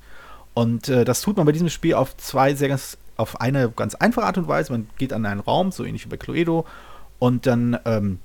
Und 0.54 0.90
äh, 0.90 1.06
das 1.06 1.22
tut 1.22 1.38
man 1.38 1.46
bei 1.46 1.52
diesem 1.54 1.70
Spiel 1.70 1.96
auf 1.96 2.16
zwei 2.18 2.54
sehr 2.54 2.68
ganz 2.68 2.98
auf 3.16 3.42
eine 3.42 3.70
ganz 3.70 3.96
einfache 3.96 4.26
Art 4.26 4.38
und 4.38 4.48
Weise. 4.48 4.72
Man 4.72 4.90
geht 4.98 5.12
an 5.12 5.26
einen 5.26 5.42
Raum, 5.42 5.72
so 5.72 5.84
ähnlich 5.84 6.06
wie 6.06 6.10
bei 6.10 6.18
Cluedo, 6.18 6.66
und 7.20 7.46
dann 7.46 7.78
ähm, 7.84 8.20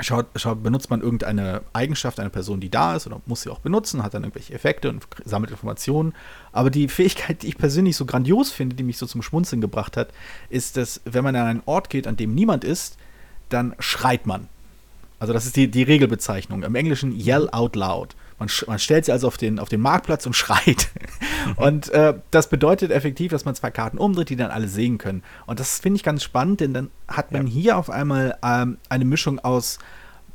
schaut, 0.00 0.26
schaut, 0.36 0.62
benutzt 0.62 0.90
man 0.90 1.02
irgendeine 1.02 1.62
Eigenschaft 1.72 2.18
einer 2.18 2.30
Person, 2.30 2.60
die 2.60 2.70
da 2.70 2.96
ist, 2.96 3.06
oder 3.06 3.20
muss 3.26 3.42
sie 3.42 3.50
auch 3.50 3.58
benutzen, 3.58 4.02
hat 4.02 4.14
dann 4.14 4.24
irgendwelche 4.24 4.54
Effekte 4.54 4.88
und 4.88 5.06
sammelt 5.24 5.50
Informationen. 5.50 6.14
Aber 6.52 6.70
die 6.70 6.88
Fähigkeit, 6.88 7.42
die 7.42 7.48
ich 7.48 7.58
persönlich 7.58 7.96
so 7.96 8.06
grandios 8.06 8.50
finde, 8.50 8.74
die 8.74 8.82
mich 8.82 8.98
so 8.98 9.06
zum 9.06 9.22
Schmunzeln 9.22 9.60
gebracht 9.60 9.96
hat, 9.96 10.08
ist, 10.48 10.76
dass 10.76 11.00
wenn 11.04 11.24
man 11.24 11.36
an 11.36 11.46
einen 11.46 11.62
Ort 11.66 11.90
geht, 11.90 12.06
an 12.06 12.16
dem 12.16 12.34
niemand 12.34 12.64
ist, 12.64 12.96
dann 13.48 13.74
schreit 13.78 14.26
man. 14.26 14.48
Also 15.18 15.32
das 15.32 15.46
ist 15.46 15.56
die, 15.56 15.68
die 15.68 15.82
Regelbezeichnung. 15.82 16.62
Im 16.62 16.74
Englischen 16.74 17.18
yell 17.18 17.48
out 17.50 17.74
loud. 17.74 18.14
Man, 18.38 18.50
man 18.66 18.78
stellt 18.78 19.06
sie 19.06 19.12
also 19.12 19.26
auf 19.26 19.38
den, 19.38 19.58
auf 19.58 19.68
den 19.68 19.80
Marktplatz 19.80 20.26
und 20.26 20.32
schreit. 20.36 20.88
und 21.56 21.88
äh, 21.90 22.14
das 22.30 22.48
bedeutet 22.48 22.90
effektiv, 22.90 23.30
dass 23.30 23.44
man 23.44 23.54
zwei 23.54 23.70
Karten 23.70 23.98
umdreht, 23.98 24.28
die 24.28 24.36
dann 24.36 24.50
alle 24.50 24.68
sehen 24.68 24.98
können. 24.98 25.22
Und 25.46 25.58
das 25.58 25.80
finde 25.80 25.96
ich 25.96 26.02
ganz 26.02 26.22
spannend, 26.22 26.60
denn 26.60 26.74
dann 26.74 26.90
hat 27.08 27.32
man 27.32 27.46
ja. 27.46 27.52
hier 27.52 27.78
auf 27.78 27.88
einmal 27.88 28.36
ähm, 28.42 28.78
eine 28.88 29.04
Mischung 29.04 29.38
aus 29.38 29.78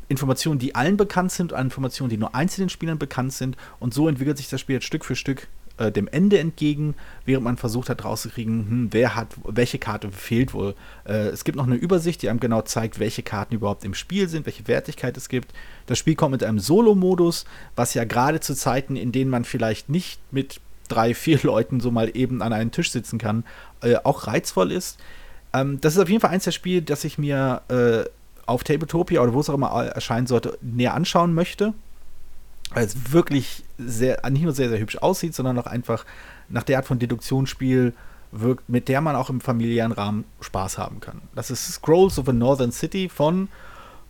Informationen, 0.08 0.60
die 0.60 0.76
allen 0.76 0.98
bekannt 0.98 1.32
sind, 1.32 1.54
und 1.54 1.60
Informationen, 1.60 2.10
die 2.10 2.18
nur 2.18 2.36
einzelnen 2.36 2.70
Spielern 2.70 2.98
bekannt 2.98 3.34
sind. 3.34 3.56
Und 3.80 3.94
so 3.94 4.08
entwickelt 4.10 4.38
sich 4.38 4.50
das 4.50 4.60
Spiel 4.60 4.76
jetzt 4.76 4.86
Stück 4.86 5.06
für 5.06 5.16
Stück 5.16 5.48
äh, 5.78 5.92
dem 5.92 6.08
Ende 6.08 6.40
entgegen, 6.40 6.96
während 7.26 7.44
man 7.44 7.58
versucht 7.58 7.90
hat 7.90 8.04
rauszukriegen, 8.04 8.70
hm, 8.70 8.88
wer 8.92 9.16
hat, 9.16 9.30
welche 9.44 9.80
Karte 9.80 10.12
fehlt 10.12 10.54
wohl. 10.54 10.76
Äh, 11.06 11.28
es 11.28 11.44
gibt 11.44 11.58
noch 11.58 11.66
eine 11.66 11.76
Übersicht, 11.76 12.22
die 12.22 12.30
einem 12.30 12.40
genau 12.40 12.62
zeigt, 12.62 13.00
welche 13.00 13.24
Karten 13.24 13.56
überhaupt 13.56 13.84
im 13.84 13.94
Spiel 13.94 14.28
sind, 14.28 14.46
welche 14.46 14.68
Wertigkeit 14.68 15.18
es 15.18 15.30
gibt. 15.30 15.54
Das 15.86 15.98
Spiel 15.98 16.16
kommt 16.16 16.34
mit 16.34 16.44
einem 16.44 16.60
Solo-Modus, 16.60 17.46
was 17.76 17.94
ja 17.94 18.04
gerade 18.04 18.40
zu 18.40 18.56
Zeiten, 18.56 18.96
in 18.96 19.12
denen 19.12 19.32
man 19.32 19.46
vielleicht 19.46 19.90
nicht 19.90 20.20
mit 20.32 20.60
drei, 20.88 21.14
vier 21.14 21.40
Leuten 21.44 21.80
so 21.80 21.92
mal 21.92 22.12
eben 22.16 22.42
an 22.42 22.54
einen 22.54 22.72
Tisch 22.72 22.92
sitzen 22.92 23.18
kann, 23.18 23.44
äh, 23.82 23.96
auch 24.04 24.28
reizvoll 24.28 24.72
ist. 24.72 25.00
Ähm, 25.54 25.80
das 25.82 25.94
ist 25.96 26.00
auf 26.00 26.10
jeden 26.10 26.22
Fall 26.22 26.32
eins 26.32 26.44
der 26.44 26.52
Spiele, 26.52 26.82
das 26.82 27.04
ich 27.04 27.18
mir 27.18 27.62
äh, 27.70 28.10
auf 28.46 28.64
Tabletopia 28.64 29.22
oder 29.22 29.34
wo 29.34 29.40
es 29.40 29.50
auch 29.50 29.54
immer 29.54 29.70
erscheinen 29.70 30.28
sollte, 30.28 30.58
näher 30.62 30.94
anschauen 30.94 31.34
möchte 31.34 31.74
weil 32.74 32.86
es 32.86 33.12
wirklich 33.12 33.64
sehr, 33.78 34.22
nicht 34.30 34.44
nur 34.44 34.54
sehr, 34.54 34.70
sehr 34.70 34.80
hübsch 34.80 34.98
aussieht, 34.98 35.36
sondern 35.36 35.58
auch 35.60 35.68
einfach 35.68 36.06
nach 36.50 36.64
der 36.64 36.78
Art 36.78 36.86
von 36.86 37.00
Deduktionsspiel 37.00 37.94
wirkt, 38.32 38.70
mit 38.70 38.88
der 38.88 39.02
man 39.02 39.16
auch 39.16 39.30
im 39.30 39.42
familiären 39.42 39.92
Rahmen 39.92 40.24
Spaß 40.40 40.78
haben 40.78 41.00
kann. 41.00 41.22
Das 41.36 41.52
ist 41.52 41.66
Scrolls 41.72 42.18
of 42.18 42.30
a 42.30 42.34
Northern 42.34 42.72
City 42.72 43.10
von, 43.10 43.50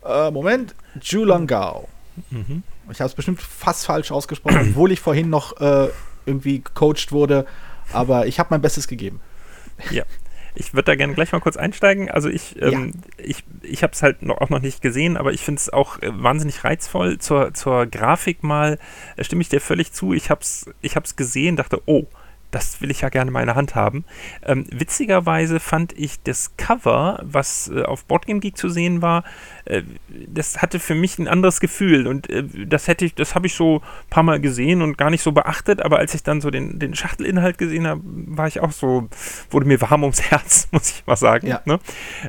äh, 0.05 0.29
Moment, 0.29 0.75
Julangao. 1.01 1.87
Mhm. 2.29 2.63
Ich 2.91 2.99
habe 2.99 3.09
es 3.09 3.15
bestimmt 3.15 3.41
fast 3.41 3.85
falsch 3.85 4.11
ausgesprochen, 4.11 4.69
obwohl 4.69 4.91
ich 4.91 4.99
vorhin 4.99 5.29
noch 5.29 5.59
äh, 5.59 5.89
irgendwie 6.25 6.61
gecoacht 6.61 7.11
wurde, 7.11 7.45
aber 7.93 8.27
ich 8.27 8.39
habe 8.39 8.49
mein 8.51 8.61
Bestes 8.61 8.87
gegeben. 8.87 9.19
Ja, 9.89 10.03
ich 10.55 10.73
würde 10.73 10.85
da 10.85 10.95
gerne 10.95 11.13
gleich 11.13 11.31
mal 11.31 11.39
kurz 11.39 11.57
einsteigen. 11.57 12.09
Also 12.09 12.29
ich, 12.29 12.61
ähm, 12.61 12.93
ja. 13.17 13.25
ich, 13.25 13.43
ich 13.61 13.83
habe 13.83 13.93
es 13.93 14.03
halt 14.03 14.21
noch, 14.21 14.39
auch 14.39 14.49
noch 14.49 14.61
nicht 14.61 14.81
gesehen, 14.81 15.17
aber 15.17 15.33
ich 15.33 15.41
finde 15.41 15.59
es 15.59 15.71
auch 15.71 16.01
äh, 16.01 16.09
wahnsinnig 16.11 16.63
reizvoll. 16.63 17.19
Zur, 17.19 17.53
zur 17.53 17.85
Grafik 17.85 18.43
mal 18.43 18.77
äh, 19.15 19.23
stimme 19.23 19.41
ich 19.41 19.49
dir 19.49 19.61
völlig 19.61 19.91
zu. 19.93 20.13
Ich 20.13 20.29
habe 20.29 20.41
es 20.41 20.69
ich 20.81 20.95
hab's 20.95 21.15
gesehen, 21.15 21.55
dachte, 21.55 21.81
oh, 21.85 22.05
das 22.51 22.81
will 22.81 22.91
ich 22.91 23.01
ja 23.01 23.09
gerne 23.09 23.31
mal 23.31 23.41
in 23.41 23.47
der 23.47 23.55
Hand 23.55 23.75
haben. 23.75 24.05
Ähm, 24.43 24.65
witzigerweise 24.69 25.59
fand 25.59 25.97
ich 25.97 26.21
das 26.21 26.55
Cover, 26.57 27.19
was 27.23 27.71
äh, 27.73 27.83
auf 27.83 28.05
Boardgame 28.05 28.39
Geek 28.39 28.57
zu 28.57 28.69
sehen 28.69 29.01
war, 29.01 29.23
äh, 29.65 29.83
das 30.27 30.61
hatte 30.61 30.79
für 30.79 30.95
mich 30.95 31.17
ein 31.19 31.27
anderes 31.27 31.59
Gefühl 31.59 32.07
und 32.07 32.29
äh, 32.29 32.43
das 32.65 32.87
hätte 32.87 33.05
ich, 33.05 33.15
das 33.15 33.35
habe 33.35 33.47
ich 33.47 33.55
so 33.55 33.77
ein 33.77 34.09
paar 34.09 34.23
Mal 34.23 34.39
gesehen 34.39 34.81
und 34.81 34.97
gar 34.97 35.09
nicht 35.09 35.21
so 35.21 35.31
beachtet, 35.31 35.81
aber 35.81 35.99
als 35.99 36.13
ich 36.13 36.23
dann 36.23 36.41
so 36.41 36.51
den, 36.51 36.79
den 36.79 36.95
Schachtelinhalt 36.95 37.57
gesehen 37.57 37.87
habe, 37.87 38.01
war 38.03 38.47
ich 38.47 38.59
auch 38.59 38.71
so, 38.71 39.07
wurde 39.49 39.65
mir 39.65 39.79
warm 39.81 40.03
ums 40.03 40.21
Herz, 40.31 40.67
muss 40.71 40.91
ich 40.91 41.03
mal 41.05 41.15
sagen. 41.15 41.47
Ja. 41.47 41.61
Ne? 41.65 41.79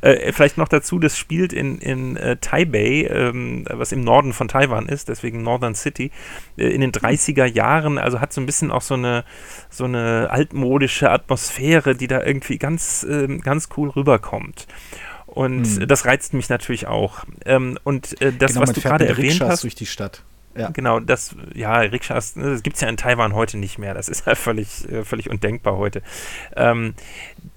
Äh, 0.03 0.33
vielleicht 0.33 0.59
noch 0.59 0.69
dazu, 0.69 0.99
das 0.99 1.19
spielt 1.19 1.53
in, 1.53 1.79
in 1.79 2.17
äh, 2.17 2.37
Taipei, 2.37 3.09
ähm, 3.11 3.65
was 3.71 3.93
im 3.93 4.05
Norden 4.05 4.33
von 4.33 4.49
Taiwan 4.49 4.87
ist, 4.87 5.09
deswegen 5.09 5.43
Northern 5.43 5.75
City, 5.75 6.11
in 6.57 6.81
den 6.81 6.93
30er 6.93 7.45
Jahren, 7.45 7.99
also 7.99 8.21
hat 8.21 8.33
so 8.33 8.41
ein 8.41 8.47
bisschen 8.47 8.71
auch 8.71 8.83
so 8.83 8.95
eine, 8.95 9.25
so 9.71 9.85
eine 9.85 10.29
altmodische 10.31 11.11
Atmosphäre, 11.11 11.95
die 11.95 12.07
da 12.07 12.23
irgendwie 12.23 12.59
ganz, 12.59 13.07
ähm, 13.09 13.41
ganz 13.41 13.69
cool 13.77 13.91
rüberkommt. 13.91 14.67
Und 15.27 15.67
hm. 15.67 15.88
das 15.88 16.05
reizt 16.05 16.35
mich 16.35 16.51
natürlich 16.51 16.87
auch. 16.87 17.25
Ähm, 17.47 17.79
und 17.85 18.21
äh, 18.21 18.33
das, 18.33 18.53
genau, 18.53 18.62
was 18.62 18.73
du 18.73 18.81
gerade 18.83 19.07
erwähnt 19.07 19.41
hast. 19.41 19.62
durch 19.62 19.75
die 19.75 19.87
Stadt. 19.87 20.23
Ja. 20.55 20.71
Genau, 20.71 21.01
das, 21.01 21.35
ja, 21.55 21.79
Rikschas, 21.79 22.37
ne, 22.37 22.51
das 22.51 22.62
gibt 22.62 22.77
es 22.77 22.83
ja 22.83 22.88
in 22.88 22.97
Taiwan 22.97 23.35
heute 23.35 23.59
nicht 23.59 23.79
mehr. 23.79 23.95
Das 23.95 24.09
ist 24.12 24.27
ja 24.27 24.35
völlig, 24.35 24.91
äh, 24.91 25.05
völlig 25.05 25.31
undenkbar 25.31 25.77
heute. 25.77 26.03
Ähm, 26.57 26.95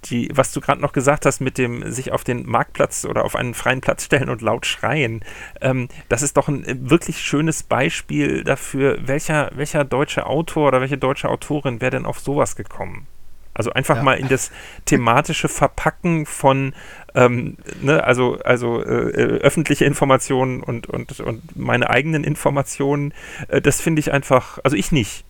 die, 0.06 0.30
was 0.34 0.52
du 0.52 0.62
gerade 0.62 0.82
noch 0.82 0.94
gesagt 0.94 1.26
hast 1.26 1.42
mit 1.42 1.58
dem 1.58 1.92
sich 1.92 2.12
auf 2.12 2.24
den 2.24 2.48
Marktplatz 2.48 3.06
oder 3.06 3.26
auf 3.26 3.36
einen 3.36 3.54
freien 3.54 3.82
Platz 3.82 4.06
stellen 4.06 4.30
und 4.30 4.42
laut 4.42 4.66
schreien, 4.66 5.24
ähm, 5.62 5.90
das 6.10 6.22
ist 6.22 6.38
doch 6.38 6.48
ein 6.48 6.64
äh, 6.64 6.76
wirklich 6.80 7.22
schönes 7.22 7.64
Beispiel 7.64 8.44
dafür, 8.44 9.00
welcher, 9.08 9.52
welcher 9.56 9.84
deutsche 9.84 10.26
Autor 10.26 10.70
oder 10.70 10.82
welche 10.82 10.98
deutsche 10.98 11.30
Autorin 11.30 11.82
wäre 11.82 11.92
denn 11.92 12.06
auf 12.06 12.20
sowas 12.20 12.56
gekommen? 12.56 13.08
Also 13.56 13.72
einfach 13.72 13.98
ja. 13.98 14.04
mal 14.04 14.20
in 14.20 14.28
das 14.28 14.52
thematische 14.86 15.48
Verpacken 15.48 16.26
von, 16.26 16.74
ähm, 17.16 17.58
ne, 17.82 18.04
also, 18.04 18.38
also 18.44 18.84
äh, 18.84 19.10
äh, 19.10 19.40
öffentliche 19.40 19.86
Informationen 19.86 20.62
und, 20.62 20.88
und, 20.88 21.20
und 21.22 21.56
meine 21.56 21.90
eigenen 21.90 22.24
Informationen, 22.24 23.14
äh, 23.48 23.62
das 23.62 23.82
finde 23.82 24.02
ich 24.02 24.12
einfach, 24.12 24.60
also 24.64 24.76
ich 24.76 24.92
nicht. 24.92 25.26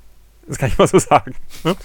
Das 0.48 0.60
kann 0.60 0.70
ich 0.70 0.78
mal 0.78 0.88
so 0.88 1.00
sagen. 1.00 1.36
Ne? 1.64 1.76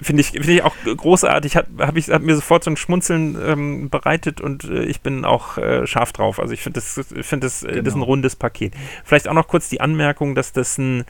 Finde 0.00 0.20
ich, 0.20 0.30
find 0.30 0.48
ich 0.48 0.62
auch 0.62 0.74
großartig. 0.84 1.56
Hat, 1.56 1.66
hab 1.78 1.96
ich, 1.96 2.08
hat 2.08 2.22
mir 2.22 2.34
sofort 2.34 2.64
so 2.64 2.70
ein 2.70 2.76
Schmunzeln 2.76 3.36
ähm, 3.44 3.90
bereitet 3.90 4.40
und 4.40 4.64
äh, 4.64 4.84
ich 4.84 5.00
bin 5.00 5.24
auch 5.24 5.58
äh, 5.58 5.86
scharf 5.86 6.12
drauf. 6.12 6.38
Also 6.38 6.52
ich 6.52 6.62
finde 6.62 6.80
das, 6.80 7.00
find 7.26 7.42
das, 7.42 7.60
genau. 7.60 7.82
das 7.82 7.94
ein 7.94 7.94
genau. 7.94 8.04
rundes 8.04 8.36
Paket. 8.36 8.74
Vielleicht 9.04 9.28
auch 9.28 9.34
noch 9.34 9.48
kurz 9.48 9.68
die 9.68 9.80
Anmerkung, 9.80 10.34
dass 10.34 10.52
das 10.52 10.78
ein, 10.78 11.04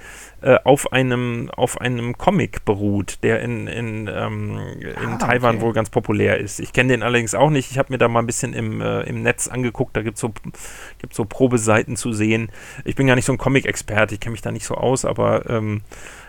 äh, 0.45 0.59
auf, 0.65 0.93
einem, 0.93 1.51
auf 1.57 1.81
einem 1.81 2.19
Comic 2.19 2.67
beruht, 2.67 3.23
der 3.23 3.41
in, 3.41 3.67
in, 3.67 4.11
ähm, 4.13 4.59
in 4.83 5.13
ah, 5.13 5.17
Taiwan 5.17 5.57
okay. 5.57 5.65
wohl 5.65 5.73
ganz 5.73 5.89
populär 5.89 6.37
ist. 6.37 6.61
Ich 6.61 6.75
kenne 6.75 6.93
den 6.93 7.03
allerdings 7.03 7.35
auch 7.35 7.49
nicht. 7.49 7.71
Ich 7.71 7.79
habe 7.79 7.91
mir 7.91 7.97
da 7.97 8.09
mal 8.09 8.19
ein 8.19 8.27
bisschen 8.27 8.53
im, 8.53 8.83
äh, 8.83 9.05
im 9.05 9.23
Netz 9.23 9.49
angeguckt. 9.49 9.97
Da 9.97 10.03
gibt 10.03 10.17
es 10.17 10.21
so, 10.21 10.35
gibt's 10.99 11.17
so 11.17 11.25
Probeseiten 11.25 11.97
zu 11.97 12.13
sehen. 12.13 12.51
Ich 12.85 12.95
bin 12.95 13.07
gar 13.07 13.15
nicht 13.15 13.25
so 13.25 13.33
ein 13.33 13.39
Comic-Experte. 13.39 14.13
Ich 14.13 14.21
kenne 14.21 14.33
mich 14.33 14.43
da 14.43 14.53
nicht 14.53 14.67
so 14.67 14.75
aus, 14.75 15.07
aber 15.07 15.49
ähm, 15.49 15.81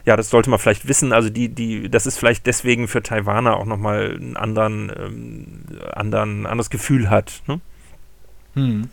ja, 0.05 0.15
das 0.15 0.29
sollte 0.29 0.49
man 0.49 0.59
vielleicht 0.59 0.87
wissen. 0.87 1.11
Also 1.11 1.29
die, 1.29 1.49
die, 1.49 1.89
das 1.89 2.05
ist 2.05 2.17
vielleicht 2.17 2.47
deswegen 2.47 2.87
für 2.87 3.03
Taiwaner 3.03 3.57
auch 3.57 3.65
nochmal 3.65 4.17
ein 4.17 4.37
anderen, 4.37 4.93
ähm, 4.97 5.57
anderen, 5.91 6.45
anderes 6.45 6.69
Gefühl 6.69 7.09
hat. 7.09 7.43
Ne? 7.47 7.59
Hm. 8.53 8.89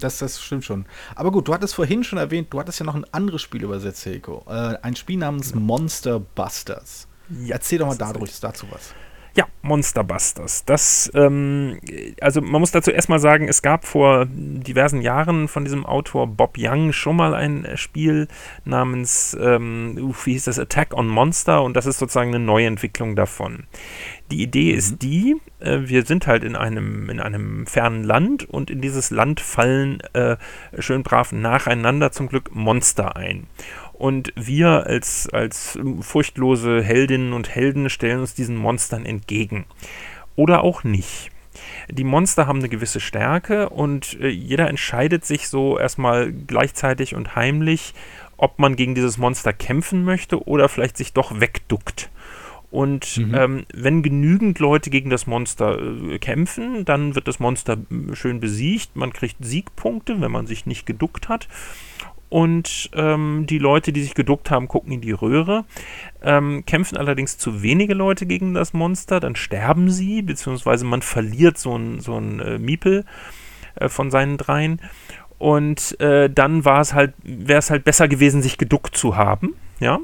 Das, 0.00 0.18
das 0.18 0.40
stimmt 0.40 0.64
schon. 0.64 0.86
Aber 1.14 1.30
gut, 1.30 1.48
du 1.48 1.54
hattest 1.54 1.74
vorhin 1.74 2.04
schon 2.04 2.18
erwähnt, 2.18 2.52
du 2.52 2.60
hattest 2.60 2.80
ja 2.80 2.86
noch 2.86 2.94
ein 2.94 3.04
anderes 3.12 3.42
Spiel 3.42 3.62
übersetzt, 3.62 4.04
Heiko. 4.06 4.44
Äh, 4.48 4.76
ein 4.82 4.96
Spiel 4.96 5.18
namens 5.18 5.54
Monster 5.54 6.20
Busters. 6.20 7.08
Ja, 7.28 7.54
Erzähl 7.54 7.78
doch 7.78 7.86
mal 7.88 7.96
dadurch, 7.96 8.38
dazu 8.40 8.66
was. 8.70 8.94
Ja, 9.36 9.44
Monster 9.60 10.02
Busters. 10.02 10.64
Das, 10.64 11.10
ähm, 11.14 11.78
also 12.22 12.40
man 12.40 12.58
muss 12.58 12.70
dazu 12.70 12.90
erstmal 12.90 13.18
sagen, 13.18 13.48
es 13.48 13.60
gab 13.60 13.84
vor 13.84 14.24
diversen 14.30 15.02
Jahren 15.02 15.46
von 15.46 15.62
diesem 15.62 15.84
Autor 15.84 16.26
Bob 16.26 16.54
Young 16.56 16.94
schon 16.94 17.16
mal 17.16 17.34
ein 17.34 17.68
Spiel 17.74 18.28
namens, 18.64 19.36
ähm, 19.38 20.14
wie 20.24 20.32
hieß 20.32 20.44
das, 20.44 20.58
Attack 20.58 20.94
on 20.94 21.06
Monster 21.06 21.62
und 21.62 21.76
das 21.76 21.84
ist 21.84 21.98
sozusagen 21.98 22.34
eine 22.34 22.42
Neuentwicklung 22.42 23.14
davon. 23.14 23.64
Die 24.30 24.42
Idee 24.42 24.72
mhm. 24.72 24.78
ist 24.78 25.02
die, 25.02 25.36
äh, 25.60 25.80
wir 25.82 26.06
sind 26.06 26.26
halt 26.26 26.42
in 26.42 26.56
einem, 26.56 27.10
in 27.10 27.20
einem 27.20 27.66
fernen 27.66 28.04
Land 28.04 28.48
und 28.48 28.70
in 28.70 28.80
dieses 28.80 29.10
Land 29.10 29.40
fallen 29.40 30.00
äh, 30.14 30.36
schön 30.78 31.02
brav 31.02 31.32
nacheinander 31.32 32.10
zum 32.10 32.28
Glück 32.28 32.54
Monster 32.54 33.16
ein. 33.16 33.48
Und 33.98 34.32
wir 34.36 34.86
als, 34.86 35.28
als 35.32 35.78
furchtlose 36.00 36.82
Heldinnen 36.82 37.32
und 37.32 37.48
Helden 37.48 37.88
stellen 37.88 38.20
uns 38.20 38.34
diesen 38.34 38.56
Monstern 38.56 39.06
entgegen. 39.06 39.64
Oder 40.36 40.62
auch 40.62 40.84
nicht. 40.84 41.30
Die 41.90 42.04
Monster 42.04 42.46
haben 42.46 42.58
eine 42.58 42.68
gewisse 42.68 43.00
Stärke 43.00 43.70
und 43.70 44.20
äh, 44.20 44.28
jeder 44.28 44.68
entscheidet 44.68 45.24
sich 45.24 45.48
so 45.48 45.78
erstmal 45.78 46.30
gleichzeitig 46.30 47.14
und 47.14 47.34
heimlich, 47.36 47.94
ob 48.36 48.58
man 48.58 48.76
gegen 48.76 48.94
dieses 48.94 49.16
Monster 49.16 49.54
kämpfen 49.54 50.04
möchte 50.04 50.46
oder 50.46 50.68
vielleicht 50.68 50.98
sich 50.98 51.14
doch 51.14 51.40
wegduckt. 51.40 52.10
Und 52.70 53.16
mhm. 53.16 53.34
ähm, 53.34 53.66
wenn 53.72 54.02
genügend 54.02 54.58
Leute 54.58 54.90
gegen 54.90 55.08
das 55.08 55.26
Monster 55.26 55.78
äh, 55.80 56.18
kämpfen, 56.18 56.84
dann 56.84 57.14
wird 57.14 57.28
das 57.28 57.38
Monster 57.38 57.78
schön 58.12 58.40
besiegt. 58.40 58.96
Man 58.96 59.14
kriegt 59.14 59.36
Siegpunkte, 59.40 60.20
wenn 60.20 60.32
man 60.32 60.46
sich 60.46 60.66
nicht 60.66 60.84
geduckt 60.84 61.30
hat 61.30 61.48
und 62.28 62.90
ähm, 62.94 63.44
die 63.48 63.58
Leute, 63.58 63.92
die 63.92 64.02
sich 64.02 64.14
geduckt 64.14 64.50
haben, 64.50 64.68
gucken 64.68 64.92
in 64.92 65.00
die 65.00 65.12
Röhre. 65.12 65.64
Ähm, 66.22 66.64
kämpfen 66.66 66.96
allerdings 66.96 67.38
zu 67.38 67.62
wenige 67.62 67.94
Leute 67.94 68.26
gegen 68.26 68.54
das 68.54 68.72
Monster, 68.72 69.20
dann 69.20 69.36
sterben 69.36 69.90
sie, 69.90 70.22
beziehungsweise 70.22 70.84
man 70.84 71.02
verliert 71.02 71.58
so 71.58 71.76
ein, 71.76 72.00
so 72.00 72.16
ein 72.16 72.40
äh, 72.40 72.58
Miepel 72.58 73.04
äh, 73.76 73.88
von 73.88 74.10
seinen 74.10 74.36
dreien. 74.36 74.80
Und 75.38 76.00
äh, 76.00 76.30
dann 76.30 76.64
halt, 76.64 77.14
wäre 77.22 77.58
es 77.58 77.70
halt 77.70 77.84
besser 77.84 78.08
gewesen, 78.08 78.42
sich 78.42 78.58
geduckt 78.58 78.96
zu 78.96 79.16
haben. 79.16 79.54
Ja, 79.78 79.98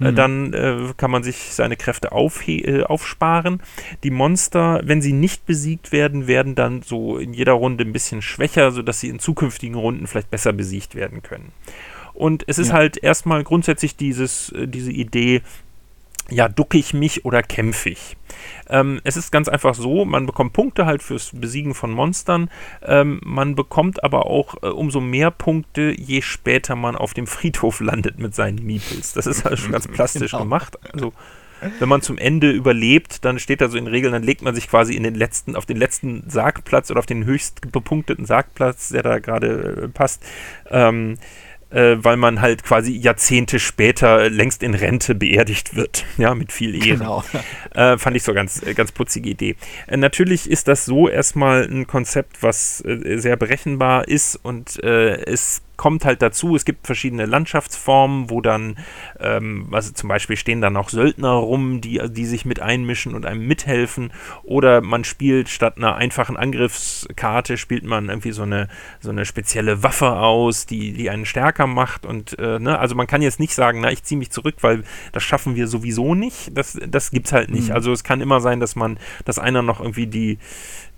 äh, 0.00 0.10
mhm. 0.10 0.16
dann 0.16 0.52
äh, 0.52 0.92
kann 0.98 1.10
man 1.10 1.22
sich 1.22 1.36
seine 1.54 1.76
Kräfte 1.76 2.10
äh, 2.12 2.82
aufsparen. 2.82 3.62
Die 4.02 4.10
Monster, 4.10 4.82
wenn 4.84 5.00
sie 5.00 5.14
nicht 5.14 5.46
besiegt 5.46 5.92
werden, 5.92 6.26
werden 6.26 6.54
dann 6.54 6.82
so 6.82 7.16
in 7.16 7.32
jeder 7.32 7.52
Runde 7.52 7.84
ein 7.84 7.92
bisschen 7.92 8.20
schwächer, 8.20 8.70
sodass 8.70 9.00
sie 9.00 9.08
in 9.08 9.18
zukünftigen 9.18 9.76
Runden 9.76 10.06
vielleicht 10.06 10.30
besser 10.30 10.52
besiegt 10.52 10.94
werden 10.94 11.22
können. 11.22 11.52
Und 12.12 12.44
es 12.46 12.58
ist 12.58 12.68
ja. 12.68 12.74
halt 12.74 12.96
erstmal 12.96 13.42
grundsätzlich 13.44 13.96
dieses, 13.96 14.50
äh, 14.50 14.68
diese 14.68 14.92
Idee, 14.92 15.42
ja, 16.30 16.48
ducke 16.48 16.78
ich 16.78 16.94
mich 16.94 17.24
oder 17.24 17.42
kämpfe 17.42 17.90
ich? 17.90 18.16
Ähm, 18.68 19.00
es 19.04 19.16
ist 19.16 19.30
ganz 19.30 19.48
einfach 19.48 19.74
so, 19.74 20.04
man 20.04 20.26
bekommt 20.26 20.52
Punkte 20.52 20.86
halt 20.86 21.02
fürs 21.02 21.30
Besiegen 21.32 21.74
von 21.74 21.90
Monstern, 21.90 22.50
ähm, 22.82 23.20
man 23.24 23.54
bekommt 23.54 24.02
aber 24.02 24.26
auch 24.26 24.62
äh, 24.62 24.66
umso 24.66 25.00
mehr 25.00 25.30
Punkte, 25.30 25.94
je 25.96 26.22
später 26.22 26.76
man 26.76 26.96
auf 26.96 27.14
dem 27.14 27.26
Friedhof 27.34 27.80
landet 27.80 28.18
mit 28.18 28.34
seinen 28.34 28.64
Meeples. 28.64 29.12
Das 29.12 29.26
ist 29.26 29.44
halt 29.44 29.58
schon 29.58 29.72
ganz 29.72 29.88
plastisch 29.92 30.32
genau. 30.32 30.44
gemacht. 30.44 30.78
Also 30.92 31.12
wenn 31.78 31.88
man 31.88 32.02
zum 32.02 32.18
Ende 32.18 32.50
überlebt, 32.50 33.24
dann 33.24 33.38
steht 33.38 33.60
da 33.60 33.68
so 33.68 33.78
in 33.78 33.86
Regeln, 33.86 34.12
dann 34.12 34.22
legt 34.22 34.42
man 34.42 34.54
sich 34.54 34.68
quasi 34.68 34.94
in 34.94 35.02
den 35.02 35.14
letzten, 35.14 35.56
auf 35.56 35.66
den 35.66 35.76
letzten 35.76 36.28
Sargplatz 36.28 36.90
oder 36.90 36.98
auf 36.98 37.06
den 37.06 37.24
höchst 37.24 37.72
bepunkteten 37.72 38.26
Sargplatz, 38.26 38.90
der 38.90 39.02
da 39.02 39.18
gerade 39.18 39.84
äh, 39.84 39.88
passt. 39.88 40.22
Ähm, 40.70 41.16
äh, 41.74 41.96
weil 42.02 42.16
man 42.16 42.40
halt 42.40 42.62
quasi 42.62 42.92
Jahrzehnte 42.96 43.58
später 43.58 44.30
längst 44.30 44.62
in 44.62 44.74
Rente 44.74 45.14
beerdigt 45.14 45.74
wird, 45.74 46.04
ja, 46.16 46.34
mit 46.34 46.52
viel 46.52 46.74
Ehre. 46.74 46.98
Genau. 46.98 47.24
Äh, 47.74 47.98
fand 47.98 48.16
ich 48.16 48.22
so 48.22 48.32
ganz, 48.32 48.62
äh, 48.62 48.74
ganz 48.74 48.92
putzige 48.92 49.28
Idee. 49.28 49.56
Äh, 49.86 49.96
natürlich 49.96 50.48
ist 50.48 50.68
das 50.68 50.84
so 50.84 51.08
erstmal 51.08 51.64
ein 51.64 51.86
Konzept, 51.86 52.42
was 52.42 52.82
äh, 52.84 53.18
sehr 53.18 53.36
berechenbar 53.36 54.06
ist 54.06 54.36
und 54.36 54.82
äh, 54.82 55.16
es 55.24 55.62
kommt 55.76 56.04
halt 56.04 56.22
dazu, 56.22 56.54
es 56.54 56.64
gibt 56.64 56.86
verschiedene 56.86 57.26
Landschaftsformen, 57.26 58.30
wo 58.30 58.40
dann, 58.40 58.76
ähm, 59.18 59.68
also 59.72 59.92
zum 59.92 60.08
Beispiel 60.08 60.36
stehen 60.36 60.60
dann 60.60 60.76
auch 60.76 60.88
Söldner 60.88 61.32
rum, 61.32 61.80
die, 61.80 62.00
die 62.08 62.26
sich 62.26 62.44
mit 62.44 62.60
einmischen 62.60 63.14
und 63.14 63.26
einem 63.26 63.46
mithelfen. 63.46 64.12
Oder 64.42 64.80
man 64.80 65.04
spielt 65.04 65.48
statt 65.48 65.76
einer 65.76 65.96
einfachen 65.96 66.36
Angriffskarte, 66.36 67.56
spielt 67.56 67.84
man 67.84 68.08
irgendwie 68.08 68.32
so 68.32 68.42
eine, 68.42 68.68
so 69.00 69.10
eine 69.10 69.24
spezielle 69.26 69.82
Waffe 69.82 70.12
aus, 70.12 70.66
die, 70.66 70.92
die 70.92 71.10
einen 71.10 71.26
stärker 71.26 71.66
macht. 71.66 72.06
Und 72.06 72.38
äh, 72.38 72.58
ne, 72.58 72.78
also 72.78 72.94
man 72.94 73.06
kann 73.06 73.22
jetzt 73.22 73.40
nicht 73.40 73.54
sagen, 73.54 73.80
na, 73.80 73.90
ich 73.90 74.04
ziehe 74.04 74.18
mich 74.18 74.30
zurück, 74.30 74.56
weil 74.60 74.84
das 75.12 75.22
schaffen 75.22 75.56
wir 75.56 75.66
sowieso 75.66 76.14
nicht. 76.14 76.56
Das, 76.56 76.78
das 76.88 77.12
es 77.12 77.32
halt 77.32 77.50
nicht. 77.50 77.68
Mhm. 77.68 77.74
Also 77.74 77.92
es 77.92 78.04
kann 78.04 78.20
immer 78.20 78.40
sein, 78.40 78.60
dass 78.60 78.76
man, 78.76 78.98
dass 79.24 79.38
einer 79.38 79.62
noch 79.62 79.80
irgendwie 79.80 80.06
die 80.06 80.38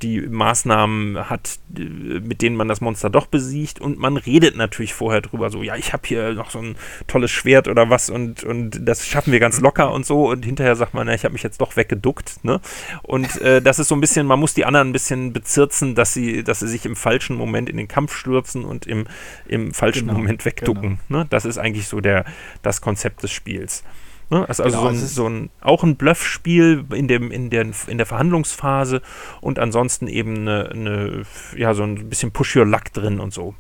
die 0.03 0.21
Maßnahmen 0.21 1.31
hat, 1.31 1.59
mit 1.69 2.43
denen 2.43 2.57
man 2.57 2.69
das 2.69 2.81
Monster 2.81 3.09
doch 3.09 3.27
besiegt 3.27 3.81
und 3.81 3.99
man 3.99 4.17
redet 4.17 4.57
natürlich 4.57 4.93
vorher 4.93 5.23
drüber, 5.23 5.51
so, 5.51 5.63
ja, 5.63 5.77
ich 5.77 5.93
habe 5.93 6.03
hier 6.07 6.35
noch 6.35 6.51
so 6.51 6.59
ein 6.59 6.77
tolles 7.07 7.31
Schwert 7.31 7.67
oder 7.67 7.89
was 7.89 8.11
und, 8.11 8.45
und 8.45 8.87
das 8.87 9.07
schaffen 9.07 9.33
wir 9.33 9.41
ganz 9.41 9.61
locker 9.61 9.93
und 9.93 10.05
so 10.05 10.29
und 10.29 10.45
hinterher 10.45 10.77
sagt 10.77 10.93
man, 10.93 11.09
ja, 11.09 11.15
ich 11.15 11.25
habe 11.25 11.33
mich 11.33 11.43
jetzt 11.43 11.61
doch 11.61 11.77
weggeduckt, 11.77 12.45
ne? 12.45 12.61
Und 13.03 13.41
äh, 13.41 13.63
das 13.63 13.79
ist 13.79 13.89
so 13.89 13.95
ein 13.95 14.01
bisschen, 14.01 14.27
man 14.27 14.39
muss 14.39 14.55
die 14.55 14.67
anderen 14.67 14.89
ein 14.89 14.93
bisschen 14.93 15.33
bezirzen, 15.33 15.95
dass 15.95 16.13
sie, 16.13 16.45
dass 16.45 16.61
sie 16.61 16.69
sich 16.69 16.85
im 16.85 16.97
falschen 16.97 17.37
Moment 17.37 17.71
in 17.71 17.77
den 17.77 17.89
Kampf 17.89 18.15
stürzen 18.15 18.65
und 18.65 18.87
im, 18.87 19.07
im 19.47 19.73
falschen 19.73 20.09
genau, 20.09 20.19
Moment 20.19 20.45
wegducken, 20.45 20.99
genau. 21.09 21.21
ne? 21.21 21.27
Das 21.31 21.45
ist 21.45 21.59
eigentlich 21.59 21.89
so 21.89 22.01
der, 22.01 22.27
das 22.63 22.81
Konzept 22.81 23.23
des 23.23 23.33
Spiels. 23.33 23.83
Ne? 24.29 24.49
Also, 24.49 24.65
genau, 24.65 24.81
so, 24.81 24.89
ein, 24.89 24.97
so 24.97 25.29
ein, 25.29 25.51
auch 25.61 25.83
ein 25.85 25.97
Bluffspiel 25.97 26.85
in, 26.93 27.07
dem, 27.07 27.31
in, 27.31 27.51
der, 27.51 27.67
in 27.87 27.97
der 27.97 28.07
Verhandlungsphase 28.07 29.03
und 29.41 29.59
ansonsten 29.59 30.09
eben 30.09 30.37
eine, 30.37 30.71
eine, 30.71 31.23
ja, 31.57 31.75
so 31.75 31.85
ein 31.85 32.09
bisschen 32.09 32.33
Push 32.33 32.57
Your 32.57 32.67
Luck 32.67 32.93
drin 32.93 33.21
und 33.21 33.33
so. 33.33 33.55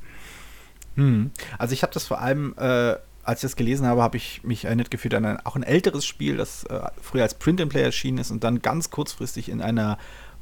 Hm. 0.97 1.31
Also 1.59 1.73
ich 1.73 1.83
habe 1.83 1.93
das 1.93 2.07
vor 2.07 2.21
allem, 2.21 2.55
äh, 2.59 2.97
als 3.23 3.41
ich 3.41 3.43
das 3.43 3.57
gelesen 3.57 3.87
habe, 3.87 4.03
habe 4.03 4.17
ich 4.17 4.43
mich 4.43 4.65
erinnert 4.65 4.91
gefühlt 4.91 5.15
an 5.15 5.25
ein, 5.25 5.47
auch 5.47 5.57
ein 5.57 5.63
älteres 5.63 6.05
Spiel, 6.05 6.37
das 6.37 6.65
äh, 6.65 6.81
früher 7.01 7.23
als 7.23 7.35
Print 7.35 7.61
and 7.61 7.71
Play 7.71 7.83
erschienen 7.83 8.19
ist 8.19 8.31
und 8.31 8.43
dann 8.43 8.61
ganz 8.61 8.91
kurzfristig 8.91 9.49
in 9.49 9.61
einer 9.61 9.99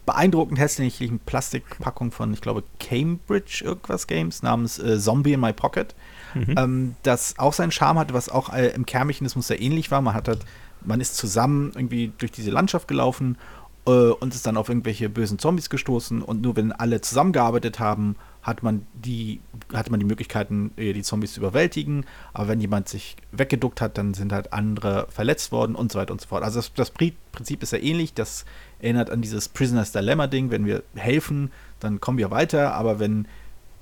beeindruckend 0.07 0.59
hässlichen 0.59 1.19
Plastikpackung 1.19 2.13
von, 2.13 2.33
ich 2.35 2.41
glaube, 2.41 2.65
Cambridge 2.79 3.63
irgendwas 3.65 4.07
Games 4.07 4.43
namens 4.43 4.79
äh, 4.79 4.99
Zombie 4.99 5.33
in 5.33 5.41
My 5.41 5.53
Pocket 5.53 5.95
mhm. 6.35 6.55
ähm, 6.57 6.97
das 7.03 7.39
auch 7.39 7.53
seinen 7.53 7.73
Charme 7.73 7.99
hatte, 7.99 8.15
was 8.15 8.29
auch 8.29 8.53
äh, 8.53 8.69
im 8.69 8.87
Kernmechanismus 8.87 9.47
sehr 9.47 9.61
ähnlich 9.61 9.91
war. 9.91 10.01
Man 10.01 10.15
hat 10.15 10.29
halt, 10.29 10.41
man 10.83 11.01
ist 11.01 11.17
zusammen 11.17 11.73
irgendwie 11.75 12.13
durch 12.19 12.33
diese 12.33 12.51
Landschaft 12.51 12.89
gelaufen 12.89 13.39
äh, 13.87 13.91
und 13.91 14.35
ist 14.35 14.47
dann 14.47 14.57
auf 14.57 14.69
irgendwelche 14.69 15.09
bösen 15.09 15.39
Zombies 15.39 15.71
gestoßen 15.71 16.23
und 16.23 16.43
nur 16.43 16.57
wenn 16.57 16.73
alle 16.73 17.01
zusammengearbeitet 17.01 17.79
haben, 17.79 18.17
hat 18.43 18.63
man 18.63 18.87
die, 18.93 19.41
hatte 19.73 19.91
man 19.91 20.01
die 20.01 20.07
Möglichkeiten, 20.07 20.73
äh, 20.77 20.93
die 20.93 21.03
Zombies 21.03 21.33
zu 21.33 21.41
überwältigen. 21.41 22.05
Aber 22.35 22.49
wenn 22.49 22.61
jemand 22.61 22.91
sich 22.91 23.17
weggeduckt 23.33 23.81
hat, 23.81 23.97
dann 23.97 24.13
sind 24.13 24.33
halt 24.33 24.53
andere 24.53 25.07
verletzt 25.09 25.51
worden 25.51 25.75
und 25.75 25.91
so 25.91 25.99
weiter 25.99 26.13
und 26.13 26.21
so 26.21 26.29
fort. 26.29 26.43
Also 26.43 26.59
das, 26.59 26.73
das 26.75 26.91
Prinzip 26.91 27.63
ist 27.63 27.73
ja 27.73 27.79
ähnlich. 27.79 28.13
Das 28.13 28.45
erinnert 28.85 29.11
an 29.11 29.23
dieses 29.23 29.49
Prisoner's 29.49 29.93
Dilemma-Ding. 29.93 30.51
Wenn 30.51 30.67
wir 30.67 30.83
helfen, 30.95 31.51
dann 31.81 32.01
kommen 32.01 32.19
wir 32.19 32.31
weiter. 32.31 32.75
Aber 32.75 32.99
wenn 32.99 33.27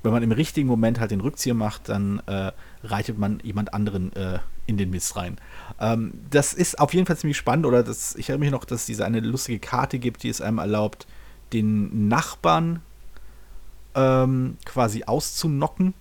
wenn 0.02 0.12
man 0.12 0.22
im 0.22 0.32
richtigen 0.32 0.68
Moment 0.68 1.00
halt 1.00 1.10
den 1.10 1.20
Rückzieher 1.20 1.54
macht, 1.54 1.88
dann 1.88 2.20
äh, 2.26 2.52
reitet 2.82 3.18
man 3.18 3.40
jemand 3.42 3.72
anderen 3.72 4.14
äh, 4.16 4.40
in 4.66 4.76
den 4.76 4.90
Mist 4.90 5.16
rein. 5.16 5.38
Ähm, 5.80 6.12
das 6.30 6.52
ist 6.52 6.78
auf 6.80 6.92
jeden 6.94 7.06
Fall 7.06 7.16
ziemlich 7.16 7.36
spannend. 7.36 7.66
Oder 7.66 7.82
das, 7.82 8.16
ich 8.16 8.28
erinnere 8.28 8.46
mich 8.46 8.52
noch, 8.52 8.64
dass 8.64 8.80
es 8.80 8.86
diese 8.86 9.04
eine 9.04 9.20
lustige 9.20 9.58
Karte 9.58 9.98
gibt, 9.98 10.22
die 10.22 10.28
es 10.28 10.40
einem 10.40 10.58
erlaubt, 10.58 11.06
den 11.52 12.08
Nachbarn 12.08 12.80
ähm, 13.94 14.56
quasi 14.64 15.04
auszunocken. 15.04 15.94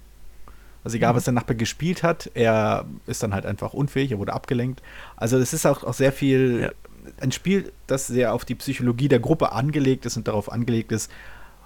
Also 0.83 0.97
egal, 0.97 1.13
mhm. 1.13 1.17
was 1.17 1.25
der 1.25 1.33
Nachbar 1.33 1.55
gespielt 1.55 2.01
hat, 2.01 2.31
er 2.33 2.85
ist 3.05 3.21
dann 3.21 3.35
halt 3.35 3.45
einfach 3.45 3.73
unfähig, 3.73 4.11
er 4.11 4.19
wurde 4.19 4.33
abgelenkt. 4.33 4.81
Also 5.15 5.37
es 5.37 5.53
ist 5.53 5.67
auch, 5.67 5.83
auch 5.83 5.93
sehr 5.93 6.11
viel 6.11 6.61
ja. 6.61 6.71
Ein 7.19 7.31
Spiel, 7.31 7.71
das 7.87 8.07
sehr 8.07 8.33
auf 8.33 8.45
die 8.45 8.55
Psychologie 8.55 9.07
der 9.07 9.19
Gruppe 9.19 9.51
angelegt 9.51 10.05
ist 10.05 10.17
und 10.17 10.27
darauf 10.27 10.51
angelegt 10.51 10.91
ist, 10.91 11.11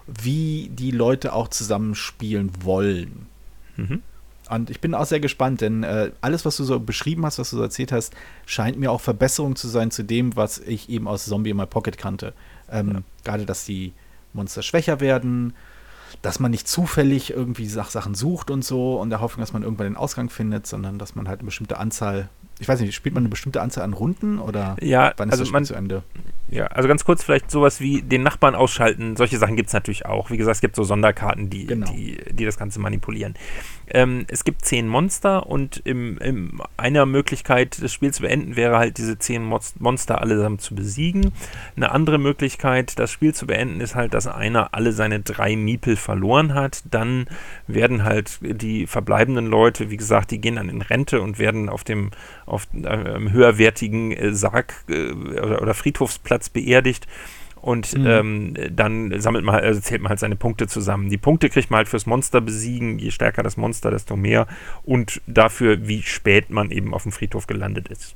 wie 0.08 0.70
die 0.72 0.92
Leute 0.92 1.34
auch 1.34 1.48
zusammenspielen 1.48 2.52
wollen. 2.64 3.28
Mhm. 3.78 4.02
Und 4.50 4.70
ich 4.70 4.80
bin 4.80 4.94
auch 4.94 5.06
sehr 5.06 5.20
gespannt, 5.20 5.62
denn 5.62 5.84
äh, 5.84 6.12
alles, 6.22 6.46
was 6.46 6.58
du 6.58 6.64
so 6.64 6.80
beschrieben 6.80 7.26
hast, 7.26 7.40
was 7.40 7.50
du 7.50 7.58
so 7.58 7.64
erzählt 7.64 7.92
hast, 7.92 8.14
scheint 8.46 8.78
mir 8.78 8.92
auch 8.92 9.02
Verbesserung 9.02 9.56
zu 9.56 9.68
sein 9.68 9.90
zu 9.90 10.04
dem, 10.04 10.36
was 10.36 10.60
ich 10.60 10.90
eben 10.90 11.08
aus 11.08 11.26
Zombie 11.26 11.50
in 11.50 11.58
My 11.58 11.66
Pocket 11.66 11.98
kannte. 11.98 12.34
Ähm, 12.70 12.92
ja. 12.94 13.02
Gerade, 13.24 13.46
dass 13.46 13.66
die 13.66 13.94
Monster 14.34 14.62
schwächer 14.62 15.00
werden, 15.00 15.54
dass 16.22 16.40
man 16.40 16.52
nicht 16.52 16.68
zufällig 16.68 17.32
irgendwie 17.32 17.66
Sachen 17.66 18.14
sucht 18.14 18.52
und 18.52 18.64
so 18.64 19.00
und 19.00 19.10
der 19.10 19.22
Hoffnung, 19.22 19.42
dass 19.42 19.54
man 19.54 19.64
irgendwann 19.64 19.88
den 19.88 19.98
Ausgang 19.98 20.30
findet, 20.30 20.68
sondern 20.68 21.00
dass 21.00 21.16
man 21.16 21.28
halt 21.28 21.40
eine 21.40 21.48
bestimmte 21.48 21.78
Anzahl 21.78 22.30
ich 22.60 22.68
weiß 22.68 22.80
nicht, 22.80 22.96
spielt 22.96 23.16
man 23.16 23.24
eine 23.24 23.30
bestimmte 23.30 23.62
Anzahl 23.62 23.84
an 23.84 23.94
Runden 23.94 24.40
oder 24.40 24.78
ja, 24.82 25.14
wann 25.18 25.30
ist 25.30 25.34
also 25.34 25.44
das 25.44 25.48
Spiel 25.50 25.54
man, 25.54 25.66
zu 25.66 25.74
Ende? 25.76 26.04
Ja, 26.48 26.68
also 26.68 26.88
ganz 26.88 27.04
kurz 27.04 27.24
vielleicht 27.24 27.50
sowas 27.50 27.82
wie 27.82 28.04
den 28.04 28.22
Nachbarn 28.22 28.54
ausschalten. 28.54 29.16
Solche 29.16 29.40
Sachen 29.40 29.56
gibt 29.56 29.68
es 29.68 29.74
natürlich 29.74 30.06
auch. 30.06 30.30
Wie 30.30 30.38
gesagt, 30.38 30.56
es 30.56 30.62
gibt 30.62 30.76
so 30.76 30.84
Sonderkarten, 30.84 31.50
die, 31.50 31.66
genau. 31.66 31.92
die, 31.92 32.20
die 32.32 32.46
das 32.46 32.58
Ganze 32.58 32.80
manipulieren. 32.80 33.34
Ähm, 33.88 34.26
es 34.30 34.44
gibt 34.44 34.64
zehn 34.64 34.88
Monster 34.88 35.48
und 35.48 35.82
im, 35.86 36.20
im, 36.20 36.62
einer 36.78 37.08
Möglichkeit, 37.08 37.82
das 37.82 37.92
Spiel 37.92 38.14
zu 38.14 38.22
beenden, 38.22 38.56
wäre 38.56 38.78
halt 38.78 39.00
diese 39.00 39.18
zehn 39.18 39.44
Monster 39.44 40.22
allesamt 40.22 40.62
zu 40.62 40.76
besiegen. 40.76 41.32
Eine 41.76 41.92
andere 41.92 42.20
Möglichkeit, 42.20 43.00
das 43.00 43.12
Spiel 43.12 43.34
zu 43.34 43.48
beenden, 43.48 43.82
ist 43.82 43.96
halt, 43.96 44.14
dass 44.14 44.28
einer 44.28 44.74
alle 44.74 44.92
seine 44.92 45.22
drei 45.22 45.56
Miepel 45.56 45.96
verloren 45.96 46.54
hat. 46.54 46.84
Dann 46.90 47.26
werden 47.66 48.04
halt 48.04 48.38
die 48.42 48.86
verbleibenden 48.86 49.48
Leute, 49.48 49.90
wie 49.90 49.98
gesagt, 49.98 50.30
die 50.30 50.40
gehen 50.40 50.58
dann 50.58 50.70
in 50.70 50.84
Rente 50.84 51.22
und 51.22 51.40
werden 51.40 51.70
auf 51.70 51.84
dem 51.84 52.12
auf 52.46 52.68
einem 52.74 53.32
höherwertigen 53.32 54.12
äh, 54.12 54.34
Sarg 54.34 54.74
äh, 54.90 55.12
oder, 55.12 55.62
oder 55.62 55.74
Friedhofsplatz 55.74 56.50
beerdigt 56.50 57.08
und 57.66 57.98
mhm. 57.98 58.06
ähm, 58.06 58.54
dann 58.70 59.20
sammelt 59.20 59.44
man, 59.44 59.56
also 59.56 59.82
zählt 59.82 60.00
man 60.00 60.12
halt 60.12 60.20
seine 60.20 60.36
Punkte 60.36 60.68
zusammen. 60.68 61.10
Die 61.10 61.18
Punkte 61.18 61.50
kriegt 61.50 61.72
man 61.72 61.80
halt 61.80 61.88
fürs 61.88 62.06
Monster 62.06 62.40
besiegen. 62.40 63.00
Je 63.00 63.10
stärker 63.10 63.42
das 63.42 63.58
Monster, 63.58 63.90
desto 63.90 64.16
mehr. 64.16 64.46
Und 64.84 65.20
dafür, 65.26 65.88
wie 65.88 66.04
spät 66.04 66.52
man 66.52 66.70
eben 66.70 66.94
auf 66.94 67.02
dem 67.02 67.12
Friedhof 67.12 67.48
gelandet 67.48 67.88
ist. 67.88 68.16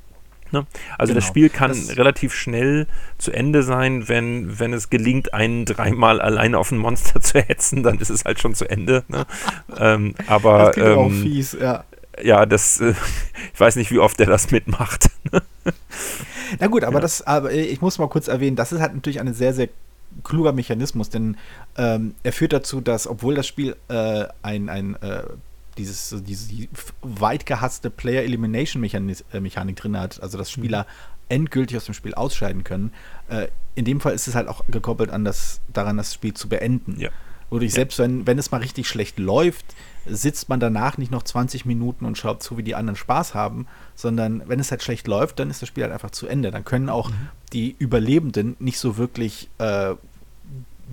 Ne? 0.52 0.68
Also 1.00 1.14
genau. 1.14 1.16
das 1.16 1.28
Spiel 1.28 1.50
kann 1.50 1.72
das 1.72 1.98
relativ 1.98 2.36
schnell 2.36 2.86
zu 3.18 3.32
Ende 3.32 3.64
sein, 3.64 4.08
wenn, 4.08 4.60
wenn 4.60 4.72
es 4.72 4.92
gelingt, 4.92 5.34
einen 5.34 5.66
dreimal 5.66 6.22
alleine 6.22 6.60
auf 6.60 6.72
ein 6.72 6.78
Monster 6.78 7.20
zu 7.22 7.40
hetzen, 7.40 7.82
dann 7.82 7.98
ist 7.98 8.10
es 8.12 8.26
halt 8.26 8.40
schon 8.40 8.54
zu 8.54 8.70
Ende. 8.70 9.04
Ne? 9.08 9.26
ähm, 9.80 10.14
aber 10.28 10.74
das 10.76 10.78
ähm, 10.78 10.98
auch 10.98 11.12
fies, 11.12 11.58
ja 11.60 11.86
ja, 12.24 12.46
das, 12.46 12.80
äh, 12.82 12.94
ich 13.54 13.60
weiß 13.60 13.76
nicht, 13.76 13.92
wie 13.92 14.00
oft 14.00 14.20
der 14.20 14.28
das 14.28 14.52
mitmacht. 14.52 15.10
Na 16.60 16.68
gut, 16.68 16.84
aber 16.84 16.96
ja. 16.96 17.02
das, 17.02 17.22
aber 17.22 17.52
ich 17.52 17.82
muss 17.82 18.00
mal 18.00 18.08
kurz 18.08 18.28
erwähnen, 18.28 18.56
das 18.56 18.72
ist 18.72 18.82
halt 18.82 18.96
natürlich 18.96 19.20
ein 19.20 19.34
sehr, 19.34 19.54
sehr 19.54 19.70
kluger 20.24 20.52
Mechanismus, 20.52 21.10
denn 21.10 21.38
ähm, 21.78 22.16
er 22.24 22.34
führt 22.34 22.54
dazu, 22.54 22.82
dass, 22.82 23.08
obwohl 23.08 23.36
das 23.36 23.48
Spiel 23.48 23.76
äh, 23.88 24.26
ein, 24.42 24.70
ein 24.70 24.96
äh, 25.02 25.24
dieses, 25.78 26.16
diese 26.24 26.50
die 26.50 26.70
weit 27.02 27.46
gehasste 27.46 27.90
Player 27.90 28.24
Elimination 28.24 28.82
Mechanik, 28.82 29.24
äh, 29.32 29.40
Mechanik 29.40 29.76
drin 29.78 29.98
hat, 29.98 30.22
also 30.22 30.38
dass 30.38 30.52
Spieler 30.52 30.82
mhm. 30.84 31.26
endgültig 31.30 31.78
aus 31.78 31.86
dem 31.86 31.94
Spiel 31.94 32.14
ausscheiden 32.14 32.64
können. 32.64 32.92
Äh, 33.30 33.48
in 33.76 33.86
dem 33.86 34.02
Fall 34.02 34.14
ist 34.14 34.28
es 34.28 34.36
halt 34.36 34.48
auch 34.48 34.66
gekoppelt 34.68 35.10
an 35.10 35.24
das, 35.24 35.62
daran, 35.72 35.98
das 35.98 36.14
Spiel 36.14 36.34
zu 36.34 36.50
beenden. 36.50 37.00
Ja. 37.00 37.10
Wodurch 37.50 37.74
selbst 37.74 38.00
wenn, 38.00 38.28
wenn 38.28 38.38
es 38.38 38.52
mal 38.52 38.60
richtig 38.60 38.88
schlecht 38.88 39.20
läuft, 39.20 39.66
sitzt 40.06 40.50
man 40.50 40.60
danach 40.60 40.98
nicht 40.98 41.12
noch 41.12 41.24
20 41.24 41.66
Minuten 41.66 42.06
und 42.06 42.18
schaut 42.18 42.42
zu, 42.44 42.58
wie 42.58 42.64
die 42.64 42.76
anderen 42.76 42.96
Spaß 42.96 43.34
haben, 43.34 43.68
sondern 43.96 44.44
wenn 44.48 44.60
es 44.60 44.72
halt 44.72 44.84
schlecht 44.84 45.08
läuft, 45.08 45.40
dann 45.40 45.50
ist 45.50 45.62
das 45.62 45.70
Spiel 45.70 45.84
halt 45.84 45.94
einfach 45.94 46.12
zu 46.12 46.28
Ende. 46.28 46.52
Dann 46.52 46.66
können 46.66 46.90
auch 46.90 47.10
mhm. 47.10 47.30
die 47.54 47.76
Überlebenden 47.78 48.56
nicht 48.60 48.80
so 48.80 48.98
wirklich 48.98 49.50
äh, 49.58 49.96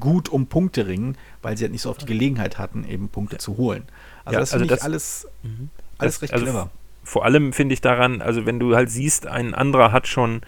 gut 0.01 0.29
um 0.29 0.47
Punkte 0.47 0.87
ringen, 0.87 1.17
weil 1.43 1.57
sie 1.57 1.65
halt 1.65 1.73
nicht 1.73 1.83
so 1.83 1.91
oft 1.91 2.03
die 2.03 2.07
Gelegenheit 2.07 2.59
hatten, 2.59 2.85
eben 2.85 3.09
Punkte 3.09 3.39
zu 3.39 3.57
holen. 3.57 3.85
Also 4.25 4.35
ja, 4.35 4.41
das 4.41 4.53
also 4.53 4.63
finde 4.63 4.75
ich 4.75 4.83
alles, 4.83 5.29
mhm. 5.43 5.71
alles 5.99 6.15
das, 6.15 6.23
recht 6.23 6.33
also 6.33 6.45
clever. 6.45 6.71
Vor 7.05 7.25
allem 7.25 7.53
finde 7.53 7.73
ich 7.73 7.81
daran, 7.81 8.21
also 8.21 8.47
wenn 8.47 8.59
du 8.59 8.75
halt 8.75 8.91
siehst, 8.91 9.29
ein 9.29 9.55
anderer 9.55 9.93
hat 9.93 10.09
schon 10.09 10.41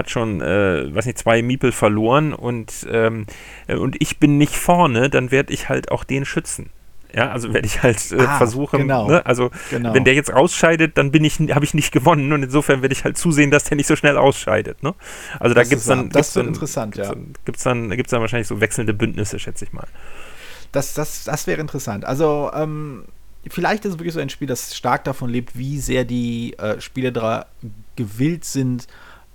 hat 0.00 0.10
schon, 0.10 0.40
äh, 0.40 0.94
weiß 0.94 1.06
nicht, 1.06 1.18
zwei 1.18 1.42
Miepel 1.42 1.72
verloren 1.72 2.32
und, 2.32 2.86
ähm, 2.90 3.26
äh, 3.66 3.76
und 3.76 3.96
ich 4.00 4.18
bin 4.18 4.38
nicht 4.38 4.56
vorne, 4.56 5.10
dann 5.10 5.30
werde 5.30 5.52
ich 5.52 5.68
halt 5.68 5.90
auch 5.90 6.04
den 6.04 6.24
schützen. 6.24 6.70
Ja, 7.14 7.30
also 7.30 7.52
werde 7.52 7.66
ich 7.66 7.82
halt 7.82 8.12
äh, 8.12 8.20
ah, 8.20 8.38
versuchen, 8.38 8.82
genau, 8.82 9.08
ne? 9.08 9.26
also 9.26 9.50
genau. 9.68 9.94
wenn 9.94 10.04
der 10.04 10.14
jetzt 10.14 10.32
ausscheidet, 10.32 10.96
dann 10.96 11.10
bin 11.10 11.24
ich, 11.24 11.38
habe 11.38 11.64
ich 11.64 11.74
nicht 11.74 11.92
gewonnen 11.92 12.32
und 12.32 12.42
insofern 12.42 12.82
werde 12.82 12.92
ich 12.92 13.04
halt 13.04 13.18
zusehen, 13.18 13.50
dass 13.50 13.64
der 13.64 13.76
nicht 13.76 13.88
so 13.88 13.96
schnell 13.96 14.16
ausscheidet. 14.16 14.82
Ne? 14.82 14.94
Also 15.38 15.54
da 15.54 15.62
gibt 15.64 15.80
es 15.80 15.86
dann, 15.86 16.08
das 16.10 16.34
wird 16.36 16.46
interessant, 16.46 16.96
ja. 16.96 17.12
Gibt's 17.44 17.64
dann, 17.64 17.90
gibt's 17.90 18.10
dann 18.10 18.20
wahrscheinlich 18.20 18.48
so 18.48 18.60
wechselnde 18.60 18.94
Bündnisse, 18.94 19.38
schätze 19.38 19.64
ich 19.64 19.72
mal. 19.72 19.86
Das, 20.72 20.94
das, 20.94 21.24
das 21.24 21.48
wäre 21.48 21.60
interessant. 21.60 22.04
Also 22.04 22.50
ähm, 22.54 23.04
vielleicht 23.48 23.84
ist 23.84 23.94
es 23.94 23.98
wirklich 23.98 24.14
so 24.14 24.20
ein 24.20 24.30
Spiel, 24.30 24.46
das 24.46 24.76
stark 24.76 25.02
davon 25.04 25.30
lebt, 25.30 25.58
wie 25.58 25.80
sehr 25.80 26.04
die 26.04 26.56
äh, 26.58 26.80
Spieler 26.80 27.10
da 27.10 27.46
gewillt 27.96 28.44
sind, 28.44 28.86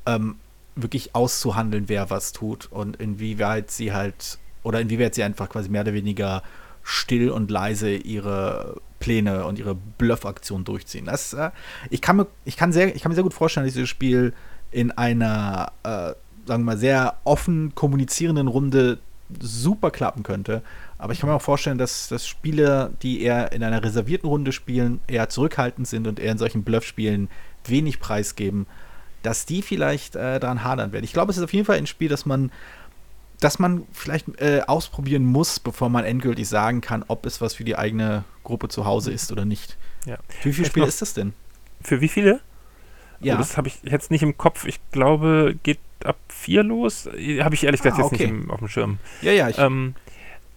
ähm, 0.06 0.36
wirklich 0.76 1.16
auszuhandeln, 1.16 1.88
wer 1.88 2.10
was 2.10 2.32
tut 2.32 2.72
und 2.72 2.98
inwieweit 2.98 3.72
sie 3.72 3.94
halt 3.94 4.38
oder 4.64 4.82
inwieweit 4.82 5.16
sie 5.16 5.24
einfach 5.24 5.50
quasi 5.50 5.70
mehr 5.70 5.82
oder 5.82 5.94
weniger 5.94 6.44
still 6.84 7.30
und 7.30 7.50
leise 7.50 7.96
ihre 7.96 8.82
Pläne 9.00 9.46
und 9.46 9.60
ihre 9.60 9.76
Bluffaktion 9.76 10.64
durchziehen. 10.64 11.06
Das, 11.06 11.34
äh, 11.34 11.52
ich, 11.90 12.02
kann 12.02 12.18
mir, 12.18 12.28
ich, 12.46 12.58
kann 12.58 12.72
sehr, 12.72 12.96
ich 12.96 13.02
kann 13.02 13.12
mir 13.12 13.16
sehr 13.16 13.24
gut 13.24 13.34
vorstellen, 13.34 13.66
dass 13.66 13.74
dieses 13.74 13.90
Spiel 13.90 14.34
in 14.72 14.92
einer, 14.92 15.72
äh, 15.84 16.14
sagen 16.48 16.64
wir 16.64 16.74
mal, 16.74 16.78
sehr 16.78 17.18
offen 17.24 17.74
kommunizierenden 17.76 18.48
Runde 18.48 19.00
super 19.40 19.92
klappen 19.92 20.24
könnte. 20.24 20.62
Aber 20.98 21.14
ich 21.14 21.20
kann 21.20 21.30
mir 21.30 21.36
auch 21.36 21.42
vorstellen, 21.42 21.78
dass, 21.78 22.08
dass 22.08 22.28
Spieler, 22.28 22.92
die 23.02 23.22
eher 23.22 23.52
in 23.52 23.64
einer 23.64 23.84
reservierten 23.84 24.30
Runde 24.30 24.52
spielen, 24.52 25.00
eher 25.08 25.30
zurückhaltend 25.30 25.88
sind 25.88 26.08
und 26.08 26.20
eher 26.20 26.32
in 26.32 26.38
solchen 26.38 26.64
Bluffspielen 26.64 27.30
wenig 27.66 28.00
preisgeben, 28.00 28.68
dass 29.26 29.46
die 29.46 29.62
vielleicht 29.62 30.16
äh, 30.16 30.40
daran 30.40 30.64
hadern 30.64 30.92
werden. 30.92 31.04
Ich 31.04 31.14
glaube, 31.14 31.32
es 31.32 31.38
ist 31.38 31.44
auf 31.44 31.54
jeden 31.54 31.66
Fall 31.66 31.78
ein 31.78 31.88
Spiel, 31.88 32.10
das 32.10 32.26
man 32.26 32.52
dass 33.42 33.60
man 33.60 33.84
vielleicht 33.92 34.40
äh, 34.40 34.62
ausprobieren 34.66 35.26
muss, 35.26 35.60
bevor 35.60 35.90
man 35.90 36.06
endgültig 36.06 36.48
sagen 36.48 36.80
kann, 36.80 37.04
ob 37.10 37.26
es 37.26 37.42
was 37.42 37.54
für 37.54 37.66
die 37.66 37.78
eigene 37.78 38.24
Gruppe 38.44 38.70
zu 38.70 38.86
Hause 38.86 39.12
ist 39.12 39.30
oder 39.30 39.44
nicht. 39.44 39.78
Ja. 40.06 40.18
Für 40.30 40.50
wie 40.50 40.54
viele 40.54 40.68
Spiele 40.68 40.86
ist 40.86 41.02
das 41.02 41.14
denn? 41.14 41.34
Für 41.82 42.00
wie 42.00 42.08
viele? 42.08 42.40
Ja. 43.20 43.36
Oh, 43.36 43.38
das 43.38 43.58
habe 43.58 43.68
ich 43.68 43.80
jetzt 43.84 44.10
nicht 44.10 44.24
im 44.24 44.38
Kopf. 44.38 44.66
Ich 44.66 44.80
glaube, 44.92 45.56
geht 45.64 45.80
ab 46.06 46.18
vier 46.30 46.64
los. 46.64 47.08
Habe 47.08 47.56
ich 47.56 47.66
ehrlich 47.66 47.82
gesagt 47.82 48.00
ah, 48.00 48.04
jetzt 48.04 48.12
nicht 48.14 48.22
im, 48.22 48.50
auf 48.50 48.60
dem 48.60 48.70
Schirm. 48.70 49.00
Ja, 49.22 49.34
ja. 49.34 49.50
Ich 49.50 49.58
ähm, 49.58 49.96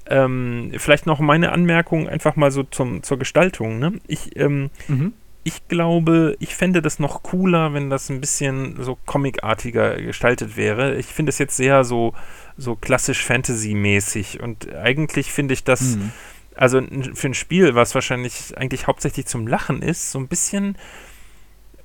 ähm, 0.06 0.72
vielleicht 0.76 1.06
noch 1.06 1.18
meine 1.18 1.50
Anmerkung 1.50 2.08
einfach 2.08 2.36
mal 2.36 2.52
so 2.52 2.62
zum, 2.62 3.02
zur 3.02 3.18
Gestaltung. 3.18 3.80
Ne? 3.80 4.00
Ich, 4.06 4.36
ähm, 4.36 4.70
mhm 4.86 5.14
ich 5.48 5.66
glaube, 5.66 6.36
ich 6.40 6.54
fände 6.54 6.82
das 6.82 6.98
noch 6.98 7.22
cooler, 7.22 7.72
wenn 7.72 7.88
das 7.88 8.10
ein 8.10 8.20
bisschen 8.20 8.82
so 8.82 8.98
comicartiger 9.06 9.96
gestaltet 9.96 10.58
wäre. 10.58 10.96
Ich 10.96 11.06
finde 11.06 11.30
es 11.30 11.38
jetzt 11.38 11.56
sehr 11.56 11.84
so, 11.84 12.12
so 12.58 12.76
klassisch 12.76 13.24
Fantasy-mäßig 13.24 14.40
und 14.40 14.74
eigentlich 14.74 15.32
finde 15.32 15.54
ich 15.54 15.64
das, 15.64 15.96
mhm. 15.96 16.12
also 16.54 16.82
für 17.14 17.28
ein 17.28 17.34
Spiel, 17.34 17.74
was 17.74 17.94
wahrscheinlich 17.94 18.58
eigentlich 18.58 18.86
hauptsächlich 18.88 19.24
zum 19.24 19.46
Lachen 19.46 19.80
ist, 19.80 20.12
so 20.12 20.18
ein 20.18 20.28
bisschen 20.28 20.76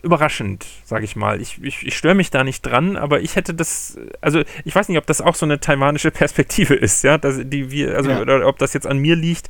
überraschend, 0.03 0.65
sage 0.83 1.05
ich 1.05 1.15
mal. 1.15 1.41
Ich, 1.41 1.63
ich, 1.63 1.87
ich 1.87 1.97
störe 1.97 2.13
mich 2.13 2.29
da 2.29 2.43
nicht 2.43 2.61
dran, 2.61 2.97
aber 2.97 3.21
ich 3.21 3.35
hätte 3.35 3.53
das, 3.53 3.97
also 4.21 4.43
ich 4.65 4.75
weiß 4.75 4.89
nicht, 4.89 4.97
ob 4.97 5.07
das 5.07 5.21
auch 5.21 5.35
so 5.35 5.45
eine 5.45 5.59
taiwanische 5.59 6.11
Perspektive 6.11 6.75
ist, 6.75 7.03
ja, 7.03 7.17
dass 7.17 7.39
die 7.43 7.71
wir, 7.71 7.95
also 7.95 8.11
ja. 8.11 8.45
ob 8.45 8.57
das 8.59 8.73
jetzt 8.73 8.85
an 8.85 8.99
mir 8.99 9.15
liegt. 9.15 9.47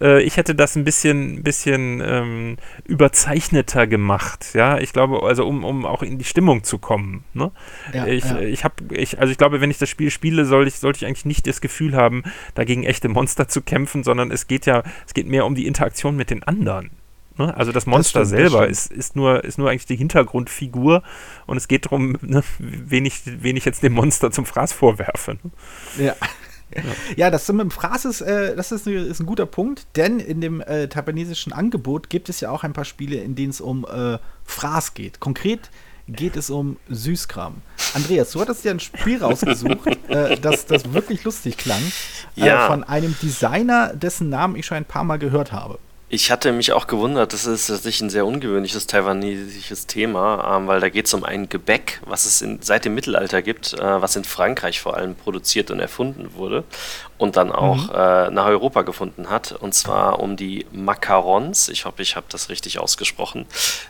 Äh, 0.00 0.22
ich 0.22 0.36
hätte 0.36 0.56
das 0.56 0.74
ein 0.74 0.82
bisschen, 0.82 1.44
bisschen 1.44 2.02
ähm, 2.04 2.56
überzeichneter 2.84 3.86
gemacht, 3.86 4.48
ja. 4.54 4.78
Ich 4.78 4.92
glaube, 4.92 5.22
also 5.22 5.46
um, 5.46 5.62
um 5.64 5.86
auch 5.86 6.02
in 6.02 6.18
die 6.18 6.24
Stimmung 6.24 6.64
zu 6.64 6.78
kommen. 6.78 7.24
Ne? 7.32 7.52
Ja, 7.92 8.06
ich, 8.06 8.24
ja. 8.24 8.40
ich 8.40 8.64
habe, 8.64 8.74
ich, 8.94 9.20
also 9.20 9.30
ich 9.30 9.38
glaube, 9.38 9.60
wenn 9.60 9.70
ich 9.70 9.78
das 9.78 9.88
Spiel 9.88 10.10
spiele, 10.10 10.44
soll 10.44 10.66
ich, 10.66 10.80
sollte 10.80 10.98
ich 10.98 11.06
eigentlich 11.06 11.24
nicht 11.24 11.46
das 11.46 11.60
Gefühl 11.60 11.94
haben, 11.94 12.24
dagegen 12.56 12.82
echte 12.82 13.08
Monster 13.08 13.46
zu 13.46 13.62
kämpfen, 13.62 14.02
sondern 14.02 14.32
es 14.32 14.48
geht 14.48 14.66
ja, 14.66 14.82
es 15.06 15.14
geht 15.14 15.28
mehr 15.28 15.46
um 15.46 15.54
die 15.54 15.66
Interaktion 15.66 16.16
mit 16.16 16.30
den 16.30 16.42
anderen. 16.42 16.90
Ne? 17.36 17.56
Also 17.56 17.72
das 17.72 17.86
Monster 17.86 18.20
das 18.20 18.28
stimmt, 18.28 18.50
selber 18.50 18.68
ist, 18.68 18.92
ist, 18.92 19.16
nur, 19.16 19.42
ist 19.44 19.58
nur 19.58 19.70
eigentlich 19.70 19.86
die 19.86 19.96
Hintergrundfigur 19.96 21.02
und 21.46 21.56
es 21.56 21.68
geht 21.68 21.86
darum, 21.86 22.16
ne, 22.20 22.42
wen, 22.58 23.04
ich, 23.06 23.22
wen 23.24 23.56
ich 23.56 23.64
jetzt 23.64 23.82
dem 23.82 23.94
Monster 23.94 24.30
zum 24.30 24.46
Fraß 24.46 24.72
vorwerfe. 24.72 25.38
Ne? 25.42 26.06
Ja. 26.06 26.16
Ja. 26.74 26.82
ja, 27.16 27.30
das 27.30 27.46
mit 27.48 27.60
dem 27.60 27.70
Fraß 27.70 28.06
ist, 28.06 28.20
äh, 28.20 28.56
das 28.56 28.72
ist, 28.72 28.86
ist, 28.86 29.20
ein 29.20 29.26
guter 29.26 29.46
Punkt, 29.46 29.86
denn 29.96 30.18
in 30.18 30.40
dem 30.40 30.60
äh, 30.60 30.88
taiwanesischen 30.88 31.52
Angebot 31.52 32.10
gibt 32.10 32.28
es 32.28 32.40
ja 32.40 32.50
auch 32.50 32.64
ein 32.64 32.72
paar 32.72 32.84
Spiele, 32.84 33.16
in 33.16 33.36
denen 33.36 33.50
es 33.50 33.60
um 33.60 33.84
äh, 33.84 34.18
Fraß 34.44 34.94
geht. 34.94 35.20
Konkret 35.20 35.70
geht 36.08 36.36
es 36.36 36.50
um 36.50 36.76
Süßkram. 36.88 37.62
Andreas, 37.94 38.32
du 38.32 38.40
hattest 38.40 38.64
ja 38.64 38.72
ein 38.72 38.80
Spiel 38.80 39.18
rausgesucht, 39.22 39.86
äh, 40.08 40.38
das, 40.40 40.66
das 40.66 40.92
wirklich 40.92 41.22
lustig 41.24 41.56
klang, 41.56 41.82
äh, 42.36 42.46
ja. 42.46 42.66
von 42.66 42.82
einem 42.82 43.14
Designer, 43.22 43.94
dessen 43.94 44.28
Namen 44.28 44.56
ich 44.56 44.66
schon 44.66 44.78
ein 44.78 44.84
paar 44.84 45.04
Mal 45.04 45.18
gehört 45.18 45.52
habe. 45.52 45.78
Ich 46.14 46.30
hatte 46.30 46.52
mich 46.52 46.70
auch 46.70 46.86
gewundert, 46.86 47.32
das 47.32 47.44
ist 47.44 47.66
tatsächlich 47.66 48.02
ein 48.02 48.10
sehr 48.10 48.24
ungewöhnliches 48.24 48.86
taiwanesisches 48.86 49.88
Thema, 49.88 50.56
ähm, 50.56 50.68
weil 50.68 50.78
da 50.78 50.88
geht 50.88 51.06
es 51.06 51.14
um 51.14 51.24
ein 51.24 51.48
Gebäck, 51.48 52.00
was 52.06 52.24
es 52.24 52.40
in, 52.40 52.62
seit 52.62 52.84
dem 52.84 52.94
Mittelalter 52.94 53.42
gibt, 53.42 53.72
äh, 53.72 54.00
was 54.00 54.14
in 54.14 54.22
Frankreich 54.22 54.80
vor 54.80 54.96
allem 54.96 55.16
produziert 55.16 55.72
und 55.72 55.80
erfunden 55.80 56.34
wurde 56.36 56.62
und 57.18 57.36
dann 57.36 57.50
auch 57.50 57.88
mhm. 57.88 57.94
äh, 57.94 58.30
nach 58.30 58.46
Europa 58.46 58.82
gefunden 58.82 59.28
hat. 59.28 59.50
Und 59.50 59.74
zwar 59.74 60.20
um 60.20 60.36
die 60.36 60.66
Macarons. 60.70 61.68
Ich 61.68 61.84
hoffe, 61.84 62.02
ich 62.02 62.14
habe 62.14 62.26
das 62.28 62.48
richtig 62.48 62.78
ausgesprochen. 62.78 63.46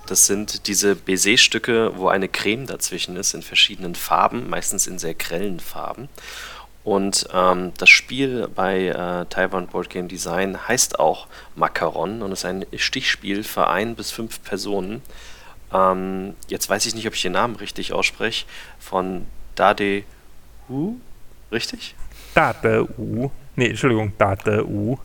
Das 0.07 0.27
sind 0.27 0.67
diese 0.67 0.97
Baiser-Stücke, 0.97 1.93
wo 1.97 2.09
eine 2.09 2.31
Creme 2.31 2.67
dazwischen 2.67 3.17
ist 3.17 3.35
in 3.35 3.43
verschiedenen 3.43 3.95
Farben, 3.95 4.49
meistens 4.49 4.87
in 4.87 4.99
sehr 4.99 5.15
grellen 5.15 5.61
Farben. 5.61 6.09
Und 6.85 7.27
ähm, 7.33 7.73
das 7.79 7.89
Spiel 7.89 8.47
bei 8.55 8.89
äh, 8.89 9.25
Taiwan 9.31 9.67
Board 9.69 9.89
Game 9.89 10.07
Design 10.07 10.69
heißt 10.69 11.01
auch 11.01 11.27
Macaron 11.57 12.21
und 12.21 12.31
ist 12.31 12.45
ein 12.45 12.67
Stichspiel 12.77 13.43
für 13.43 13.69
ein 13.69 13.95
bis 13.97 14.11
fünf 14.11 14.43
Personen. 14.45 15.01
ähm, 15.73 16.35
jetzt 16.49 16.69
weiß 16.69 16.85
ich 16.85 16.95
nicht, 16.95 17.07
ob 17.07 17.15
ich 17.15 17.23
den 17.23 17.33
Namen 17.33 17.57
richtig 17.57 17.95
ausspreche, 17.95 18.45
von 18.79 19.27
Dade 19.55 20.05
U, 20.69 20.97
richtig? 21.51 21.95
Dade 22.35 22.87
U. 22.99 23.31
Nee, 23.57 23.69
Entschuldigung, 23.69 24.13
Dade 24.19 24.67
U. 24.67 24.99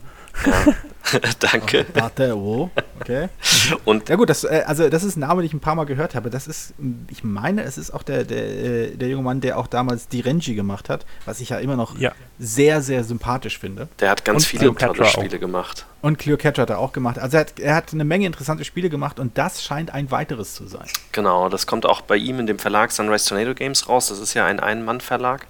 Ja. 0.46 0.74
Danke. 1.40 1.86
Batero, 1.86 2.70
okay. 3.00 3.30
Und 3.86 4.10
ja 4.10 4.16
gut, 4.16 4.30
das, 4.30 4.44
äh, 4.44 4.64
also 4.66 4.90
das 4.90 5.04
ist 5.04 5.16
ein 5.16 5.22
Name, 5.22 5.42
den 5.42 5.48
ich 5.48 5.54
ein 5.54 5.60
paar 5.60 5.76
Mal 5.76 5.86
gehört 5.86 6.16
habe. 6.16 6.30
Das 6.30 6.48
ist, 6.48 6.74
ich 7.10 7.24
meine, 7.24 7.64
es 7.64 7.78
ist 7.78 7.92
auch 7.92 8.04
der, 8.04 8.24
der, 8.24 8.38
äh, 8.38 8.96
der 8.96 9.10
junge 9.10 9.24
Mann, 9.24 9.42
der 9.42 9.58
auch 9.58 9.68
damals 9.68 10.08
die 10.08 10.20
Renji 10.20 10.56
gemacht 10.56 10.90
hat, 10.90 11.06
was 11.26 11.40
ich 11.40 11.50
ja 11.50 11.58
immer 11.58 11.76
noch 11.76 11.98
ja. 11.98 12.12
sehr, 12.38 12.82
sehr 12.82 13.04
sympathisch 13.04 13.58
finde. 13.58 13.88
Der 14.00 14.12
hat 14.12 14.26
ganz 14.26 14.44
und 14.44 14.50
viele 14.50 14.76
tolle 14.76 15.06
Spiele 15.06 15.36
auch. 15.36 15.40
gemacht. 15.40 15.86
Und 16.02 16.18
Cleopatra 16.18 16.62
hat 16.62 16.70
er 16.70 16.80
auch 16.80 16.94
gemacht. 16.94 17.20
Also 17.20 17.38
er 17.38 17.42
hat, 17.42 17.60
er 17.60 17.76
hat 17.76 17.94
eine 17.94 18.06
Menge 18.06 18.26
interessante 18.26 18.64
Spiele 18.64 18.90
gemacht 18.90 19.20
und 19.20 19.38
das 19.38 19.64
scheint 19.64 19.94
ein 19.94 20.12
weiteres 20.12 20.54
zu 20.54 20.68
sein. 20.68 20.88
Genau, 21.12 21.50
das 21.50 21.68
kommt 21.68 21.86
auch 21.86 22.02
bei 22.02 22.16
ihm 22.16 22.40
in 22.40 22.48
dem 22.48 22.60
Verlag 22.60 22.92
Sunrise 22.92 23.28
Tornado 23.28 23.54
Games 23.54 23.90
raus. 23.90 24.08
Das 24.08 24.20
ist 24.20 24.34
ja 24.34 24.46
ein 24.46 24.60
Ein-Mann-Verlag. 24.60 25.48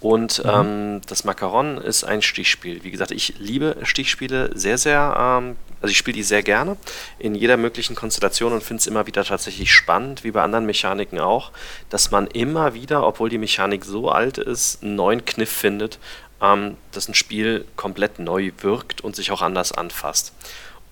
Und 0.00 0.44
mhm. 0.44 0.50
ähm, 0.50 1.00
das 1.06 1.24
Macaron 1.24 1.78
ist 1.78 2.04
ein 2.04 2.22
Stichspiel. 2.22 2.84
Wie 2.84 2.90
gesagt, 2.90 3.10
ich 3.10 3.34
liebe 3.38 3.76
Stichspiele 3.82 4.50
sehr, 4.54 4.78
sehr. 4.78 5.16
Ähm, 5.18 5.56
also 5.80 5.90
ich 5.90 5.98
spiele 5.98 6.16
die 6.16 6.22
sehr 6.22 6.42
gerne 6.42 6.76
in 7.18 7.34
jeder 7.34 7.56
möglichen 7.56 7.94
Konstellation 7.94 8.52
und 8.52 8.62
finde 8.62 8.80
es 8.80 8.86
immer 8.86 9.06
wieder 9.06 9.24
tatsächlich 9.24 9.72
spannend, 9.72 10.24
wie 10.24 10.30
bei 10.30 10.42
anderen 10.42 10.66
Mechaniken 10.66 11.20
auch, 11.20 11.52
dass 11.90 12.10
man 12.10 12.26
immer 12.26 12.74
wieder, 12.74 13.06
obwohl 13.06 13.28
die 13.28 13.38
Mechanik 13.38 13.84
so 13.84 14.10
alt 14.10 14.38
ist, 14.38 14.82
einen 14.82 14.96
neuen 14.96 15.24
Kniff 15.24 15.50
findet, 15.50 15.98
ähm, 16.40 16.76
dass 16.92 17.08
ein 17.08 17.14
Spiel 17.14 17.64
komplett 17.76 18.18
neu 18.18 18.52
wirkt 18.60 19.02
und 19.02 19.16
sich 19.16 19.30
auch 19.32 19.42
anders 19.42 19.72
anfasst. 19.72 20.32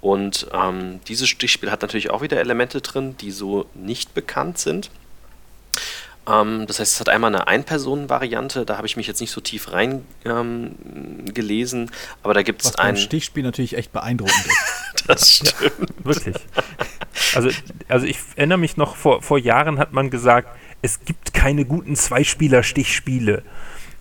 Und 0.01 0.49
ähm, 0.53 1.01
dieses 1.09 1.29
Stichspiel 1.29 1.71
hat 1.71 1.81
natürlich 1.81 2.11
auch 2.11 2.21
wieder 2.21 2.39
Elemente 2.39 2.83
drin, 2.83 3.17
die 3.19 3.31
so 3.31 3.67
nicht 3.75 4.13
bekannt 4.13 4.59
sind. 4.59 4.91
Ähm, 6.29 6.67
das 6.67 6.81
heißt, 6.81 6.95
es 6.95 7.01
hat 7.01 7.09
einmal 7.09 7.35
eine 7.35 7.47
Ein-Personen-Variante, 7.47 8.65
da 8.65 8.77
habe 8.77 8.87
ich 8.87 8.97
mich 8.97 9.07
jetzt 9.07 9.21
nicht 9.21 9.31
so 9.31 9.41
tief 9.41 9.73
reingelesen, 9.73 11.83
ähm, 11.83 11.91
aber 12.23 12.35
da 12.35 12.43
gibt 12.43 12.65
es 12.65 12.77
ein. 12.77 12.97
Stichspiel 12.97 13.43
natürlich 13.43 13.77
echt 13.77 13.93
beeindruckend 13.93 14.47
ist. 14.47 14.59
das 15.07 15.37
stimmt. 15.37 15.57
Ja, 15.61 15.71
wirklich. 16.05 16.37
Also, 17.35 17.51
also 17.89 18.07
ich 18.07 18.19
erinnere 18.37 18.59
mich 18.59 18.77
noch, 18.77 18.97
vor, 18.97 19.23
vor 19.23 19.39
Jahren 19.39 19.79
hat 19.79 19.93
man 19.93 20.11
gesagt, 20.11 20.49
es 20.83 21.05
gibt 21.05 21.35
keine 21.35 21.65
guten 21.65 21.97
Zweispieler-Stichspiele. 21.97 23.43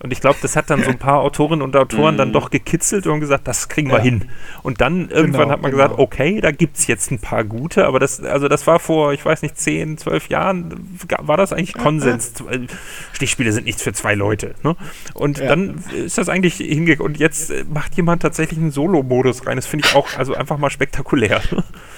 Und 0.04 0.12
ich 0.12 0.20
glaube, 0.20 0.36
das 0.42 0.54
hat 0.54 0.68
dann 0.68 0.82
so 0.82 0.90
ein 0.90 0.98
paar 0.98 1.20
Autorinnen 1.20 1.62
und 1.62 1.74
Autoren 1.74 2.18
dann 2.18 2.28
mhm. 2.28 2.34
doch 2.34 2.50
gekitzelt 2.50 3.06
und 3.06 3.20
gesagt, 3.20 3.48
das 3.48 3.70
kriegen 3.70 3.88
wir 3.88 3.96
ja. 3.96 4.02
hin. 4.02 4.26
Und 4.62 4.82
dann 4.82 5.08
irgendwann 5.08 5.44
genau, 5.44 5.52
hat 5.52 5.62
man 5.62 5.70
genau. 5.70 5.84
gesagt, 5.84 5.98
okay, 5.98 6.42
da 6.42 6.50
gibt 6.50 6.76
es 6.76 6.86
jetzt 6.86 7.10
ein 7.10 7.20
paar 7.20 7.42
gute, 7.42 7.86
aber 7.86 8.00
das, 8.00 8.22
also 8.22 8.48
das 8.48 8.66
war 8.66 8.80
vor, 8.80 9.14
ich 9.14 9.24
weiß 9.24 9.40
nicht, 9.40 9.58
10, 9.58 9.96
12 9.96 10.28
Jahren, 10.28 10.98
war 11.20 11.38
das 11.38 11.54
eigentlich 11.54 11.72
Konsens. 11.72 12.34
Stichspiele 13.14 13.50
sind 13.50 13.64
nichts 13.64 13.82
für 13.82 13.94
zwei 13.94 14.14
Leute. 14.14 14.54
Ne? 14.62 14.76
Und 15.14 15.38
ja. 15.38 15.46
dann 15.46 15.82
ist 15.94 16.18
das 16.18 16.28
eigentlich 16.28 16.56
hingegangen. 16.56 17.06
Und 17.10 17.18
jetzt 17.18 17.50
macht 17.72 17.94
jemand 17.94 18.20
tatsächlich 18.20 18.58
einen 18.58 18.72
Solo-Modus 18.72 19.46
rein. 19.46 19.56
Das 19.56 19.64
finde 19.66 19.88
ich 19.88 19.94
auch 19.94 20.18
also 20.18 20.34
einfach 20.34 20.58
mal 20.58 20.68
spektakulär. 20.68 21.40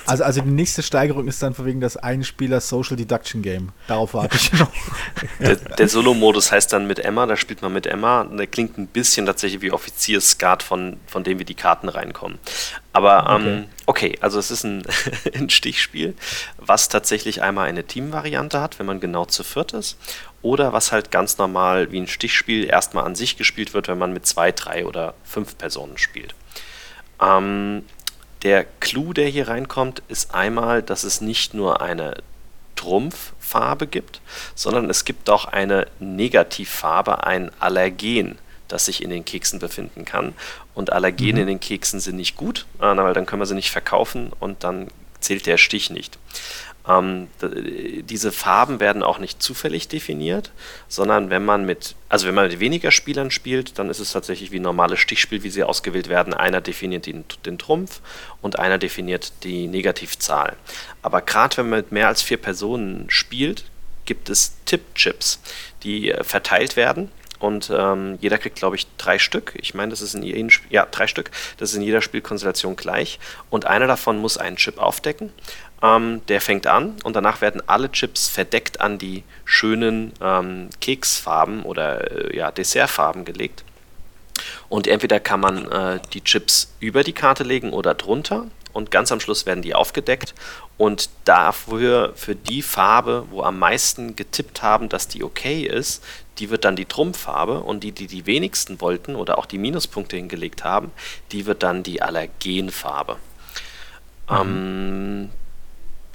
Also, 0.09 0.23
also 0.23 0.41
die 0.43 0.51
nächste 0.51 0.85
Steigerung 0.85 1.27
ist 1.27 1.43
dann 1.43 1.55
von 1.55 1.67
wegen 1.67 1.81
das 1.81 1.97
Einspieler 1.97 2.61
Social 2.61 2.97
Deduction 2.97 3.43
Game. 3.43 3.71
Darauf 3.89 4.15
warte 4.15 4.37
ich 4.37 4.53
noch. 4.53 4.71
Der, 5.41 5.57
der 5.57 5.89
Solo-Modus 5.89 6.53
heißt 6.53 6.73
dann 6.73 6.87
mit 6.87 7.01
Emma, 7.01 7.27
da 7.27 7.35
spielt 7.35 7.63
man 7.63 7.73
mit 7.73 7.89
Emma. 7.89 7.96
Der 8.03 8.47
klingt 8.47 8.79
ein 8.79 8.87
bisschen 8.87 9.27
tatsächlich 9.27 9.61
wie 9.63 9.73
Offizierskat, 9.73 10.63
von, 10.63 10.99
von 11.07 11.25
dem 11.25 11.39
wie 11.39 11.45
die 11.45 11.55
Karten 11.55 11.89
reinkommen. 11.89 12.39
Aber 12.93 13.27
ähm, 13.29 13.67
okay. 13.87 14.11
okay, 14.11 14.19
also 14.21 14.39
es 14.39 14.51
ist 14.51 14.65
ein, 14.65 14.83
ein 15.35 15.51
Stichspiel, 15.51 16.15
was 16.57 16.89
tatsächlich 16.89 17.43
einmal 17.43 17.69
eine 17.69 17.85
Teamvariante 17.85 18.61
hat, 18.61 18.79
wenn 18.79 18.87
man 18.87 19.01
genau 19.01 19.25
zu 19.25 19.45
viert 19.45 19.73
ist. 19.73 19.99
Oder 20.43 20.73
was 20.73 20.93
halt 20.93 21.11
ganz 21.11 21.39
normal 21.39 21.91
wie 21.93 22.01
ein 22.01 22.07
Stichspiel 22.07 22.65
erstmal 22.65 23.05
an 23.05 23.15
sich 23.15 23.37
gespielt 23.37 23.75
wird, 23.75 23.89
wenn 23.89 23.99
man 23.99 24.13
mit 24.13 24.27
zwei, 24.27 24.53
drei 24.53 24.87
oder 24.87 25.15
fünf 25.25 25.59
Personen 25.59 25.99
spielt. 25.99 26.35
Ähm, 27.21 27.85
der 28.43 28.65
Clou, 28.81 29.13
der 29.13 29.29
hier 29.29 29.49
reinkommt, 29.49 30.03
ist 30.09 30.35
einmal, 30.35 30.83
dass 30.83 31.05
es 31.05 31.21
nicht 31.21 31.55
nur 31.55 31.81
eine 31.81 32.17
Trumpffarbe 33.47 33.87
gibt, 33.87 34.21
sondern 34.55 34.91
es 34.91 35.05
gibt 35.05 35.31
auch 35.31 35.47
eine 35.47 35.87
Negativfarbe, 36.01 37.25
ein 37.25 37.51
Allergen, 37.59 38.39
das 38.69 38.87
sich 38.87 39.03
in 39.03 39.11
den 39.11 39.25
Keksen 39.25 39.59
befinden 39.59 40.05
kann. 40.05 40.35
Und 40.75 40.93
Allergene 40.93 41.35
mhm. 41.35 41.41
in 41.41 41.47
den 41.47 41.61
Keksen 41.61 42.01
sind 42.01 42.17
nicht 42.17 42.37
gut, 42.37 42.67
äh, 42.81 42.97
weil 42.97 43.15
dann 43.15 43.27
können 43.27 43.43
wir 43.43 43.47
sie 43.47 43.55
nicht 43.55 43.71
verkaufen 43.71 44.33
und 44.41 44.65
dann 44.65 44.89
zählt 45.21 45.47
der 45.47 45.57
Stich 45.57 45.91
nicht. 45.91 46.19
Ähm, 46.89 47.29
diese 47.41 48.33
Farben 48.33 48.81
werden 48.81 49.03
auch 49.03 49.19
nicht 49.19 49.43
zufällig 49.43 49.89
definiert, 49.89 50.53
sondern 50.89 51.31
wenn 51.31 51.45
man 51.45 51.65
mit, 51.65 51.97
also 52.09 52.27
wenn 52.27 52.35
man 52.35 52.49
mit 52.49 52.61
weniger 52.61 52.91
Spielern 52.91 53.31
spielt, 53.31 53.79
dann 53.79 53.91
ist 53.91 53.99
es 53.99 54.13
tatsächlich 54.13 54.53
wie 54.53 54.59
ein 54.59 54.63
normales 54.63 55.01
Stichspiel, 55.01 55.43
wie 55.43 55.51
sie 55.51 55.65
ausgewählt 55.65 56.09
werden. 56.09 56.35
Einer 56.35 56.61
definiert 56.61 57.07
den, 57.07 57.25
den 57.45 57.59
Trumpf 57.59 58.01
und 58.41 58.59
einer 58.59 58.79
definiert 58.79 59.33
die 59.43 59.67
Negativzahl. 59.67 60.57
Aber 61.03 61.23
gerade 61.23 61.57
wenn 61.59 61.71
man 61.71 61.81
mit 61.81 61.93
mehr 61.93 62.09
als 62.09 62.23
vier 62.23 62.37
Personen 62.37 63.07
spielt, 63.11 63.65
gibt 64.05 64.31
es 64.31 64.57
Tippchips, 64.67 65.41
die 65.83 66.13
äh, 66.13 66.23
verteilt 66.23 66.77
werden 66.77 67.11
und 67.39 67.71
ähm, 67.75 68.19
jeder 68.21 68.39
kriegt, 68.39 68.57
glaube 68.57 68.77
ich, 68.77 68.87
drei 68.97 69.19
Stück. 69.19 69.55
Ich 69.57 69.75
meine, 69.75 69.91
das 69.91 70.01
ist 70.01 70.15
in 70.15 70.23
jedem 70.23 70.51
Spiel, 70.51 70.73
ja, 70.73 70.87
drei 70.91 71.07
Stück. 71.07 71.31
Das 71.59 71.71
ist 71.71 71.77
in 71.77 71.83
jeder 71.83 72.01
Spielkonstellation 72.01 72.77
gleich. 72.77 73.19
Und 73.51 73.67
einer 73.67 73.87
davon 73.87 74.19
muss 74.19 74.39
einen 74.39 74.57
Chip 74.57 74.79
aufdecken. 74.79 75.33
Ähm, 75.83 76.23
der 76.29 76.41
fängt 76.41 76.67
an 76.67 76.95
und 77.05 77.17
danach 77.17 77.41
werden 77.41 77.63
alle 77.67 77.93
Chips 77.93 78.29
verdeckt 78.29 78.81
an 78.81 78.99
die 78.99 79.25
schönen 79.45 80.13
ähm, 80.23 80.71
Keksfarben 80.81 81.63
oder 81.65 82.31
äh, 82.33 82.37
ja, 82.37 82.51
Dessertfarben 82.51 83.25
gelegt. 83.25 83.63
Und 84.69 84.87
entweder 84.87 85.21
kann 85.21 85.41
man 85.41 85.71
äh, 85.71 86.01
die 86.13 86.23
Chips 86.23 86.73
über 86.81 87.05
die 87.05 87.13
Karte 87.13 87.45
legen 87.45 87.73
oder 87.73 87.95
drunter 87.95 88.47
und 88.73 88.91
ganz 88.91 89.11
am 89.11 89.21
Schluss 89.21 89.47
werden 89.47 89.63
die 89.63 89.75
aufgedeckt 89.75 90.35
und 90.77 91.09
dafür 91.25 92.13
für 92.15 92.35
die 92.35 92.63
Farbe, 92.63 93.25
wo 93.31 93.43
am 93.43 93.59
meisten 93.59 94.17
getippt 94.17 94.63
haben, 94.63 94.89
dass 94.89 95.09
die 95.09 95.25
okay 95.25 95.63
ist, 95.63 96.05
die 96.39 96.51
wird 96.51 96.65
dann 96.67 96.77
die 96.77 96.85
Trumpffarbe 96.85 97.61
und 97.61 97.83
die, 97.83 97.93
die 97.93 98.07
die 98.07 98.27
wenigsten 98.27 98.81
wollten 98.81 99.17
oder 99.17 99.39
auch 99.39 99.47
die 99.47 99.59
Minuspunkte 99.59 100.17
hingelegt 100.17 100.65
haben, 100.65 100.91
die 101.33 101.47
wird 101.47 101.63
dann 101.63 101.83
die 101.83 102.03
Allergenfarbe. 102.03 103.17
Mhm. 104.29 104.37
Ähm, 104.37 105.31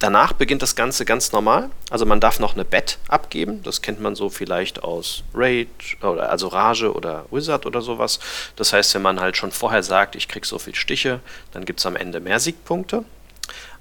danach 0.02 0.34
beginnt 0.34 0.62
das 0.62 0.76
Ganze 0.76 1.06
ganz 1.06 1.32
normal. 1.32 1.70
Also 1.90 2.06
man 2.06 2.20
darf 2.20 2.40
noch 2.40 2.54
eine 2.54 2.66
Bet 2.66 2.98
abgeben. 3.08 3.64
Das 3.64 3.82
kennt 3.82 4.02
man 4.02 4.16
so 4.16 4.30
vielleicht 4.30 4.84
aus 4.84 5.24
Rage 5.34 5.98
oder 6.02 6.30
also 6.30 6.48
Rage 6.48 6.94
oder 6.94 7.26
Wizard 7.32 7.66
oder 7.66 7.82
sowas. 7.82 8.20
Das 8.56 8.74
heißt, 8.74 8.94
wenn 8.96 9.02
man 9.02 9.20
halt 9.20 9.38
schon 9.38 9.52
vorher 9.52 9.84
sagt, 9.84 10.16
ich 10.16 10.28
krieg 10.28 10.46
so 10.46 10.60
viel 10.60 10.76
Stiche, 10.76 11.20
dann 11.52 11.66
gibt 11.66 11.80
es 11.80 11.86
am 11.86 11.96
Ende 11.96 12.20
mehr 12.20 12.40
Siegpunkte. 12.40 13.06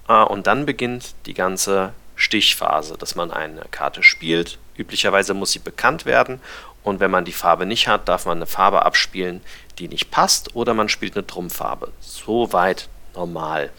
Äh, 0.09 0.23
und 0.25 0.47
dann 0.47 0.67
beginnt 0.67 1.15
die 1.27 1.35
ganze 1.35 1.93
Stichphase, 2.17 2.97
dass 2.99 3.15
man 3.15 3.31
eine 3.31 3.63
Karte 3.71 4.03
spielt. 4.03 4.59
Üblicherweise 4.77 5.35
muss 5.35 5.53
sie 5.53 5.59
bekannt 5.59 6.07
werden 6.07 6.41
und 6.83 7.01
wenn 7.01 7.11
man 7.11 7.25
die 7.25 7.33
Farbe 7.33 7.67
nicht 7.67 7.89
hat, 7.89 8.09
darf 8.09 8.27
man 8.27 8.39
eine 8.39 8.47
Farbe 8.47 8.85
abspielen, 8.85 9.41
die 9.79 9.89
nicht 9.89 10.11
passt 10.11 10.55
oder 10.55 10.75
man 10.75 10.89
spielt 10.89 11.17
eine 11.17 11.27
Trumpffarbe. 11.27 11.93
Soweit 12.01 12.89
normal. 13.15 13.71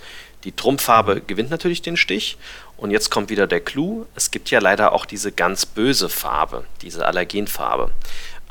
Die 0.43 0.51
Trumpffarbe 0.51 1.21
gewinnt 1.21 1.51
natürlich 1.51 1.81
den 1.81 1.97
Stich 1.97 2.37
und 2.77 2.91
jetzt 2.91 3.11
kommt 3.11 3.29
wieder 3.29 3.45
der 3.45 3.61
Clou. 3.61 4.05
Es 4.15 4.31
gibt 4.31 4.49
ja 4.49 4.59
leider 4.59 4.93
auch 4.93 5.05
diese 5.05 5.31
ganz 5.31 5.65
böse 5.65 6.09
Farbe, 6.09 6.65
diese 6.81 7.05
Allergenfarbe. 7.05 7.91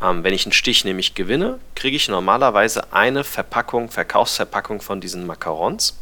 Ähm, 0.02 0.24
wenn 0.24 0.32
ich 0.32 0.46
einen 0.46 0.52
Stich 0.52 0.84
nämlich 0.84 1.14
gewinne, 1.14 1.58
kriege 1.74 1.96
ich 1.96 2.08
normalerweise 2.08 2.92
eine 2.92 3.24
Verpackung, 3.24 3.90
Verkaufsverpackung 3.90 4.80
von 4.80 5.00
diesen 5.00 5.26
Macarons. 5.26 5.98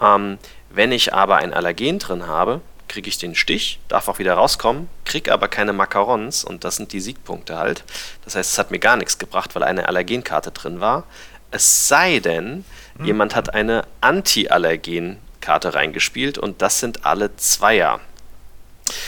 Ähm, 0.00 0.38
wenn 0.68 0.92
ich 0.92 1.14
aber 1.14 1.36
ein 1.36 1.54
Allergen 1.54 1.98
drin 1.98 2.26
habe, 2.26 2.60
kriege 2.88 3.08
ich 3.08 3.18
den 3.18 3.36
Stich, 3.36 3.78
darf 3.88 4.08
auch 4.08 4.18
wieder 4.18 4.34
rauskommen, 4.34 4.88
kriege 5.04 5.32
aber 5.32 5.46
keine 5.46 5.72
Macarons 5.72 6.42
und 6.44 6.64
das 6.64 6.76
sind 6.76 6.92
die 6.92 7.00
Siegpunkte 7.00 7.56
halt. 7.56 7.84
Das 8.24 8.34
heißt, 8.34 8.52
es 8.52 8.58
hat 8.58 8.72
mir 8.72 8.80
gar 8.80 8.96
nichts 8.96 9.18
gebracht, 9.18 9.54
weil 9.54 9.62
eine 9.62 9.86
Allergenkarte 9.86 10.50
drin 10.50 10.80
war. 10.80 11.04
Es 11.52 11.88
sei 11.88 12.18
denn, 12.18 12.64
hm. 13.00 13.06
jemand 13.06 13.34
hat 13.34 13.54
eine 13.54 13.84
Anti-Allergen-Karte 14.00 15.74
reingespielt 15.74 16.38
und 16.38 16.62
das 16.62 16.80
sind 16.80 17.04
alle 17.04 17.36
Zweier. 17.36 18.00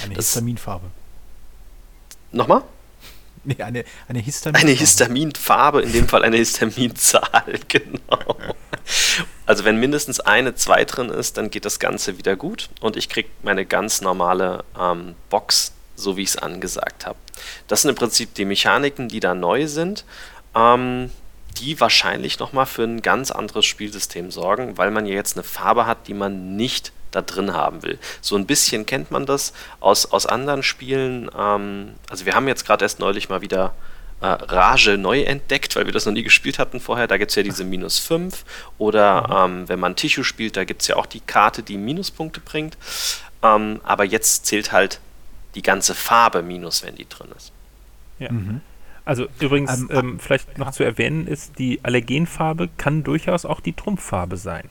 Eine 0.03 0.14
das 0.14 0.26
Histaminfarbe. 0.26 0.86
Nochmal? 2.30 2.62
Nee, 3.45 3.61
eine, 3.61 3.84
eine 4.09 4.20
Histaminfarbe. 4.20 4.66
Eine 4.66 4.78
Histaminfarbe, 4.78 5.82
in 5.82 5.93
dem 5.93 6.09
Fall 6.09 6.22
eine 6.22 6.36
Histaminzahl, 6.36 7.59
genau. 7.68 8.36
Also 9.47 9.64
wenn 9.64 9.78
mindestens 9.78 10.20
eine 10.20 10.55
2 10.55 10.84
drin 10.84 11.09
ist, 11.09 11.36
dann 11.36 11.51
geht 11.51 11.64
das 11.64 11.78
Ganze 11.78 12.18
wieder 12.18 12.36
gut 12.36 12.70
und 12.80 12.97
ich 12.97 13.09
kriege 13.09 13.28
meine 13.43 13.66
ganz 13.66 14.01
normale 14.01 14.64
ähm, 14.78 15.14
Box, 15.28 15.72
so 15.97 16.16
wie 16.16 16.22
ich 16.22 16.30
es 16.30 16.36
angesagt 16.36 17.05
habe. 17.05 17.18
Das 17.66 17.82
sind 17.82 17.90
im 17.90 17.97
Prinzip 17.97 18.34
die 18.34 18.45
Mechaniken, 18.45 19.09
die 19.09 19.20
da 19.20 19.34
neu 19.34 19.66
sind, 19.66 20.05
ähm, 20.55 21.11
die 21.59 21.78
wahrscheinlich 21.80 22.38
nochmal 22.38 22.66
für 22.66 22.84
ein 22.84 23.03
ganz 23.03 23.30
anderes 23.30 23.66
Spielsystem 23.66 24.30
sorgen, 24.30 24.78
weil 24.78 24.90
man 24.90 25.07
ja 25.07 25.14
jetzt 25.14 25.36
eine 25.36 25.44
Farbe 25.44 25.86
hat, 25.86 26.07
die 26.09 26.14
man 26.14 26.57
nicht 26.57 26.92
da 27.11 27.22
drin 27.22 27.53
haben 27.53 27.82
will. 27.82 27.98
So 28.20 28.36
ein 28.36 28.46
bisschen 28.46 28.86
kennt 28.86 29.11
man 29.11 29.26
das 29.26 29.53
aus, 29.80 30.07
aus 30.11 30.26
anderen 30.26 30.62
Spielen. 30.62 31.30
Ähm, 31.38 31.94
also 32.09 32.26
wir 32.26 32.34
haben 32.34 32.48
jetzt 32.48 32.66
gerade 32.66 32.84
erst 32.84 32.98
neulich 32.98 33.28
mal 33.28 33.42
wieder 33.42 33.74
äh, 34.20 34.26
Rage 34.26 34.96
neu 34.96 35.22
entdeckt, 35.22 35.76
weil 35.76 35.86
wir 35.86 35.92
das 35.92 36.07
noch 36.07 36.12
nie 36.12 36.22
gespielt 36.22 36.59
hatten 36.59 36.80
vorher. 36.80 37.07
Da 37.07 37.18
gibt 37.18 37.30
es 37.30 37.34
ja 37.34 37.42
diese 37.42 37.64
minus 37.64 37.98
5. 37.98 38.44
Oder 38.78 39.46
mhm. 39.46 39.61
ähm, 39.61 39.68
wenn 39.68 39.80
man 39.80 39.96
Tischu 39.96 40.22
spielt, 40.22 40.57
da 40.57 40.64
gibt 40.64 40.82
es 40.82 40.88
ja 40.88 40.96
auch 40.96 41.07
die 41.07 41.20
Karte, 41.20 41.62
die 41.62 41.76
Minuspunkte 41.76 42.40
bringt. 42.40 42.76
Ähm, 43.42 43.80
aber 43.84 44.05
jetzt 44.05 44.46
zählt 44.46 44.72
halt 44.72 45.00
die 45.55 45.62
ganze 45.62 45.94
Farbe 45.94 46.42
minus, 46.42 46.82
wenn 46.82 46.94
die 46.94 47.09
drin 47.09 47.28
ist. 47.36 47.53
Ja. 48.18 48.32
Mhm. 48.32 48.62
Also 49.05 49.26
übrigens, 49.40 49.80
ähm, 49.80 49.88
ähm, 49.90 50.18
vielleicht 50.18 50.59
noch 50.59 50.70
zu 50.70 50.84
erwähnen 50.84 51.26
ist, 51.26 51.59
die 51.59 51.80
Allergenfarbe 51.82 52.68
kann 52.76 53.03
durchaus 53.03 53.44
auch 53.44 53.61
die 53.61 53.72
Trumpffarbe 53.72 54.36
sein. 54.36 54.68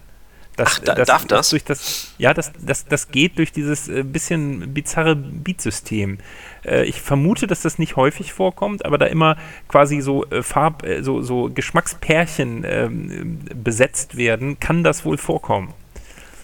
Das, 0.58 0.80
Ach, 0.80 0.80
da, 0.80 0.96
das, 0.96 1.08
darf 1.08 1.26
das? 1.26 1.50
Durch 1.50 1.64
das? 1.64 2.14
Ja, 2.18 2.34
das, 2.34 2.52
das, 2.60 2.86
das 2.86 3.10
geht 3.10 3.38
durch 3.38 3.52
dieses 3.52 3.88
äh, 3.88 4.04
bisschen 4.04 4.74
bizarre 4.74 5.16
Beatsystem. 5.16 6.20
Äh, 6.66 6.86
ich 6.86 7.02
vermute, 7.02 7.48
dass 7.48 7.62
das 7.62 7.80
nicht 7.80 7.96
häufig 7.96 8.34
vorkommt, 8.34 8.86
aber 8.86 8.98
da 8.98 9.06
immer 9.06 9.38
quasi 9.68 10.02
so 10.02 10.26
äh, 10.26 10.44
Farb, 10.44 10.86
so, 11.02 11.22
so 11.22 11.50
Geschmackspärchen 11.54 12.64
ähm, 12.66 13.40
besetzt 13.56 14.18
werden, 14.18 14.60
kann 14.60 14.84
das 14.84 15.06
wohl 15.06 15.18
vorkommen. 15.18 15.74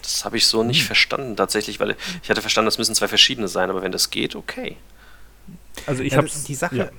Das 0.02 0.24
habe 0.24 0.38
ich 0.38 0.46
so 0.46 0.62
nicht 0.62 0.80
hm. 0.80 0.86
verstanden 0.86 1.36
tatsächlich, 1.36 1.78
weil 1.80 1.94
ich 2.22 2.30
hatte 2.30 2.40
verstanden, 2.40 2.66
das 2.66 2.78
müssen 2.78 2.94
zwei 2.94 3.08
verschiedene 3.08 3.46
sein, 3.46 3.68
aber 3.68 3.82
wenn 3.82 3.92
das 3.92 4.08
geht, 4.08 4.36
okay. 4.36 4.76
Also 5.86 6.02
ich 6.02 6.12
ja, 6.12 6.18
habe 6.18 6.28
die 6.28 6.54
Sache. 6.54 6.76
Ja. 6.76 6.90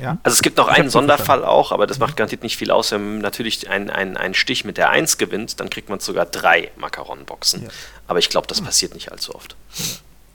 Ja. 0.00 0.18
Also 0.22 0.34
es 0.34 0.42
gibt 0.42 0.56
noch 0.58 0.68
einen 0.68 0.90
Sonderfall 0.90 1.44
auch, 1.44 1.72
aber 1.72 1.86
das 1.86 1.98
macht 1.98 2.16
garantiert 2.16 2.42
nicht 2.42 2.56
viel 2.56 2.70
aus. 2.70 2.92
Wenn 2.92 3.12
man 3.12 3.18
natürlich 3.20 3.68
einen 3.70 3.90
ein 4.16 4.34
Stich 4.34 4.64
mit 4.64 4.76
der 4.76 4.90
1 4.90 5.18
gewinnt, 5.18 5.60
dann 5.60 5.70
kriegt 5.70 5.88
man 5.88 6.00
sogar 6.00 6.26
drei 6.26 6.70
Macaron-Boxen. 6.76 7.64
Ja. 7.64 7.68
Aber 8.08 8.18
ich 8.18 8.28
glaube, 8.28 8.46
das 8.46 8.60
passiert 8.60 8.94
nicht 8.94 9.12
allzu 9.12 9.34
oft. 9.34 9.56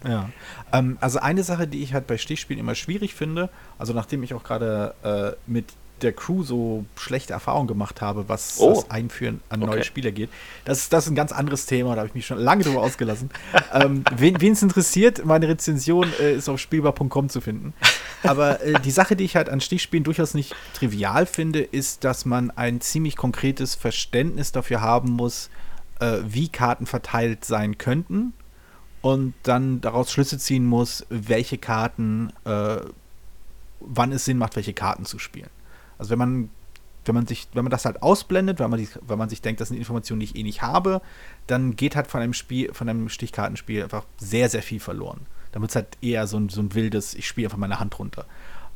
Ja. 0.08 0.30
Ähm, 0.74 0.98
also 1.02 1.20
eine 1.20 1.44
Sache, 1.44 1.68
die 1.68 1.84
ich 1.84 1.94
halt 1.94 2.08
bei 2.08 2.18
Stichspielen 2.18 2.60
immer 2.60 2.76
schwierig 2.76 3.14
finde, 3.14 3.50
also 3.78 3.94
nachdem 3.94 4.24
ich 4.24 4.34
auch 4.34 4.44
gerade 4.44 4.96
äh, 5.04 5.52
mit 5.52 5.66
der 6.04 6.14
Crew 6.14 6.44
so 6.44 6.86
schlechte 6.96 7.34
Erfahrungen 7.34 7.68
gemacht 7.68 8.02
habe, 8.02 8.28
was 8.28 8.60
oh. 8.60 8.74
das 8.74 8.90
Einführen 8.90 9.42
an 9.50 9.62
okay. 9.64 9.72
neue 9.72 9.84
Spieler 9.84 10.12
geht. 10.12 10.30
Das 10.66 10.80
ist, 10.80 10.94
das 10.94 11.06
ist 11.06 11.12
ein 11.12 11.16
ganz 11.16 11.32
anderes 11.32 11.66
Thema, 11.66 11.96
da 11.96 12.02
habe 12.02 12.08
ich 12.08 12.16
mich 12.16 12.26
schon 12.26 12.38
lange 12.38 12.64
drüber 12.64 12.82
ausgelassen. 12.82 13.30
ähm, 13.74 14.04
wen 14.16 14.52
es 14.52 14.62
interessiert, 14.62 15.26
meine 15.26 15.48
Rezension 15.48 16.08
äh, 16.20 16.36
ist 16.36 16.50
auf 16.50 16.60
spielbar.com 16.60 17.30
zu 17.30 17.42
finden. 17.42 17.74
Aber 18.24 18.62
äh, 18.62 18.80
die 18.82 18.92
Sache, 18.92 19.16
die 19.16 19.24
ich 19.24 19.36
halt 19.36 19.50
an 19.50 19.62
Stichspielen 19.62 20.04
durchaus 20.04 20.34
nicht 20.34 20.56
trivial 20.74 21.26
finde, 21.26 21.62
ist, 21.62 22.04
dass 22.04 22.26
man 22.26 22.52
ein 22.52 22.82
ziemlich 22.82 23.16
konkretes 23.16 23.76
Verständnis 23.76 24.52
dafür 24.52 24.82
haben 24.82 25.12
muss, 25.12 25.50
äh, 26.00 26.20
wie 26.26 26.50
Karten 26.50 26.86
verteilt 26.86 27.46
sein 27.46 27.78
könnten 27.78 28.34
und 29.02 29.34
dann 29.44 29.82
daraus 29.82 30.12
Schlüsse 30.12 30.38
ziehen 30.38 30.66
muss, 30.66 31.06
welche 31.10 31.58
Karten, 31.58 32.32
äh, 32.46 32.78
wann 33.80 34.12
es 34.12 34.26
Sinn 34.26 34.38
macht, 34.38 34.56
welche 34.56 34.74
Karten 34.74 35.06
zu 35.06 35.20
spielen. 35.20 35.50
Also 36.02 36.10
wenn 36.10 36.18
man, 36.18 36.50
wenn 37.06 37.14
man 37.14 37.28
sich, 37.28 37.48
wenn 37.54 37.64
man 37.64 37.70
das 37.70 37.86
halt 37.86 38.02
ausblendet, 38.02 38.60
weil 38.60 38.70
man, 38.70 38.80
die, 38.80 38.90
weil 39.02 39.18
man 39.18 39.30
sich 39.30 39.44
denkt, 39.44 39.62
das 39.62 39.68
sind 39.68 39.78
Informationen, 39.78 40.20
die 40.20 40.26
ich 40.26 40.36
eh 40.36 40.42
nicht 40.42 40.64
habe, 40.64 41.00
dann 41.46 41.76
geht 41.76 41.96
halt 41.96 42.08
von 42.08 42.22
einem 42.22 42.34
Spiel, 42.34 42.74
von 42.74 42.90
einem 42.90 43.08
Stichkartenspiel 43.08 43.84
einfach 43.84 44.06
sehr, 44.18 44.50
sehr 44.50 44.64
viel 44.64 44.80
verloren. 44.80 45.28
Dann 45.52 45.62
wird 45.62 45.70
es 45.70 45.76
halt 45.76 45.90
eher 46.02 46.26
so 46.26 46.38
ein, 46.38 46.50
so 46.50 46.60
ein 46.60 46.74
wildes, 46.74 47.14
ich 47.14 47.28
spiele 47.28 47.46
einfach 47.46 47.60
meine 47.60 47.80
Hand 47.80 48.00
runter. 48.00 48.26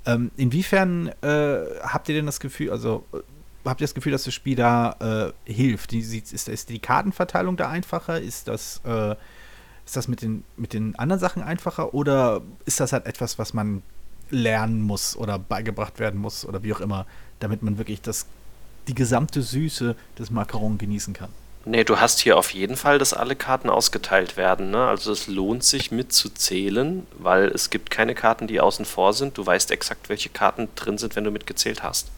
Ähm, 0.05 0.29
inwiefern 0.37 1.07
äh, 1.23 1.65
habt 1.81 2.09
ihr 2.09 2.15
denn 2.15 2.27
das 2.27 2.39
Gefühl, 2.39 2.69
also 2.69 3.05
äh, 3.11 3.17
habt 3.65 3.81
ihr 3.81 3.85
das 3.85 3.95
Gefühl, 3.95 4.11
dass 4.11 4.25
das 4.25 4.35
Spiel 4.35 4.55
da 4.55 5.33
äh, 5.47 5.51
hilft? 5.51 5.91
Ist, 5.93 6.47
ist, 6.47 6.69
die 6.69 6.77
Kartenverteilung 6.77 7.57
da 7.57 7.69
einfacher? 7.69 8.21
Ist 8.21 8.47
das, 8.47 8.81
äh, 8.85 9.15
ist 9.83 9.97
das 9.97 10.07
mit 10.07 10.21
den, 10.21 10.43
mit 10.57 10.73
den 10.73 10.95
anderen 10.95 11.19
Sachen 11.19 11.41
einfacher? 11.41 11.95
Oder 11.95 12.43
ist 12.65 12.79
das 12.79 12.93
halt 12.93 13.07
etwas, 13.07 13.39
was 13.39 13.55
man 13.55 13.81
lernen 14.29 14.81
muss 14.81 15.15
oder 15.15 15.39
beigebracht 15.39 15.99
werden 15.99 16.19
muss 16.19 16.45
oder 16.45 16.63
wie 16.63 16.73
auch 16.73 16.81
immer, 16.81 17.05
damit 17.39 17.63
man 17.63 17.77
wirklich 17.77 18.01
das, 18.01 18.25
die 18.87 18.95
gesamte 18.95 19.41
Süße 19.41 19.95
des 20.17 20.31
Macaron 20.31 20.77
genießen 20.77 21.13
kann. 21.13 21.29
Nee, 21.67 21.83
du 21.83 21.99
hast 21.99 22.19
hier 22.19 22.37
auf 22.37 22.51
jeden 22.51 22.77
Fall, 22.77 22.99
dass 22.99 23.13
alle 23.13 23.35
Karten 23.35 23.71
ausgeteilt 23.71 24.37
werden. 24.37 24.69
Ne? 24.69 24.85
Also 24.85 25.11
es 25.11 25.25
lohnt 25.25 25.63
sich 25.63 25.91
mitzuzählen, 25.91 27.07
weil 27.17 27.47
es 27.47 27.71
gibt 27.71 27.89
keine 27.89 28.13
Karten, 28.13 28.45
die 28.45 28.61
außen 28.61 28.85
vor 28.85 29.13
sind. 29.13 29.35
Du 29.37 29.45
weißt 29.45 29.71
exakt, 29.71 30.07
welche 30.07 30.29
Karten 30.29 30.69
drin 30.75 30.99
sind, 30.99 31.15
wenn 31.15 31.23
du 31.23 31.31
mitgezählt 31.31 31.81
hast. 31.81 32.11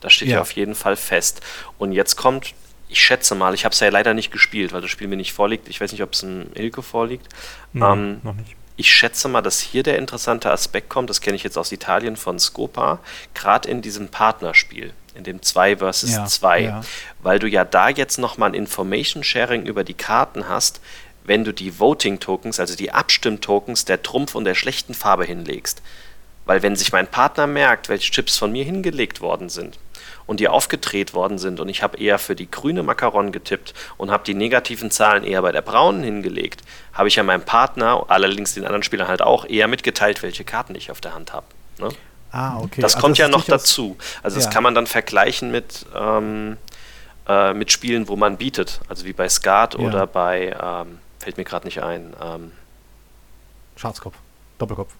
Das 0.00 0.12
steht 0.12 0.28
ja, 0.28 0.36
ja 0.36 0.40
auf 0.42 0.52
jeden 0.52 0.76
Fall 0.76 0.94
fest. 0.94 1.40
Und 1.76 1.90
jetzt 1.90 2.14
kommt, 2.14 2.54
ich 2.88 3.00
schätze 3.00 3.34
mal, 3.34 3.52
ich 3.52 3.64
habe 3.64 3.72
es 3.72 3.80
ja 3.80 3.88
leider 3.88 4.14
nicht 4.14 4.30
gespielt, 4.30 4.72
weil 4.72 4.80
das 4.80 4.92
Spiel 4.92 5.08
mir 5.08 5.16
nicht 5.16 5.32
vorliegt. 5.32 5.68
Ich 5.68 5.80
weiß 5.80 5.90
nicht, 5.90 6.04
ob 6.04 6.12
es 6.12 6.22
ein 6.22 6.52
Ilke 6.54 6.82
vorliegt. 6.82 7.26
Nee, 7.72 7.84
ähm, 7.84 8.20
noch 8.22 8.34
nicht 8.34 8.57
ich 8.78 8.94
schätze 8.94 9.28
mal, 9.28 9.42
dass 9.42 9.60
hier 9.60 9.82
der 9.82 9.98
interessante 9.98 10.50
Aspekt 10.50 10.88
kommt, 10.88 11.10
das 11.10 11.20
kenne 11.20 11.34
ich 11.34 11.42
jetzt 11.42 11.58
aus 11.58 11.72
Italien 11.72 12.16
von 12.16 12.38
Scopa, 12.38 13.00
gerade 13.34 13.68
in 13.68 13.82
diesem 13.82 14.08
Partnerspiel, 14.08 14.92
in 15.16 15.24
dem 15.24 15.42
2 15.42 15.78
versus 15.78 16.12
2, 16.38 16.60
ja, 16.60 16.68
ja. 16.68 16.80
weil 17.20 17.40
du 17.40 17.48
ja 17.48 17.64
da 17.64 17.88
jetzt 17.88 18.18
nochmal 18.18 18.50
ein 18.50 18.54
Information 18.54 19.24
Sharing 19.24 19.66
über 19.66 19.82
die 19.82 19.94
Karten 19.94 20.48
hast, 20.48 20.80
wenn 21.24 21.42
du 21.42 21.52
die 21.52 21.80
Voting 21.80 22.20
Tokens, 22.20 22.60
also 22.60 22.76
die 22.76 22.92
Abstimmtokens 22.92 23.84
der 23.84 24.02
Trumpf 24.02 24.36
und 24.36 24.44
der 24.44 24.54
schlechten 24.54 24.94
Farbe 24.94 25.24
hinlegst. 25.24 25.82
Weil 26.46 26.62
wenn 26.62 26.76
sich 26.76 26.92
mein 26.92 27.08
Partner 27.08 27.48
merkt, 27.48 27.88
welche 27.88 28.12
Chips 28.12 28.38
von 28.38 28.52
mir 28.52 28.64
hingelegt 28.64 29.20
worden 29.20 29.48
sind, 29.48 29.76
und 30.28 30.40
die 30.40 30.48
aufgedreht 30.48 31.14
worden 31.14 31.38
sind 31.38 31.58
und 31.58 31.70
ich 31.70 31.82
habe 31.82 31.96
eher 31.96 32.18
für 32.18 32.36
die 32.36 32.50
grüne 32.50 32.82
Macaron 32.82 33.32
getippt 33.32 33.72
und 33.96 34.10
habe 34.10 34.24
die 34.24 34.34
negativen 34.34 34.90
Zahlen 34.90 35.24
eher 35.24 35.40
bei 35.40 35.52
der 35.52 35.62
braunen 35.62 36.02
hingelegt, 36.04 36.60
habe 36.92 37.08
ich 37.08 37.16
ja 37.16 37.22
meinem 37.22 37.42
Partner, 37.42 38.04
allerdings 38.08 38.52
den 38.52 38.66
anderen 38.66 38.82
Spielern 38.82 39.08
halt 39.08 39.22
auch, 39.22 39.46
eher 39.46 39.68
mitgeteilt, 39.68 40.22
welche 40.22 40.44
Karten 40.44 40.74
ich 40.74 40.90
auf 40.90 41.00
der 41.00 41.14
Hand 41.14 41.32
habe. 41.32 41.46
Ne? 41.78 41.88
Ah, 42.30 42.58
okay. 42.58 42.82
Das 42.82 42.94
also 42.94 43.06
kommt 43.06 43.18
das 43.18 43.20
ja 43.20 43.28
noch 43.28 43.44
dazu. 43.46 43.96
Also 44.22 44.38
ja. 44.38 44.44
das 44.44 44.52
kann 44.52 44.62
man 44.62 44.74
dann 44.74 44.86
vergleichen 44.86 45.50
mit, 45.50 45.86
ähm, 45.94 46.58
äh, 47.26 47.54
mit 47.54 47.72
Spielen, 47.72 48.06
wo 48.06 48.16
man 48.16 48.36
bietet. 48.36 48.80
Also 48.86 49.06
wie 49.06 49.14
bei 49.14 49.30
Skat 49.30 49.74
ja. 49.74 49.80
oder 49.80 50.06
bei, 50.06 50.54
ähm, 50.62 50.98
fällt 51.20 51.38
mir 51.38 51.44
gerade 51.44 51.64
nicht 51.64 51.82
ein. 51.82 52.12
Ähm, 52.22 52.52
Schwarzkopf, 53.76 54.16
Doppelkopf 54.58 54.92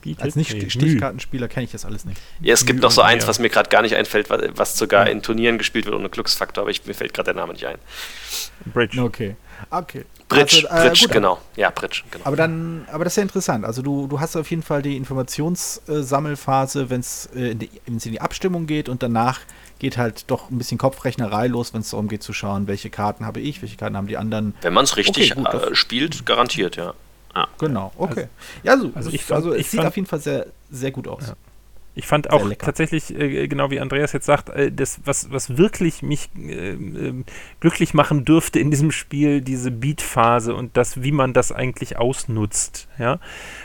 bietet. 0.00 0.24
Als 0.24 0.36
Nicht-Stichkartenspieler 0.36 1.48
kenne 1.48 1.64
ich 1.64 1.72
das 1.72 1.84
alles 1.84 2.04
nicht. 2.04 2.20
Ja, 2.40 2.54
es 2.54 2.66
gibt 2.66 2.80
noch 2.80 2.90
so 2.90 3.02
eins, 3.02 3.26
was 3.26 3.38
mir 3.38 3.48
gerade 3.48 3.68
gar 3.68 3.82
nicht 3.82 3.96
einfällt, 3.96 4.30
was, 4.30 4.42
was 4.54 4.78
sogar 4.78 5.06
ja. 5.06 5.12
in 5.12 5.22
Turnieren 5.22 5.58
gespielt 5.58 5.86
wird 5.86 5.94
ohne 5.94 6.08
Glücksfaktor, 6.08 6.62
aber 6.62 6.70
ich, 6.70 6.84
mir 6.86 6.94
fällt 6.94 7.14
gerade 7.14 7.32
der 7.32 7.40
Name 7.40 7.52
nicht 7.52 7.66
ein. 7.66 7.78
Bridge. 8.72 9.00
Okay. 9.00 9.36
Okay. 9.70 10.04
Bridge, 10.28 10.66
also, 10.70 10.86
äh, 10.86 10.88
Bridge 10.88 11.00
gut, 11.06 11.12
genau. 11.12 11.38
Ja, 11.56 11.70
Bridge, 11.70 12.02
genau. 12.10 12.24
Aber 12.24 12.36
dann, 12.36 12.86
aber 12.92 13.04
das 13.04 13.14
ist 13.14 13.16
ja 13.16 13.22
interessant. 13.24 13.64
Also 13.64 13.82
du, 13.82 14.06
du 14.06 14.20
hast 14.20 14.36
auf 14.36 14.48
jeden 14.48 14.62
Fall 14.62 14.80
die 14.80 14.96
Informationssammelphase, 14.96 16.88
wenn 16.88 17.00
es 17.00 17.28
äh, 17.34 17.50
in, 17.50 17.68
in 17.86 17.98
die 17.98 18.20
Abstimmung 18.20 18.66
geht 18.66 18.88
und 18.88 19.02
danach 19.02 19.40
geht 19.80 19.98
halt 19.98 20.30
doch 20.30 20.50
ein 20.50 20.58
bisschen 20.58 20.78
Kopfrechnerei 20.78 21.48
los, 21.48 21.74
wenn 21.74 21.80
es 21.80 21.90
darum 21.90 22.08
geht 22.08 22.22
zu 22.22 22.32
schauen, 22.32 22.68
welche 22.68 22.90
Karten 22.90 23.26
habe 23.26 23.40
ich, 23.40 23.60
welche 23.60 23.76
Karten 23.76 23.96
haben 23.96 24.06
die 24.06 24.16
anderen. 24.16 24.54
Wenn 24.62 24.72
man 24.72 24.84
es 24.84 24.96
richtig 24.96 25.36
okay, 25.36 25.42
gut, 25.42 25.72
äh, 25.72 25.74
spielt, 25.74 26.24
garantiert, 26.26 26.76
ja. 26.76 26.94
Ah, 27.34 27.48
genau, 27.58 27.92
okay. 27.96 28.28
Also, 28.64 28.64
ja, 28.64 28.78
so, 28.78 28.90
also, 28.94 29.10
ich 29.10 29.24
fand, 29.24 29.36
also 29.36 29.52
es 29.52 29.60
ich 29.60 29.70
sieht 29.70 29.78
fand, 29.78 29.88
auf 29.88 29.96
jeden 29.96 30.08
Fall 30.08 30.20
sehr, 30.20 30.46
sehr 30.70 30.90
gut 30.90 31.06
aus. 31.06 31.28
Ja. 31.28 31.34
Ich 31.94 32.06
fand 32.06 32.30
auch 32.30 32.48
tatsächlich, 32.54 33.18
äh, 33.18 33.48
genau 33.48 33.70
wie 33.70 33.80
Andreas 33.80 34.12
jetzt 34.12 34.26
sagt, 34.26 34.48
äh, 34.50 34.70
das, 34.70 35.00
was, 35.04 35.32
was 35.32 35.58
wirklich 35.58 36.02
mich 36.02 36.30
äh, 36.36 36.76
glücklich 37.58 37.94
machen 37.94 38.24
dürfte 38.24 38.60
in 38.60 38.70
diesem 38.70 38.92
Spiel, 38.92 39.40
diese 39.40 39.72
Beat-Phase 39.72 40.54
und 40.54 40.76
das, 40.76 41.02
wie 41.02 41.10
man 41.10 41.32
das 41.32 41.50
eigentlich 41.50 41.98
ausnutzt. 41.98 42.88
Ja? 42.98 43.18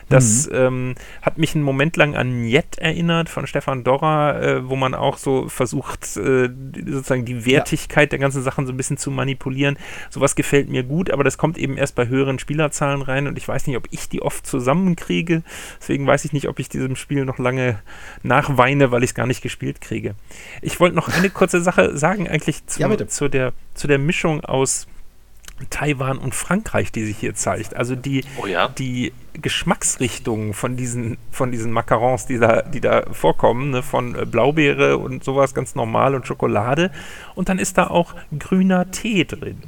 Das 0.10 0.50
mhm. 0.50 0.56
ähm, 0.56 0.96
hat 1.22 1.38
mich 1.38 1.54
einen 1.54 1.64
Moment 1.64 1.98
lang 1.98 2.16
an 2.16 2.46
Jet 2.46 2.80
erinnert 2.80 3.30
von 3.30 3.46
Stefan 3.46 3.84
Dorra, 3.84 4.40
äh, 4.40 4.70
wo 4.70 4.76
man 4.76 4.96
auch 4.96 5.18
so 5.18 5.48
versucht, 5.48 6.18
äh, 6.18 6.50
sozusagen 6.86 7.26
die 7.26 7.46
Wertigkeit 7.46 8.08
ja. 8.08 8.18
der 8.18 8.20
ganzen 8.20 8.42
Sachen 8.42 8.66
so 8.66 8.74
ein 8.74 8.78
bisschen 8.78 8.98
zu 8.98 9.12
manipulieren. 9.12 9.78
Sowas 10.10 10.36
gefällt 10.36 10.70
mir 10.70 10.82
gut, 10.82 11.12
aber 11.12 11.24
das 11.24 11.38
kommt 11.38 11.60
eben 11.60 11.78
erst 11.78 11.94
bei 11.94 12.08
höheren 12.08 12.40
Spielerzahlen 12.40 13.04
rein 13.04 13.28
und 13.28 13.38
ich 13.38 13.48
weiß 13.48 13.68
nicht, 13.68 13.78
ob 13.78 13.88
ich 13.92 14.10
die 14.10 14.24
oft 14.24 14.48
zusammenkriege. 14.48 15.44
Deswegen 15.80 16.08
weiß 16.08 16.26
ich 16.26 16.34
nicht, 16.34 16.48
ob 16.48 16.60
ich 16.60 16.70
diesem 16.70 16.96
Spiel 16.96 17.24
noch 17.26 17.38
lange 17.38 17.80
nachweine, 18.26 18.92
weil 18.92 19.04
ich 19.04 19.12
es 19.12 19.16
gar 19.16 19.28
nicht 19.28 19.42
gespielt 19.42 19.82
kriege. 19.82 20.16
Ich 20.62 20.80
wollte 20.80 20.96
noch 20.96 21.08
eine 21.08 21.30
kurze 21.30 21.62
Sache 21.62 21.98
sagen, 21.98 22.28
eigentlich 22.28 22.66
zu, 22.68 22.82
ja, 22.82 23.08
zu, 23.08 23.30
der, 23.30 23.54
zu 23.74 23.88
der 23.88 24.00
Mischung 24.00 24.44
aus 24.44 24.88
Taiwan 25.70 26.18
und 26.18 26.36
Frankreich, 26.36 26.92
die 26.92 27.06
sich 27.06 27.18
hier 27.18 27.34
zeigt. 27.34 27.76
Also 27.76 27.96
die, 27.96 28.26
oh 28.42 28.46
ja? 28.46 28.68
die 28.68 29.14
Geschmacksrichtungen 29.34 30.54
von 30.54 30.76
diesen, 30.76 31.18
von 31.32 31.52
diesen 31.52 31.72
Macarons, 31.72 32.26
die 32.26 32.40
da, 32.40 32.62
die 32.62 32.82
da 32.82 33.04
vorkommen, 33.14 33.70
ne, 33.70 33.82
von 33.82 34.14
Blaubeere 34.30 34.98
und 34.98 35.24
sowas 35.24 35.54
ganz 35.54 35.76
normal 35.76 36.14
und 36.14 36.28
Schokolade. 36.28 36.92
Und 37.36 37.48
dann 37.48 37.60
ist 37.60 37.78
da 37.78 37.88
auch 37.88 38.16
grüner 38.38 38.92
Tee 38.92 39.24
drin. 39.24 39.62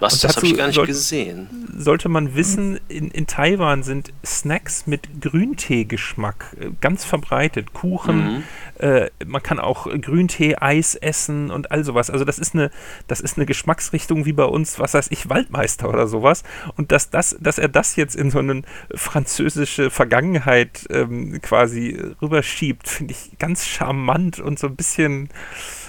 Was, 0.00 0.18
das 0.20 0.36
habe 0.36 0.46
ich 0.46 0.56
gar 0.56 0.66
nicht 0.66 0.76
sollte, 0.76 0.92
gesehen. 0.92 1.68
Sollte 1.76 2.08
man 2.08 2.34
wissen, 2.34 2.80
in, 2.88 3.10
in 3.10 3.26
Taiwan 3.26 3.82
sind 3.82 4.12
Snacks 4.24 4.86
mit 4.86 5.20
Grüntee-Geschmack 5.20 6.56
äh, 6.58 6.70
ganz 6.80 7.04
verbreitet. 7.04 7.72
Kuchen, 7.74 8.16
mhm. 8.16 8.42
äh, 8.78 9.10
man 9.26 9.42
kann 9.42 9.60
auch 9.60 9.86
Grüntee, 10.00 10.56
Eis 10.56 10.94
essen 10.94 11.50
und 11.50 11.70
all 11.70 11.84
sowas. 11.84 12.10
Also 12.10 12.24
das 12.24 12.38
ist 12.38 12.54
eine, 12.54 12.70
das 13.08 13.20
ist 13.20 13.36
eine 13.36 13.46
Geschmacksrichtung 13.46 14.24
wie 14.24 14.32
bei 14.32 14.44
uns, 14.44 14.78
was 14.78 14.94
weiß 14.94 15.08
ich, 15.10 15.28
Waldmeister 15.28 15.88
oder 15.88 16.06
sowas. 16.06 16.42
Und 16.76 16.92
dass, 16.92 17.10
das, 17.10 17.36
dass 17.38 17.58
er 17.58 17.68
das 17.68 17.96
jetzt 17.96 18.16
in 18.16 18.30
so 18.30 18.38
eine 18.38 18.62
französische 18.94 19.90
Vergangenheit 19.90 20.86
ähm, 20.90 21.40
quasi 21.42 22.00
rüberschiebt, 22.22 22.88
finde 22.88 23.12
ich 23.12 23.38
ganz 23.38 23.66
charmant 23.66 24.40
und 24.40 24.58
so 24.58 24.66
ein 24.66 24.76
bisschen 24.76 25.28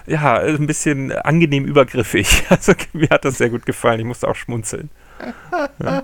ja, 0.07 0.37
ein 0.39 0.67
bisschen 0.67 1.11
angenehm 1.11 1.65
übergriffig. 1.65 2.43
Also 2.49 2.73
mir 2.93 3.09
hat 3.09 3.25
das 3.25 3.37
sehr 3.37 3.49
gut 3.49 3.65
gefallen. 3.65 3.99
Ich 3.99 4.05
musste 4.05 4.27
auch 4.27 4.35
schmunzeln. 4.35 4.89
Ja. 5.83 6.03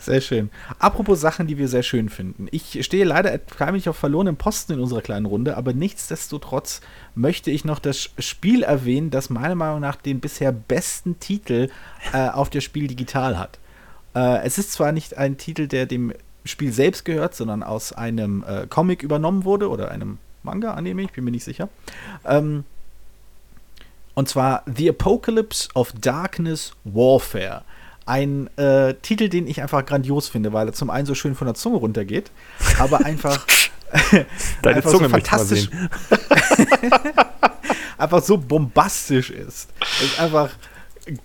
Sehr 0.00 0.20
schön. 0.20 0.50
Apropos 0.78 1.20
Sachen, 1.20 1.46
die 1.46 1.58
wir 1.58 1.68
sehr 1.68 1.82
schön 1.82 2.08
finden. 2.08 2.48
Ich 2.50 2.84
stehe 2.84 3.04
leider 3.04 3.38
wenig 3.58 3.88
auf 3.88 3.96
verlorenen 3.96 4.36
Posten 4.36 4.72
in 4.72 4.80
unserer 4.80 5.02
kleinen 5.02 5.26
Runde, 5.26 5.56
aber 5.56 5.72
nichtsdestotrotz 5.72 6.80
möchte 7.14 7.50
ich 7.50 7.64
noch 7.64 7.78
das 7.78 8.10
Spiel 8.18 8.62
erwähnen, 8.62 9.10
das 9.10 9.30
meiner 9.30 9.54
Meinung 9.54 9.80
nach 9.80 9.96
den 9.96 10.20
bisher 10.20 10.50
besten 10.50 11.20
Titel 11.20 11.68
äh, 12.12 12.28
auf 12.28 12.50
der 12.50 12.62
Spiel 12.62 12.88
digital 12.88 13.38
hat. 13.38 13.58
Äh, 14.14 14.44
es 14.44 14.58
ist 14.58 14.72
zwar 14.72 14.92
nicht 14.92 15.16
ein 15.18 15.36
Titel, 15.36 15.68
der 15.68 15.86
dem 15.86 16.12
Spiel 16.44 16.72
selbst 16.72 17.04
gehört, 17.04 17.34
sondern 17.34 17.62
aus 17.62 17.92
einem 17.92 18.44
äh, 18.46 18.66
Comic 18.66 19.02
übernommen 19.02 19.44
wurde 19.44 19.68
oder 19.68 19.90
einem 19.90 20.18
Manga, 20.42 20.74
annehme 20.74 21.02
ich, 21.02 21.12
bin 21.12 21.24
mir 21.24 21.30
nicht 21.30 21.44
sicher. 21.44 21.68
Ähm, 22.24 22.64
und 24.14 24.28
zwar 24.28 24.62
The 24.66 24.90
Apocalypse 24.90 25.68
of 25.74 25.92
Darkness 25.92 26.72
Warfare. 26.84 27.62
Ein 28.06 28.48
äh, 28.58 28.94
Titel, 28.94 29.28
den 29.28 29.46
ich 29.46 29.62
einfach 29.62 29.84
grandios 29.84 30.28
finde, 30.28 30.52
weil 30.52 30.68
er 30.68 30.72
zum 30.72 30.90
einen 30.90 31.06
so 31.06 31.14
schön 31.14 31.34
von 31.34 31.46
der 31.46 31.54
Zunge 31.54 31.78
runtergeht, 31.78 32.30
aber 32.78 33.00
einfach. 33.04 33.46
Deine 34.62 34.76
einfach 34.76 34.90
Zunge 34.90 35.04
so 35.04 35.10
fantastisch. 35.10 35.68
einfach 37.98 38.22
so 38.22 38.36
bombastisch 38.36 39.30
ist. 39.30 39.68
ist 40.02 40.20
einfach 40.20 40.50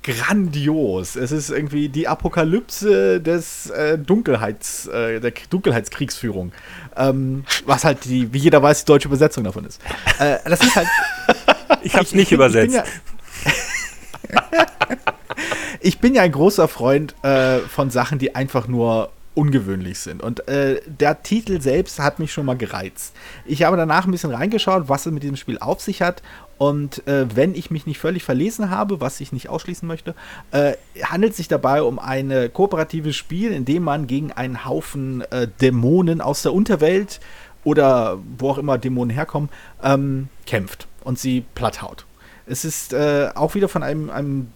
grandios. 0.03 1.15
Es 1.15 1.31
ist 1.31 1.49
irgendwie 1.49 1.89
die 1.89 2.07
Apokalypse 2.07 3.21
des 3.21 3.69
äh, 3.69 3.97
Dunkelheits, 3.97 4.87
äh, 4.87 5.19
der 5.19 5.33
Dunkelheitskriegsführung. 5.49 6.51
Ähm, 6.97 7.45
was 7.65 7.85
halt 7.85 8.05
die, 8.05 8.33
wie 8.33 8.39
jeder 8.39 8.61
weiß, 8.61 8.83
die 8.83 8.87
deutsche 8.87 9.07
Übersetzung 9.07 9.43
davon 9.43 9.65
ist. 9.65 9.81
Äh, 10.19 10.37
das 10.45 10.61
ist 10.61 10.75
halt 10.75 10.87
ich 11.83 11.93
habe 11.93 12.03
es 12.03 12.13
nicht 12.13 12.27
ich, 12.27 12.31
übersetzt. 12.33 12.75
Ich 12.75 12.83
bin, 12.83 14.31
ja, 14.33 14.67
ich 15.81 15.99
bin 15.99 16.15
ja 16.15 16.21
ein 16.23 16.31
großer 16.31 16.67
Freund 16.67 17.15
äh, 17.23 17.59
von 17.59 17.89
Sachen, 17.89 18.19
die 18.19 18.35
einfach 18.35 18.67
nur 18.67 19.11
ungewöhnlich 19.35 19.99
sind. 19.99 20.21
Und 20.21 20.47
äh, 20.49 20.81
der 20.85 21.23
Titel 21.23 21.61
selbst 21.61 21.99
hat 21.99 22.19
mich 22.19 22.33
schon 22.33 22.45
mal 22.45 22.57
gereizt. 22.57 23.15
Ich 23.45 23.63
habe 23.63 23.77
danach 23.77 24.05
ein 24.05 24.11
bisschen 24.11 24.33
reingeschaut, 24.33 24.89
was 24.89 25.05
es 25.05 25.13
mit 25.13 25.23
diesem 25.23 25.37
Spiel 25.37 25.57
auf 25.59 25.79
sich 25.79 26.01
hat. 26.01 26.21
Und 26.57 27.07
äh, 27.07 27.25
wenn 27.33 27.55
ich 27.55 27.71
mich 27.71 27.85
nicht 27.85 27.99
völlig 27.99 28.23
verlesen 28.23 28.69
habe, 28.69 28.99
was 28.99 29.21
ich 29.21 29.31
nicht 29.31 29.47
ausschließen 29.47 29.87
möchte, 29.87 30.13
äh, 30.51 30.73
handelt 31.03 31.31
es 31.31 31.37
sich 31.37 31.47
dabei 31.47 31.83
um 31.83 31.99
ein 31.99 32.51
kooperatives 32.51 33.15
Spiel, 33.15 33.53
in 33.53 33.63
dem 33.63 33.83
man 33.83 34.07
gegen 34.07 34.33
einen 34.33 34.65
Haufen 34.65 35.21
äh, 35.31 35.47
Dämonen 35.61 36.19
aus 36.19 36.41
der 36.41 36.53
Unterwelt 36.53 37.21
oder 37.63 38.17
wo 38.37 38.49
auch 38.49 38.57
immer 38.57 38.77
Dämonen 38.77 39.15
herkommen, 39.15 39.49
ähm, 39.81 40.27
kämpft 40.45 40.87
und 41.09 41.17
sie 41.17 41.43
platt 41.55 41.81
haut. 41.81 42.05
Es 42.45 42.63
ist 42.63 42.93
äh, 42.93 43.31
auch 43.33 43.55
wieder 43.55 43.67
von 43.67 43.81
einem, 43.81 44.11
einem 44.11 44.51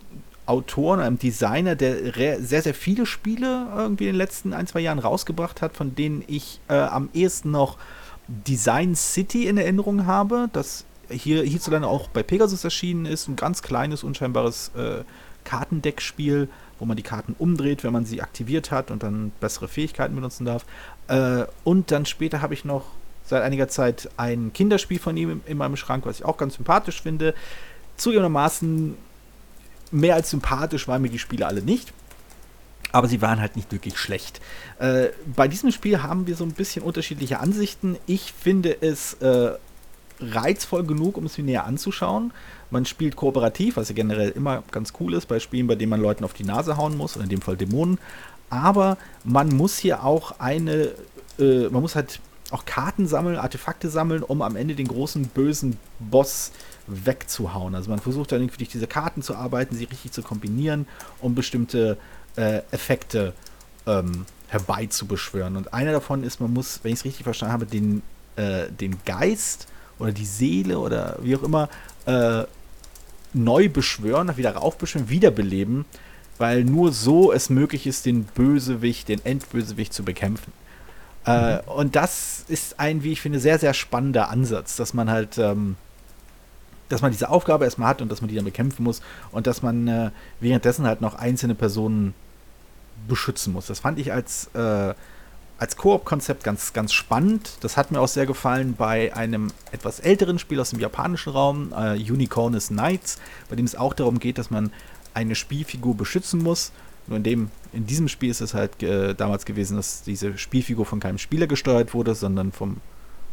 Autor, 0.46 1.00
einem 1.00 1.18
Designer, 1.18 1.76
der 1.76 2.44
sehr, 2.44 2.62
sehr 2.62 2.76
viele 2.76 3.08
Spiele 3.08 3.68
irgendwie 3.76 4.06
in 4.06 4.14
den 4.14 4.18
letzten 4.18 4.54
ein, 4.54 4.68
zwei 4.68 4.82
Jahren 4.82 5.00
rausgebracht 5.00 5.64
hat, 5.64 5.76
von 5.76 5.96
denen 5.96 6.24
ich 6.28 6.60
äh, 6.70 6.76
am 6.76 7.10
ehesten 7.14 7.50
noch 7.50 7.80
Design 8.28 8.96
City 8.96 9.48
in 9.48 9.58
Erinnerung 9.58 10.06
habe, 10.06 10.48
das 10.54 10.86
hier 11.10 11.42
hierzulande 11.42 11.88
auch 11.88 12.08
bei 12.08 12.22
Pegasus 12.22 12.64
erschienen 12.64 13.08
ist, 13.08 13.28
ein 13.28 13.36
ganz 13.36 13.64
kleines, 13.64 14.04
unscheinbares 14.04 14.72
äh, 14.78 15.04
Kartendeckspiel, 15.46 16.50
wo 16.78 16.86
man 16.86 16.98
die 16.98 17.04
Karten 17.04 17.36
umdreht, 17.40 17.84
wenn 17.84 17.94
man 17.94 18.06
sie 18.06 18.22
aktiviert 18.22 18.70
hat 18.70 18.92
und 18.92 19.02
dann 19.02 19.32
bessere 19.40 19.68
Fähigkeiten 19.68 20.14
benutzen 20.14 20.46
darf. 20.46 20.68
Äh, 21.08 21.46
und 21.64 21.90
dann 21.90 22.06
später 22.06 22.44
habe 22.44 22.54
ich 22.54 22.64
noch 22.64 22.86
seit 23.26 23.44
einiger 23.44 23.68
Zeit 23.68 24.10
ein 24.18 24.52
Kinderspiel 24.54 25.00
von 25.00 25.16
ihm 25.18 25.42
in 25.46 25.58
meinem 25.58 25.78
Schrank, 25.78 26.06
was 26.06 26.20
ich 26.20 26.26
auch 26.26 26.38
ganz 26.38 26.56
sympathisch 26.56 27.02
finde. 27.02 27.34
Zugegebenermaßen 27.98 28.98
mehr 29.92 30.16
als 30.16 30.30
sympathisch 30.30 30.88
waren 30.88 31.02
mir 31.02 31.10
die 31.10 31.20
Spiele 31.20 31.48
alle 31.48 31.62
nicht. 31.62 31.94
Aber 32.92 33.08
sie 33.08 33.22
waren 33.22 33.42
halt 33.42 33.56
nicht 33.56 33.72
wirklich 33.72 33.98
schlecht. 33.98 34.40
Äh, 34.78 35.08
bei 35.36 35.48
diesem 35.48 35.72
Spiel 35.72 36.04
haben 36.04 36.28
wir 36.28 36.36
so 36.36 36.44
ein 36.44 36.52
bisschen 36.52 36.84
unterschiedliche 36.84 37.40
Ansichten. 37.40 37.98
Ich 38.06 38.34
finde 38.34 38.78
es 38.82 39.16
äh, 39.16 39.54
reizvoll 40.20 40.84
genug, 40.84 41.18
um 41.18 41.26
es 41.26 41.38
mir 41.38 41.44
näher 41.44 41.66
anzuschauen. 41.66 42.32
Man 42.70 42.86
spielt 42.86 43.16
kooperativ, 43.16 43.78
was 43.78 43.90
ja 43.90 43.96
generell 43.96 44.30
immer 44.30 44.64
ganz 44.72 44.94
cool 45.00 45.14
ist 45.14 45.28
bei 45.28 45.40
Spielen, 45.40 45.68
bei 45.68 45.76
denen 45.76 45.90
man 45.90 46.02
Leuten 46.02 46.24
auf 46.24 46.34
die 46.34 46.44
Nase 46.44 46.78
hauen 46.78 46.96
muss, 46.96 47.16
in 47.16 47.30
dem 47.30 47.42
Fall 47.42 47.58
Dämonen. 47.58 48.00
Aber 48.50 48.98
man 49.24 49.50
muss 49.50 49.78
hier 49.78 50.04
auch 50.04 50.40
eine, 50.40 50.92
äh, 51.40 51.70
man 51.70 51.82
muss 51.82 51.96
halt 51.96 52.20
auch 52.54 52.66
Karten 52.66 53.08
sammeln, 53.08 53.38
Artefakte 53.38 53.90
sammeln, 53.90 54.24
um 54.24 54.42
am 54.42 54.56
Ende 54.56 54.76
den 54.76 54.88
großen 54.88 55.28
bösen 55.28 55.78
Boss 56.00 56.52
wegzuhauen. 56.88 57.74
Also 57.76 57.90
man 57.90 58.00
versucht 58.00 58.32
dann 58.32 58.48
durch 58.48 58.70
diese 58.70 58.88
Karten 58.88 59.22
zu 59.22 59.36
arbeiten, 59.36 59.76
sie 59.76 59.86
richtig 59.86 60.12
zu 60.12 60.22
kombinieren, 60.22 60.88
um 61.20 61.34
bestimmte 61.34 61.98
äh, 62.36 62.62
Effekte 62.72 63.34
ähm, 63.88 64.26
herbeizubeschwören. 64.50 65.58
Und 65.58 65.74
einer 65.74 65.92
davon 65.92 66.24
ist, 66.24 66.40
man 66.40 66.54
muss, 66.54 66.80
wenn 66.84 66.94
ich 66.94 67.00
es 67.00 67.06
richtig 67.06 67.24
verstanden 67.24 67.54
habe, 67.54 67.66
den, 67.66 68.04
äh, 68.36 68.70
den 68.70 68.98
Geist 69.04 69.68
oder 69.98 70.12
die 70.12 70.26
Seele 70.26 70.78
oder 70.78 71.18
wie 71.22 71.36
auch 71.36 71.44
immer 71.44 71.70
äh, 72.06 72.44
neu 73.34 73.70
beschwören, 73.70 74.38
wieder 74.38 74.56
raufbeschwören, 74.56 75.10
wiederbeleben, 75.10 75.86
weil 76.38 76.64
nur 76.64 76.92
so 76.92 77.32
es 77.32 77.50
möglich 77.50 77.88
ist, 77.88 78.06
den 78.06 78.26
Bösewicht, 78.26 79.10
den 79.10 79.26
Endbösewicht 79.26 79.94
zu 79.94 80.04
bekämpfen. 80.04 80.52
Äh, 81.26 81.60
und 81.68 81.96
das 81.96 82.44
ist 82.48 82.80
ein, 82.80 83.04
wie 83.04 83.14
ich 83.14 83.22
finde, 83.22 83.40
sehr, 83.40 83.60
sehr 83.60 83.74
spannender 83.74 84.30
Ansatz, 84.30 84.76
dass 84.76 84.94
man 84.94 85.10
halt, 85.10 85.38
ähm, 85.38 85.76
dass 86.90 87.02
man 87.02 87.12
diese 87.12 87.30
Aufgabe 87.30 87.66
erstmal 87.66 87.90
hat 87.90 88.02
und 88.02 88.12
dass 88.12 88.22
man 88.22 88.30
die 88.30 88.36
dann 88.36 88.46
bekämpfen 88.46 88.84
muss 88.84 89.02
und 89.32 89.48
dass 89.48 89.62
man 89.62 89.88
äh, 89.88 90.12
währenddessen 90.40 90.86
halt 90.86 91.02
noch 91.02 91.16
einzelne 91.16 91.56
Personen 91.56 92.14
beschützen 93.08 93.54
muss. 93.54 93.68
Das 93.68 93.80
fand 93.80 94.00
ich 94.00 94.12
als, 94.12 94.50
äh, 94.54 94.94
als 95.58 95.78
Koop-Konzept 95.78 96.44
ganz, 96.44 96.74
ganz 96.74 96.92
spannend. 96.94 97.52
Das 97.62 97.78
hat 97.78 97.92
mir 97.92 98.02
auch 98.02 98.08
sehr 98.08 98.26
gefallen 98.26 98.76
bei 98.78 99.16
einem 99.16 99.52
etwas 99.72 100.00
älteren 100.00 100.40
Spiel 100.40 100.60
aus 100.60 100.72
dem 100.72 100.80
japanischen 100.80 101.32
Raum, 101.32 101.74
äh, 101.74 101.94
Unicorn 101.94 102.54
is 102.54 102.68
Knights, 102.68 103.20
bei 103.50 103.56
dem 103.56 103.66
es 103.66 103.76
auch 103.76 103.94
darum 103.94 104.20
geht, 104.20 104.38
dass 104.38 104.52
man 104.52 104.72
eine 105.14 105.36
Spielfigur 105.36 105.96
beschützen 105.96 106.42
muss 106.42 106.72
nur 107.08 107.18
in, 107.18 107.24
dem, 107.24 107.50
in 107.74 107.86
diesem 107.86 108.08
Spiel 108.08 108.30
ist 108.30 108.42
es 108.42 108.54
halt 108.54 108.82
äh, 108.82 109.14
damals 109.14 109.46
gewesen, 109.46 109.78
dass 109.78 110.04
diese 110.04 110.38
Spielfigur 110.38 110.86
von 110.86 111.00
keinem 111.00 111.18
Spieler 111.18 111.48
gesteuert 111.48 111.94
wurde, 111.94 112.16
sondern 112.16 112.52
vom, 112.52 112.78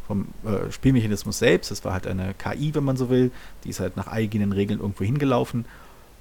vom 0.06 0.28
äh, 0.44 0.70
Spielmechanismus 0.72 1.38
selbst. 1.38 1.70
Das 1.70 1.84
war 1.84 1.92
halt 1.92 2.06
eine 2.06 2.34
KI, 2.34 2.74
wenn 2.74 2.84
man 2.84 2.96
so 2.96 3.10
will. 3.10 3.30
Die 3.64 3.70
ist 3.70 3.80
halt 3.80 3.96
nach 3.96 4.08
eigenen 4.08 4.52
Regeln 4.52 4.80
irgendwo 4.80 5.04
hingelaufen. 5.04 5.64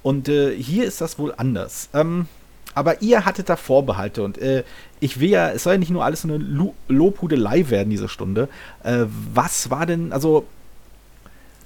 Und 0.02 0.28
äh, 0.28 0.54
hier 0.56 0.84
ist 0.84 1.00
das 1.00 1.18
wohl 1.18 1.34
anders. 1.36 1.88
Ähm, 1.92 2.26
aber 2.74 3.02
ihr 3.02 3.24
hattet 3.24 3.48
da 3.48 3.56
Vorbehalte 3.56 4.22
und 4.22 4.38
äh, 4.38 4.62
ich 5.00 5.18
will 5.18 5.30
ja, 5.30 5.50
es 5.50 5.64
soll 5.64 5.72
ja 5.72 5.78
nicht 5.78 5.90
nur 5.90 6.04
alles 6.04 6.22
so 6.22 6.28
eine 6.28 6.38
Lo 6.38 6.74
Lobhudelei 6.88 7.68
werden, 7.68 7.90
diese 7.90 8.08
Stunde. 8.08 8.48
Äh, 8.84 9.06
was 9.34 9.70
war 9.70 9.86
denn, 9.86 10.12
also, 10.12 10.46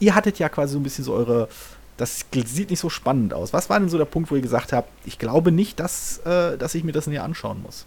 ihr 0.01 0.14
hattet 0.14 0.39
ja 0.39 0.49
quasi 0.49 0.72
so 0.72 0.78
ein 0.78 0.82
bisschen 0.82 1.05
so 1.05 1.12
eure 1.12 1.49
das 1.97 2.27
sieht 2.33 2.71
nicht 2.71 2.81
so 2.81 2.91
spannend 2.91 3.35
aus. 3.35 3.53
Was 3.53 3.71
war 3.71 3.79
denn 3.79 3.89
so 3.89 3.99
der 3.99 4.05
Punkt, 4.05 4.31
wo 4.31 4.37
ihr 4.37 4.43
gesagt 4.43 4.73
habt, 4.73 4.89
ich 5.05 5.19
glaube 5.19 5.53
nicht, 5.53 5.79
dass, 5.81 6.19
äh, 6.25 6.59
dass 6.59 6.75
ich 6.75 6.85
mir 6.85 6.93
das 6.93 7.07
näher 7.07 7.25
anschauen 7.25 7.63
muss? 7.63 7.87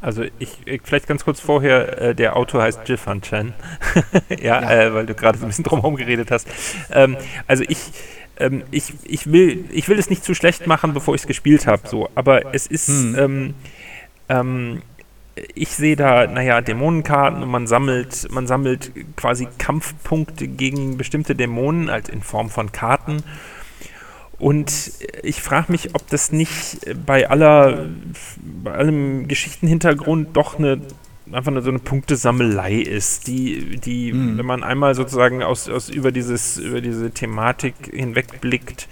Also 0.00 0.24
ich, 0.38 0.58
vielleicht 0.84 1.08
ganz 1.08 1.24
kurz 1.24 1.40
vorher, 1.40 2.00
äh, 2.00 2.14
der 2.14 2.36
Autor 2.36 2.62
heißt 2.62 2.88
Jifan 2.88 3.20
Chen. 3.20 3.52
ja, 4.30 4.36
ja. 4.62 4.70
Äh, 4.70 4.94
weil 4.94 5.06
du 5.06 5.14
gerade 5.14 5.38
so 5.38 5.44
ein 5.44 5.48
bisschen 5.48 5.64
drumherum 5.64 5.96
geredet 5.96 6.30
hast. 6.30 6.46
Ähm, 6.92 7.16
also 7.48 7.64
ich, 7.66 7.78
ähm, 8.38 8.62
ich, 8.70 8.92
ich, 9.02 9.32
will, 9.32 9.64
ich 9.72 9.88
will 9.88 9.98
es 9.98 10.08
nicht 10.08 10.24
zu 10.24 10.34
schlecht 10.34 10.68
machen, 10.68 10.94
bevor 10.94 11.16
ich 11.16 11.22
es 11.22 11.26
gespielt 11.26 11.66
habe, 11.66 11.88
so, 11.88 12.08
aber 12.14 12.54
es 12.54 12.68
ist, 12.68 12.88
hm. 12.88 13.16
ähm, 13.18 13.54
ähm 14.28 14.82
ich 15.54 15.70
sehe 15.70 15.96
da, 15.96 16.26
naja, 16.26 16.60
Dämonenkarten 16.60 17.42
und 17.42 17.50
man 17.50 17.66
sammelt, 17.66 18.28
man 18.30 18.46
sammelt 18.46 18.92
quasi 19.16 19.48
Kampfpunkte 19.58 20.48
gegen 20.48 20.96
bestimmte 20.96 21.34
Dämonen, 21.34 21.90
halt 21.90 22.08
in 22.08 22.22
Form 22.22 22.50
von 22.50 22.72
Karten. 22.72 23.22
Und 24.38 24.92
ich 25.22 25.42
frage 25.42 25.72
mich, 25.72 25.94
ob 25.94 26.06
das 26.08 26.30
nicht 26.30 26.78
bei 27.04 27.28
aller, 27.28 27.86
bei 28.62 28.72
allem 28.72 29.26
Geschichtenhintergrund 29.26 30.36
doch 30.36 30.58
eine 30.58 30.80
einfach 31.32 31.52
nur 31.52 31.62
so 31.62 31.70
eine 31.70 31.78
Punktesammelei 31.78 32.74
ist, 32.74 33.26
die, 33.26 33.76
die, 33.76 34.12
mhm. 34.12 34.38
wenn 34.38 34.46
man 34.46 34.64
einmal 34.64 34.94
sozusagen 34.94 35.42
aus, 35.42 35.68
aus 35.68 35.88
über 35.88 36.12
dieses, 36.12 36.56
über 36.58 36.80
diese 36.80 37.10
Thematik 37.10 37.74
hinwegblickt, 37.92 38.88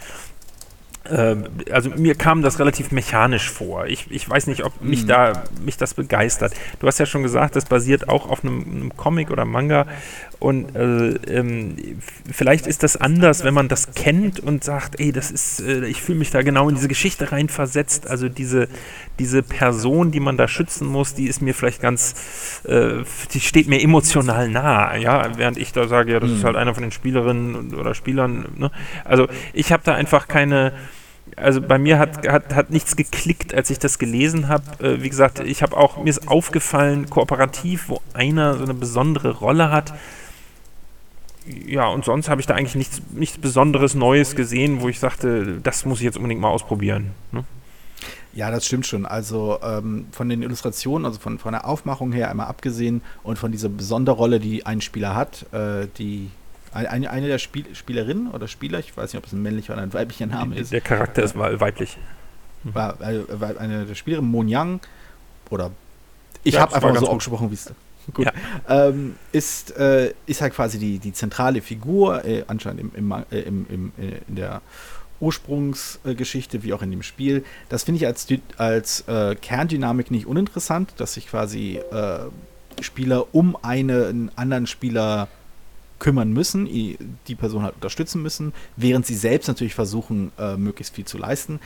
also 1.71 1.91
mir 1.91 2.15
kam 2.15 2.43
das 2.43 2.59
relativ 2.59 2.91
mechanisch 2.93 3.51
vor. 3.51 3.87
Ich, 3.87 4.11
ich 4.11 4.29
weiß 4.29 4.47
nicht, 4.47 4.65
ob 4.65 4.81
mich 4.83 5.05
mhm. 5.05 5.09
da 5.09 5.45
mich 5.65 5.77
das 5.77 5.95
begeistert. 5.95 6.55
Du 6.81 6.87
hast 6.87 6.99
ja 6.99 7.07
schon 7.07 7.23
gesagt, 7.23 7.57
das 7.57 7.67
basiert 7.67 8.09
auch 8.09 8.29
auf 8.29 8.45
einem, 8.45 8.63
einem 8.63 8.97
Comic 8.97 9.31
oder 9.31 9.45
Manga 9.45 9.87
und 10.39 10.77
äh, 10.77 11.15
ähm, 11.33 11.77
vielleicht 12.31 12.67
ist 12.67 12.83
das 12.83 12.97
anders, 12.97 13.43
wenn 13.43 13.55
man 13.55 13.69
das 13.69 13.95
kennt 13.95 14.39
und 14.39 14.65
sagt, 14.65 15.01
ey, 15.01 15.11
das 15.11 15.31
ist, 15.31 15.61
äh, 15.61 15.87
ich 15.87 16.03
fühle 16.03 16.19
mich 16.19 16.31
da 16.31 16.43
genau 16.43 16.69
in 16.69 16.75
diese 16.75 16.89
Geschichte 16.89 17.33
reinversetzt. 17.33 18.07
Also 18.07 18.29
diese, 18.29 18.69
diese 19.19 19.43
Person, 19.43 20.11
die 20.11 20.21
man 20.21 20.37
da 20.37 20.47
schützen 20.47 20.89
muss, 20.89 21.15
die 21.15 21.27
ist 21.27 21.41
mir 21.41 21.55
vielleicht 21.55 21.81
ganz, 21.81 22.61
äh, 22.65 23.05
die 23.33 23.41
steht 23.41 23.67
mir 23.67 23.81
emotional 23.81 24.49
nah, 24.49 24.95
ja, 24.97 25.39
während 25.39 25.57
ich 25.57 25.73
da 25.73 25.89
sage, 25.89 26.13
ja, 26.13 26.21
das 26.21 26.31
ist 26.31 26.45
halt 26.45 26.57
einer 26.57 26.75
von 26.75 26.83
den 26.83 26.93
Spielerinnen 26.93 27.75
oder 27.75 27.95
Spielern. 27.95 28.47
Ne? 28.57 28.71
Also 29.05 29.29
ich 29.55 29.73
habe 29.73 29.83
da 29.85 29.95
einfach 29.95 30.29
keine 30.29 30.73
also 31.37 31.61
bei 31.61 31.79
mir 31.79 31.99
hat, 31.99 32.27
hat, 32.27 32.55
hat 32.55 32.71
nichts 32.71 32.97
geklickt, 32.97 33.55
als 33.55 33.71
ich 33.71 33.79
das 33.79 33.99
gelesen 33.99 34.49
habe. 34.49 34.85
Äh, 34.85 35.03
wie 35.03 35.11
gesagt, 35.11 35.39
ich 35.41 35.63
habe 35.63 35.77
auch, 35.77 36.03
mir 36.03 36.11
ist 36.11 36.29
aufgefallen, 36.29 37.11
kooperativ, 37.11 37.89
wo 37.89 38.01
einer 38.15 38.55
so 38.57 38.65
eine 38.65 38.75
besondere 38.75 39.37
Rolle 39.37 39.71
hat. 39.71 39.93
Ja, 41.67 41.87
und 41.89 42.05
sonst 42.05 42.29
habe 42.29 42.41
ich 42.41 42.47
da 42.47 42.55
eigentlich 42.55 42.75
nichts, 42.75 43.03
nichts 43.13 43.39
Besonderes 43.39 43.95
Neues 43.95 44.35
gesehen, 44.35 44.81
wo 44.81 44.89
ich 44.89 44.99
sagte, 44.99 45.61
das 45.63 45.85
muss 45.85 45.99
ich 45.99 46.05
jetzt 46.05 46.17
unbedingt 46.17 46.41
mal 46.41 46.49
ausprobieren. 46.49 47.13
Ne? 47.31 47.45
Ja, 48.33 48.51
das 48.51 48.67
stimmt 48.67 48.87
schon. 48.87 49.07
Also 49.07 49.59
ähm, 49.63 50.07
von 50.13 50.29
den 50.29 50.43
Illustrationen, 50.43 51.07
also 51.07 51.21
von, 51.21 51.39
von 51.39 51.53
der 51.53 51.67
Aufmachung 51.67 52.13
her 52.13 52.31
einmal 52.31 52.49
abgesehen 52.49 53.03
und 53.23 53.39
von 53.39 53.53
dieser 53.53 53.71
Sonderrolle, 53.79 54.41
die 54.41 54.67
ein 54.67 54.81
Spieler 54.81 55.15
hat, 55.15 55.47
äh, 55.53 55.87
die 55.99 56.31
eine, 56.77 57.11
eine 57.11 57.27
der 57.29 57.39
Spiel 57.39 57.75
Spielerinnen 57.75 58.31
oder 58.31 58.49
Spieler, 58.49 58.79
ich 58.79 58.97
weiß 58.97 59.13
nicht, 59.13 59.19
ob 59.19 59.27
es 59.27 59.33
ein 59.33 59.43
männlicher 59.43 59.73
oder 59.73 59.83
ein 59.83 59.93
weiblicher 59.93 60.27
Name 60.27 60.57
ist. 60.57 60.73
Der 60.73 60.81
Charakter 60.81 61.23
ist 61.23 61.37
weiblich. 61.37 61.97
War, 62.65 62.99
war 63.01 63.59
eine 63.59 63.85
der 63.85 63.95
Spielerinnen, 63.95 64.31
Mon 64.31 64.49
Yang, 64.49 64.81
oder 65.51 65.71
ich 66.43 66.55
ja, 66.55 66.61
habe 66.61 66.75
einfach 66.75 66.97
so 66.97 67.09
ausgesprochen, 67.09 67.51
wie 67.51 67.55
es 67.55 67.73
gut, 68.15 68.27
ja. 68.27 68.33
ähm, 68.69 69.17
ist, 69.33 69.77
äh, 69.77 70.15
ist 70.27 70.41
halt 70.41 70.55
quasi 70.55 70.79
die, 70.79 70.99
die 70.99 71.13
zentrale 71.13 71.61
Figur, 71.61 72.25
äh, 72.25 72.45
anscheinend 72.47 72.81
im, 72.81 72.93
im, 72.95 73.25
äh, 73.31 73.41
im, 73.41 73.67
im, 73.69 73.93
äh, 73.99 74.21
in 74.29 74.37
der 74.37 74.63
Ursprungsgeschichte 75.21 76.63
wie 76.63 76.73
auch 76.73 76.83
in 76.83 76.91
dem 76.91 77.03
Spiel. 77.03 77.45
Das 77.69 77.85
finde 77.85 77.99
ich 77.99 78.07
als, 78.07 78.27
als 78.59 79.01
äh, 79.09 79.35
Kerndynamik 79.35 80.11
nicht 80.11 80.27
uninteressant, 80.27 80.93
dass 80.99 81.15
sich 81.15 81.29
quasi 81.29 81.81
äh, 81.91 82.19
Spieler 82.83 83.35
um 83.35 83.57
einen 83.63 84.31
anderen 84.37 84.67
Spieler 84.67 85.29
kümmern 85.99 86.33
müssen, 86.33 86.67
die 86.67 87.35
Person 87.35 87.63
halt 87.63 87.75
unterstützen 87.75 88.23
müssen, 88.23 88.53
während 88.77 89.07
sie 89.07 89.15
selbst 89.15 89.49
natürlich 89.49 89.75
versuchen, 89.75 90.31
äh, 90.39 90.57
möglichst 90.57 90.95
viel 90.95 91.07
zu 91.07 91.19
leisten. 91.19 91.61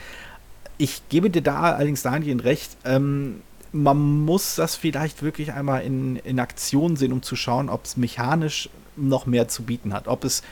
Ich 0.77 1.01
gebe 1.09 1.29
dir 1.29 1.41
da 1.41 1.73
allerdings 1.73 2.01
dahingehend 2.01 2.43
recht, 2.43 2.77
ähm, 2.85 3.41
man 3.73 4.25
muss 4.25 4.55
das 4.55 4.75
vielleicht 4.75 5.23
wirklich 5.23 5.53
einmal 5.53 5.83
in, 5.83 6.17
in 6.17 6.39
Aktion 6.39 6.95
sehen, 6.95 7.13
um 7.13 7.21
zu 7.21 7.35
schauen, 7.35 7.69
ob 7.69 7.85
es 7.85 7.97
mechanisch 7.97 8.69
noch 8.97 9.25
mehr 9.25 9.47
zu 9.47 9.63
bieten 9.63 9.93
hat. 9.93 10.07
Ob 10.07 10.25
es 10.25 10.43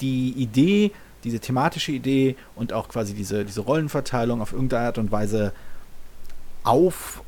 die 0.00 0.30
Idee, 0.30 0.92
diese 1.24 1.40
thematische 1.40 1.92
Idee 1.92 2.36
und 2.54 2.72
auch 2.72 2.88
quasi 2.88 3.14
diese, 3.14 3.44
diese 3.44 3.62
Rollenverteilung 3.62 4.42
auf 4.42 4.52
irgendeine 4.52 4.86
Art 4.86 4.98
und 4.98 5.10
Weise 5.10 5.52
auf 6.64 7.22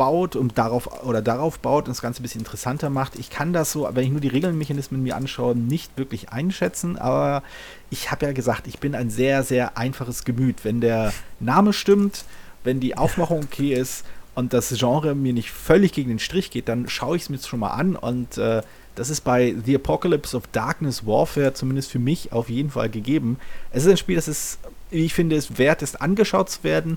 baut 0.00 0.34
und 0.34 0.56
darauf 0.56 1.04
oder 1.04 1.20
darauf 1.20 1.58
baut 1.58 1.84
und 1.84 1.90
das 1.90 2.00
Ganze 2.00 2.20
ein 2.20 2.22
bisschen 2.22 2.40
interessanter 2.40 2.88
macht. 2.88 3.18
Ich 3.18 3.28
kann 3.28 3.52
das 3.52 3.70
so, 3.70 3.86
wenn 3.92 4.02
ich 4.02 4.10
nur 4.10 4.22
die 4.22 4.28
Regelmechanismen 4.28 5.02
mir 5.02 5.14
anschaue, 5.14 5.54
nicht 5.54 5.98
wirklich 5.98 6.30
einschätzen, 6.30 6.96
aber 6.96 7.42
ich 7.90 8.10
habe 8.10 8.24
ja 8.24 8.32
gesagt, 8.32 8.66
ich 8.66 8.78
bin 8.78 8.94
ein 8.94 9.10
sehr, 9.10 9.42
sehr 9.42 9.76
einfaches 9.76 10.24
Gemüt. 10.24 10.64
Wenn 10.64 10.80
der 10.80 11.12
Name 11.38 11.74
stimmt, 11.74 12.24
wenn 12.64 12.80
die 12.80 12.96
Aufmachung 12.96 13.40
okay 13.44 13.74
ist 13.74 14.06
und 14.34 14.54
das 14.54 14.70
Genre 14.70 15.14
mir 15.14 15.34
nicht 15.34 15.50
völlig 15.50 15.92
gegen 15.92 16.08
den 16.08 16.18
Strich 16.18 16.50
geht, 16.50 16.70
dann 16.70 16.88
schaue 16.88 17.16
ich 17.16 17.24
es 17.24 17.28
mir 17.28 17.36
jetzt 17.36 17.48
schon 17.50 17.60
mal 17.60 17.72
an 17.72 17.94
und 17.94 18.38
äh, 18.38 18.62
das 18.94 19.10
ist 19.10 19.20
bei 19.20 19.54
The 19.66 19.74
Apocalypse 19.74 20.34
of 20.34 20.46
Darkness 20.46 21.06
Warfare 21.06 21.52
zumindest 21.52 21.90
für 21.90 21.98
mich 21.98 22.32
auf 22.32 22.48
jeden 22.48 22.70
Fall 22.70 22.88
gegeben. 22.88 23.38
Es 23.70 23.84
ist 23.84 23.90
ein 23.90 23.96
Spiel, 23.98 24.16
das 24.16 24.28
ist, 24.28 24.60
wie 24.88 25.04
ich 25.04 25.12
finde, 25.12 25.36
es 25.36 25.58
wert 25.58 25.82
ist, 25.82 26.00
angeschaut 26.00 26.48
zu 26.48 26.64
werden 26.64 26.96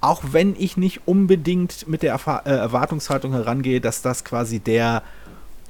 auch 0.00 0.22
wenn 0.32 0.54
ich 0.56 0.76
nicht 0.76 1.06
unbedingt 1.06 1.88
mit 1.88 2.02
der 2.02 2.14
äh, 2.14 2.50
Erwartungshaltung 2.50 3.32
herangehe, 3.32 3.80
dass 3.80 4.02
das 4.02 4.24
quasi 4.24 4.60
der 4.60 5.02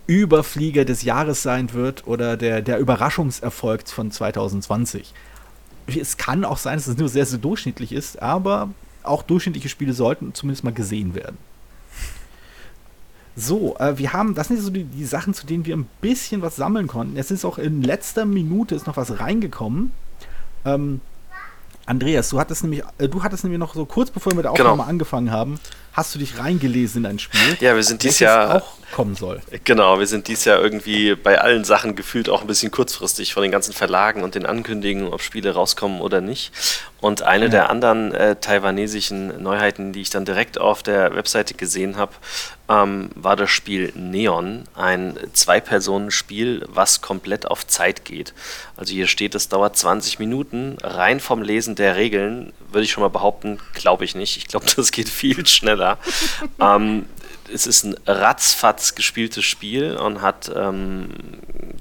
Überflieger 0.07 0.85
des 0.85 1.03
Jahres 1.03 1.43
sein 1.43 1.73
wird 1.73 2.07
oder 2.07 2.37
der, 2.37 2.63
der 2.63 2.79
Überraschungserfolg 2.79 3.89
von 3.89 4.11
2020. 4.11 5.13
Es 5.87 6.17
kann 6.17 6.45
auch 6.45 6.59
sein, 6.59 6.77
dass 6.77 6.87
es 6.87 6.97
nur 6.97 7.09
sehr, 7.09 7.27
sehr 7.27 7.39
durchschnittlich 7.39 7.93
ist, 7.93 8.21
aber 8.21 8.71
auch 9.03 9.23
durchschnittliche 9.23 9.69
Spiele 9.69 9.93
sollten 9.93 10.35
zumindest 10.35 10.65
mal 10.65 10.73
gesehen 10.73 11.15
werden. 11.15 11.39
So, 13.37 13.77
äh, 13.79 13.97
wir 13.97 14.13
haben, 14.13 14.35
das 14.35 14.49
sind 14.49 14.61
so 14.61 14.71
die, 14.71 14.85
die, 14.85 15.05
Sachen, 15.05 15.33
zu 15.33 15.47
denen 15.47 15.65
wir 15.65 15.77
ein 15.77 15.87
bisschen 16.01 16.43
was 16.43 16.57
sammeln 16.57 16.89
konnten. 16.89 17.17
Es 17.17 17.31
ist 17.31 17.45
auch 17.45 17.59
in 17.59 17.83
letzter 17.83 18.25
Minute 18.25 18.75
ist 18.75 18.87
noch 18.87 18.97
was 18.97 19.21
reingekommen. 19.21 19.93
Ähm, 20.65 21.01
Andreas, 21.89 22.29
du 22.29 22.39
hattest 22.39 22.63
nämlich, 22.63 22.83
äh, 22.99 23.09
du 23.09 23.23
hattest 23.23 23.45
nämlich 23.45 23.59
noch 23.59 23.75
so 23.75 23.87
kurz 23.87 24.11
bevor 24.11 24.33
wir 24.33 24.37
mit 24.37 24.45
der. 24.45 24.53
Aufnahme 24.53 24.77
genau. 24.77 24.89
angefangen 24.89 25.31
haben, 25.31 25.59
hast 25.99 26.15
du 26.15 26.21
dich 26.21 26.39
reingelesen 26.39 27.05
in 27.05 27.11
ein 27.11 27.19
Spiel. 27.19 27.57
Ja, 27.61 27.75
wir 27.75 27.83
sind 27.83 28.05
dieses 28.05 28.21
Jahr 28.21 28.63
auch 28.63 28.79
kommen 28.93 29.15
soll. 29.15 29.41
Genau, 29.65 29.99
wir 29.99 30.07
sind 30.07 30.29
dieses 30.29 30.45
Jahr 30.45 30.61
irgendwie 30.61 31.15
bei 31.15 31.41
allen 31.41 31.65
Sachen 31.65 31.95
gefühlt 31.95 32.29
auch 32.29 32.41
ein 32.41 32.47
bisschen 32.47 32.71
kurzfristig 32.71 33.35
von 33.35 33.43
den 33.43 33.53
ganzen 33.53 33.73
Verlagen 33.73 34.23
und 34.23 34.35
den 34.35 34.47
Ankündigungen, 34.47 35.13
ob 35.13 35.23
Spiele 35.23 35.53
rauskommen 35.55 36.01
oder 36.01 36.21
nicht. 36.21 36.53
Und 37.01 37.23
eine 37.23 37.45
ja. 37.45 37.51
der 37.51 37.71
anderen 37.71 38.13
äh, 38.13 38.37
taiwanesischen 38.37 39.43
Neuheiten, 39.43 39.93
die 39.93 40.01
ich 40.01 40.11
dann 40.11 40.25
direkt 40.25 40.59
auf 40.59 40.83
der 40.83 41.15
Webseite 41.15 41.55
gesehen 41.55 41.97
habe, 41.97 42.13
ähm, 42.69 43.11
war 43.15 43.37
das 43.37 43.51
Spiel 43.51 43.93
Neon, 43.95 44.65
ein 44.75 45.17
Zwei-Personen-Spiel, 45.33 46.65
was 46.69 47.01
komplett 47.01 47.47
auf 47.47 47.67
Zeit 47.67 48.05
geht. 48.05 48.35
Also 48.77 48.93
hier 48.93 49.07
steht, 49.07 49.35
es 49.35 49.49
dauert 49.49 49.77
20 49.77 50.19
Minuten. 50.19 50.77
Rein 50.83 51.21
vom 51.21 51.43
Lesen 51.43 51.77
der 51.77 51.97
Regeln 51.97 52.53
würde 52.71 52.85
ich 52.85 52.91
schon 52.91 53.03
mal 53.03 53.09
behaupten, 53.09 53.59
glaube 53.75 54.05
ich 54.05 54.15
nicht. 54.15 54.37
Ich 54.37 54.49
glaube, 54.49 54.67
das 54.77 54.91
geht 54.91 55.09
viel 55.09 55.47
schneller. 55.47 55.88
ähm, 56.61 57.07
es 57.53 57.67
ist 57.67 57.85
ein 57.85 57.97
ratzfatz 58.07 58.95
gespieltes 58.95 59.45
Spiel 59.45 59.97
und 59.97 60.21
hat 60.21 60.51
ähm, 60.55 61.09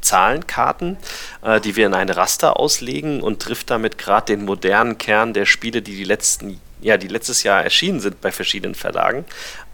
Zahlenkarten, 0.01 0.97
äh, 1.41 1.59
die 1.59 1.75
wir 1.75 1.85
in 1.85 1.93
ein 1.93 2.09
Raster 2.09 2.57
auslegen 2.57 3.21
und 3.21 3.41
trifft 3.41 3.69
damit 3.69 3.97
gerade 3.97 4.27
den 4.27 4.45
modernen 4.45 4.97
Kern 4.97 5.33
der 5.33 5.45
Spiele, 5.45 5.81
die 5.81 5.95
die 5.95 6.05
letzten 6.05 6.61
ja, 6.79 6.97
die 6.97 7.07
letztes 7.07 7.43
Jahr 7.43 7.63
erschienen 7.63 7.99
sind 7.99 8.21
bei 8.21 8.31
verschiedenen 8.31 8.75
Verlagen, 8.75 9.25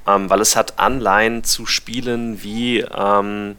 ähm, 0.07 0.29
weil 0.29 0.41
es 0.41 0.55
hat 0.55 0.79
Anleihen 0.79 1.43
zu 1.43 1.65
Spielen 1.65 2.43
wie 2.43 2.79
ähm, 2.79 3.57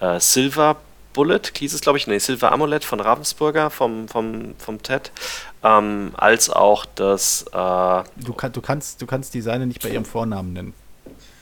äh, 0.00 0.20
Silver 0.20 0.76
Bullet, 1.16 1.40
hieß 1.56 1.72
es 1.72 1.80
glaube 1.80 1.98
ich, 1.98 2.06
nee, 2.06 2.18
Silver 2.18 2.52
Amulet 2.52 2.84
von 2.84 3.00
Ravensburger, 3.00 3.70
vom, 3.70 4.06
vom, 4.06 4.54
vom 4.58 4.82
TED, 4.82 5.10
ähm, 5.64 6.12
als 6.14 6.50
auch 6.50 6.84
das... 6.94 7.46
Äh, 7.52 7.54
du, 7.54 8.32
kann, 8.36 8.52
du, 8.52 8.60
kannst, 8.60 9.00
du 9.00 9.06
kannst 9.06 9.32
die 9.32 9.40
Seine 9.40 9.66
nicht 9.66 9.82
bei 9.82 9.88
ihrem 9.88 10.04
Vornamen 10.04 10.52
nennen. 10.52 10.74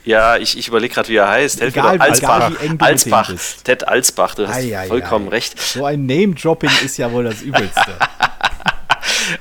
Ja, 0.04 0.36
ich, 0.36 0.56
ich 0.56 0.68
überlege 0.68 0.94
gerade, 0.94 1.08
wie 1.08 1.16
er 1.16 1.28
heißt. 1.28 1.60
Helf 1.60 1.74
egal, 1.74 1.96
mir 1.96 2.04
Alsbach. 2.04 2.52
Alsbach. 2.78 3.32
Ted 3.64 3.88
Alsbach, 3.88 4.34
du 4.34 4.46
hast 4.46 4.56
ei, 4.56 4.78
ei, 4.78 4.86
vollkommen 4.86 5.26
ei. 5.28 5.30
recht. 5.30 5.60
So 5.60 5.84
ein 5.84 6.06
Name-Dropping 6.06 6.70
ist 6.84 6.96
ja 6.96 7.10
wohl 7.10 7.24
das 7.24 7.42
Übelste. 7.42 7.96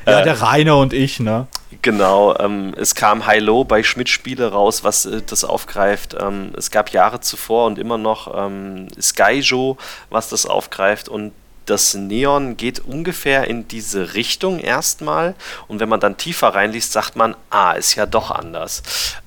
ja, 0.07 0.21
der 0.23 0.41
Rainer 0.41 0.77
und 0.77 0.93
ich, 0.93 1.19
ne? 1.19 1.47
Genau, 1.83 2.33
ähm, 2.39 2.73
es 2.77 2.95
kam 2.95 3.25
High-Low 3.25 3.65
bei 3.65 3.83
Schmidt-Spiele 3.83 4.53
raus, 4.53 4.85
was 4.85 5.05
äh, 5.05 5.21
das 5.21 5.43
aufgreift. 5.43 6.15
Ähm, 6.17 6.53
es 6.57 6.71
gab 6.71 6.91
Jahre 6.91 7.19
zuvor 7.19 7.65
und 7.65 7.77
immer 7.77 7.97
noch 7.97 8.33
ähm, 8.33 8.87
Skyjo, 8.99 9.77
was 10.09 10.29
das 10.29 10.45
aufgreift 10.45 11.09
und 11.09 11.33
das 11.65 11.93
Neon 11.93 12.55
geht 12.55 12.79
ungefähr 12.79 13.47
in 13.47 13.67
diese 13.67 14.13
Richtung 14.13 14.59
erstmal 14.59 15.35
und 15.67 15.81
wenn 15.81 15.89
man 15.89 15.99
dann 15.99 16.15
tiefer 16.15 16.55
reinliest, 16.55 16.93
sagt 16.93 17.17
man, 17.17 17.35
ah, 17.49 17.73
ist 17.73 17.95
ja 17.95 18.05
doch 18.05 18.31
anders. 18.31 18.81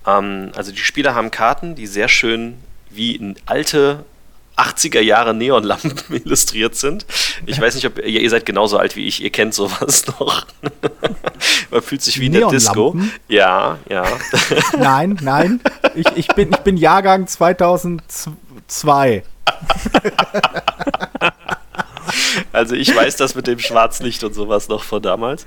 Ähm, 0.06 0.50
also 0.56 0.72
die 0.72 0.78
Spieler 0.78 1.14
haben 1.14 1.30
Karten, 1.30 1.74
die 1.74 1.86
sehr 1.86 2.08
schön 2.08 2.56
wie 2.88 3.34
alte 3.44 4.06
80er 4.56 5.00
Jahre 5.00 5.34
Neonlampen 5.34 5.94
illustriert 6.24 6.74
sind. 6.74 7.06
Ich 7.44 7.60
weiß 7.60 7.74
nicht, 7.74 7.86
ob 7.86 7.98
ihr, 7.98 8.20
ihr 8.20 8.30
seid 8.30 8.46
genauso 8.46 8.78
alt 8.78 8.96
wie 8.96 9.06
ich, 9.06 9.22
ihr 9.22 9.30
kennt 9.30 9.54
sowas 9.54 10.06
noch. 10.18 10.46
Man 11.70 11.82
fühlt 11.82 12.02
sich 12.02 12.20
wie 12.20 12.26
in 12.26 12.32
der 12.32 12.48
Disco. 12.48 12.96
Ja, 13.28 13.78
ja. 13.88 14.04
Nein, 14.78 15.18
nein. 15.20 15.60
Ich, 15.94 16.06
ich, 16.14 16.28
bin, 16.28 16.50
ich 16.50 16.58
bin 16.58 16.76
Jahrgang 16.76 17.26
2002. 17.26 19.22
Also 22.52 22.74
ich 22.74 22.94
weiß 22.94 23.16
das 23.16 23.34
mit 23.34 23.46
dem 23.46 23.58
Schwarzlicht 23.58 24.24
und 24.24 24.34
sowas 24.34 24.68
noch 24.68 24.84
von 24.84 25.02
damals. 25.02 25.46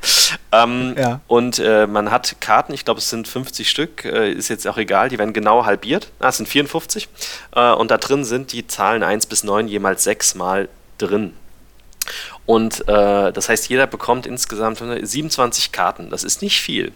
Ähm, 0.51 0.95
ja. 0.97 1.21
Und 1.27 1.59
äh, 1.59 1.87
man 1.87 2.11
hat 2.11 2.35
Karten, 2.39 2.73
ich 2.73 2.85
glaube 2.85 2.99
es 2.99 3.09
sind 3.09 3.27
50 3.27 3.69
Stück, 3.69 4.05
äh, 4.05 4.31
ist 4.31 4.49
jetzt 4.49 4.67
auch 4.67 4.77
egal, 4.77 5.09
die 5.09 5.17
werden 5.17 5.33
genau 5.33 5.65
halbiert. 5.65 6.11
Ah, 6.19 6.29
es 6.29 6.37
sind 6.37 6.47
54. 6.47 7.07
Äh, 7.55 7.71
und 7.71 7.91
da 7.91 7.97
drin 7.97 8.25
sind 8.25 8.51
die 8.51 8.67
Zahlen 8.67 9.03
1 9.03 9.27
bis 9.27 9.43
9 9.43 9.67
jemals 9.67 10.03
sechsmal 10.03 10.69
drin. 10.97 11.33
Und 12.45 12.87
äh, 12.87 13.31
das 13.31 13.49
heißt, 13.49 13.69
jeder 13.69 13.85
bekommt 13.85 14.25
insgesamt 14.25 14.79
27 14.79 15.71
Karten. 15.71 16.09
Das 16.09 16.23
ist 16.23 16.41
nicht 16.41 16.59
viel. 16.59 16.91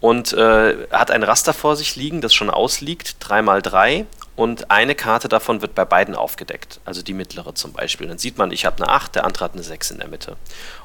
Und 0.00 0.32
äh, 0.32 0.88
hat 0.90 1.12
ein 1.12 1.22
Raster 1.22 1.54
vor 1.54 1.76
sich 1.76 1.94
liegen, 1.94 2.20
das 2.20 2.34
schon 2.34 2.50
ausliegt, 2.50 3.16
3x3 3.22 4.06
und 4.38 4.70
eine 4.70 4.94
Karte 4.94 5.26
davon 5.26 5.62
wird 5.62 5.74
bei 5.74 5.84
beiden 5.84 6.14
aufgedeckt, 6.14 6.78
also 6.84 7.02
die 7.02 7.12
mittlere 7.12 7.56
zum 7.56 7.72
Beispiel. 7.72 8.06
Dann 8.06 8.18
sieht 8.18 8.38
man, 8.38 8.52
ich 8.52 8.66
habe 8.66 8.80
eine 8.80 8.92
8, 8.92 9.16
der 9.16 9.24
andere 9.24 9.44
hat 9.44 9.54
eine 9.54 9.64
6 9.64 9.90
in 9.90 9.98
der 9.98 10.06
Mitte. 10.06 10.36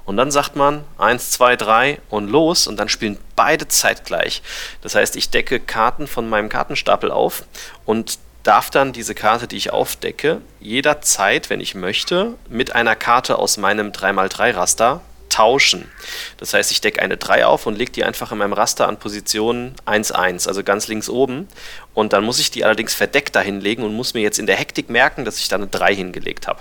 Und 0.05 0.17
dann 0.17 0.31
sagt 0.31 0.55
man 0.55 0.83
1, 0.97 1.29
2, 1.29 1.57
3 1.57 2.01
und 2.09 2.29
los 2.29 2.65
und 2.65 2.77
dann 2.77 2.89
spielen 2.89 3.19
beide 3.35 3.67
zeitgleich. 3.67 4.41
Das 4.81 4.95
heißt, 4.95 5.15
ich 5.17 5.29
decke 5.29 5.59
Karten 5.59 6.07
von 6.07 6.27
meinem 6.27 6.49
Kartenstapel 6.49 7.11
auf 7.11 7.43
und 7.85 8.17
darf 8.41 8.71
dann 8.71 8.91
diese 8.91 9.13
Karte, 9.13 9.47
die 9.47 9.57
ich 9.57 9.71
aufdecke, 9.71 10.41
jederzeit, 10.59 11.51
wenn 11.51 11.59
ich 11.59 11.75
möchte, 11.75 12.33
mit 12.49 12.73
einer 12.73 12.95
Karte 12.95 13.37
aus 13.37 13.57
meinem 13.57 13.91
3x3-Raster 13.91 15.01
tauschen. 15.33 15.89
Das 16.37 16.53
heißt, 16.53 16.71
ich 16.71 16.79
decke 16.79 17.01
eine 17.01 17.17
3 17.17 17.45
auf 17.47 17.65
und 17.65 17.75
lege 17.75 17.91
die 17.91 18.03
einfach 18.03 18.31
in 18.31 18.37
meinem 18.37 18.53
Raster 18.53 18.87
an 18.87 18.97
Position 18.97 19.73
1, 19.85 20.11
1, 20.11 20.47
also 20.47 20.63
ganz 20.63 20.87
links 20.87 21.09
oben. 21.09 21.47
Und 21.95 22.13
dann 22.13 22.23
muss 22.23 22.39
ich 22.39 22.51
die 22.51 22.63
allerdings 22.63 22.93
verdeckt 22.93 23.35
dahinlegen 23.35 23.83
und 23.83 23.95
muss 23.95 24.13
mir 24.13 24.21
jetzt 24.21 24.37
in 24.37 24.45
der 24.45 24.55
Hektik 24.55 24.89
merken, 24.89 25.25
dass 25.25 25.39
ich 25.39 25.47
da 25.47 25.55
eine 25.55 25.67
3 25.67 25.95
hingelegt 25.95 26.47
habe. 26.47 26.59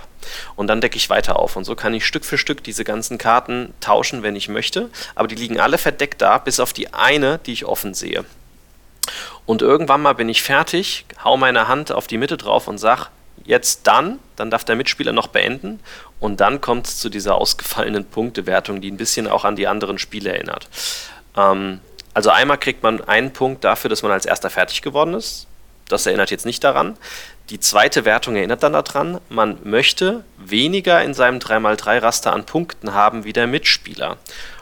Und 0.55 0.67
dann 0.67 0.81
decke 0.81 0.97
ich 0.97 1.09
weiter 1.09 1.37
auf. 1.37 1.55
Und 1.55 1.65
so 1.65 1.75
kann 1.75 1.93
ich 1.93 2.05
Stück 2.05 2.25
für 2.25 2.39
Stück 2.39 2.63
diese 2.63 2.83
ganzen 2.83 3.19
Karten 3.19 3.73
tauschen, 3.79 4.23
wenn 4.23 4.35
ich 4.35 4.49
möchte. 4.49 4.89
Aber 5.13 5.27
die 5.27 5.35
liegen 5.35 5.59
alle 5.59 5.77
verdeckt 5.77 6.21
da, 6.21 6.39
bis 6.39 6.59
auf 6.59 6.73
die 6.73 6.93
eine, 6.93 7.39
die 7.45 7.53
ich 7.53 7.65
offen 7.65 7.93
sehe. 7.93 8.25
Und 9.45 9.61
irgendwann 9.61 10.01
mal 10.01 10.13
bin 10.13 10.29
ich 10.29 10.41
fertig, 10.41 11.05
hau 11.23 11.37
meine 11.37 11.67
Hand 11.67 11.91
auf 11.91 12.07
die 12.07 12.17
Mitte 12.17 12.37
drauf 12.37 12.67
und 12.67 12.77
sag, 12.79 13.09
jetzt 13.45 13.87
dann, 13.87 14.19
dann 14.35 14.49
darf 14.49 14.63
der 14.63 14.75
Mitspieler 14.75 15.11
noch 15.11 15.27
beenden 15.27 15.79
und 16.19 16.39
dann 16.39 16.61
kommt 16.61 16.87
es 16.87 16.99
zu 16.99 17.09
dieser 17.09 17.35
ausgefallenen 17.35 18.05
Punktewertung, 18.05 18.81
die 18.81 18.91
ein 18.91 18.97
bisschen 18.97 19.27
auch 19.27 19.45
an 19.45 19.55
die 19.55 19.67
anderen 19.67 19.97
Spiele 19.97 20.31
erinnert. 20.31 20.69
Ähm, 21.35 21.79
also 22.13 22.29
einmal 22.29 22.57
kriegt 22.57 22.83
man 22.83 23.01
einen 23.01 23.33
Punkt 23.33 23.63
dafür, 23.63 23.89
dass 23.89 24.03
man 24.03 24.11
als 24.11 24.25
erster 24.25 24.49
fertig 24.49 24.81
geworden 24.81 25.13
ist. 25.13 25.47
Das 25.89 26.05
erinnert 26.05 26.31
jetzt 26.31 26.45
nicht 26.45 26.63
daran. 26.63 26.97
Die 27.49 27.59
zweite 27.59 28.05
Wertung 28.05 28.35
erinnert 28.35 28.63
dann 28.63 28.73
daran, 28.73 29.19
man 29.29 29.57
möchte 29.63 30.23
weniger 30.37 31.03
in 31.03 31.13
seinem 31.13 31.39
3x3-Raster 31.39 32.31
an 32.31 32.45
Punkten 32.45 32.93
haben 32.93 33.25
wie 33.25 33.33
der 33.33 33.47
Mitspieler. 33.47 34.17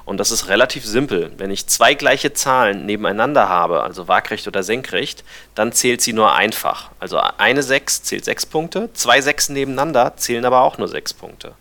Und 0.06 0.18
das 0.18 0.32
ist 0.32 0.48
relativ 0.48 0.86
simpel. 0.86 1.32
Wenn 1.38 1.52
ich 1.52 1.68
zwei 1.68 1.94
gleiche 1.94 2.34
Zahlen 2.34 2.86
nebeneinander 2.86 3.50
habe, 3.50 3.84
also 3.84 4.08
waagrecht 4.08 4.48
oder 4.48 4.64
senkrecht, 4.64 5.24
dann 5.56 5.72
zählt 5.72 6.02
sie 6.02 6.14
nur 6.14 6.34
einfach. 6.34 6.92
Also 7.00 7.20
eine 7.20 7.64
6 7.64 8.04
zählt 8.04 8.26
6 8.26 8.46
Punkte, 8.48 8.90
zwei 8.94 9.22
Sechsen 9.22 9.54
nebeneinander 9.54 10.14
zählen 10.18 10.46
aber 10.46 10.62
auch 10.62 10.78
nur 10.78 10.88
6 10.88 11.14
Punkte. 11.14 11.54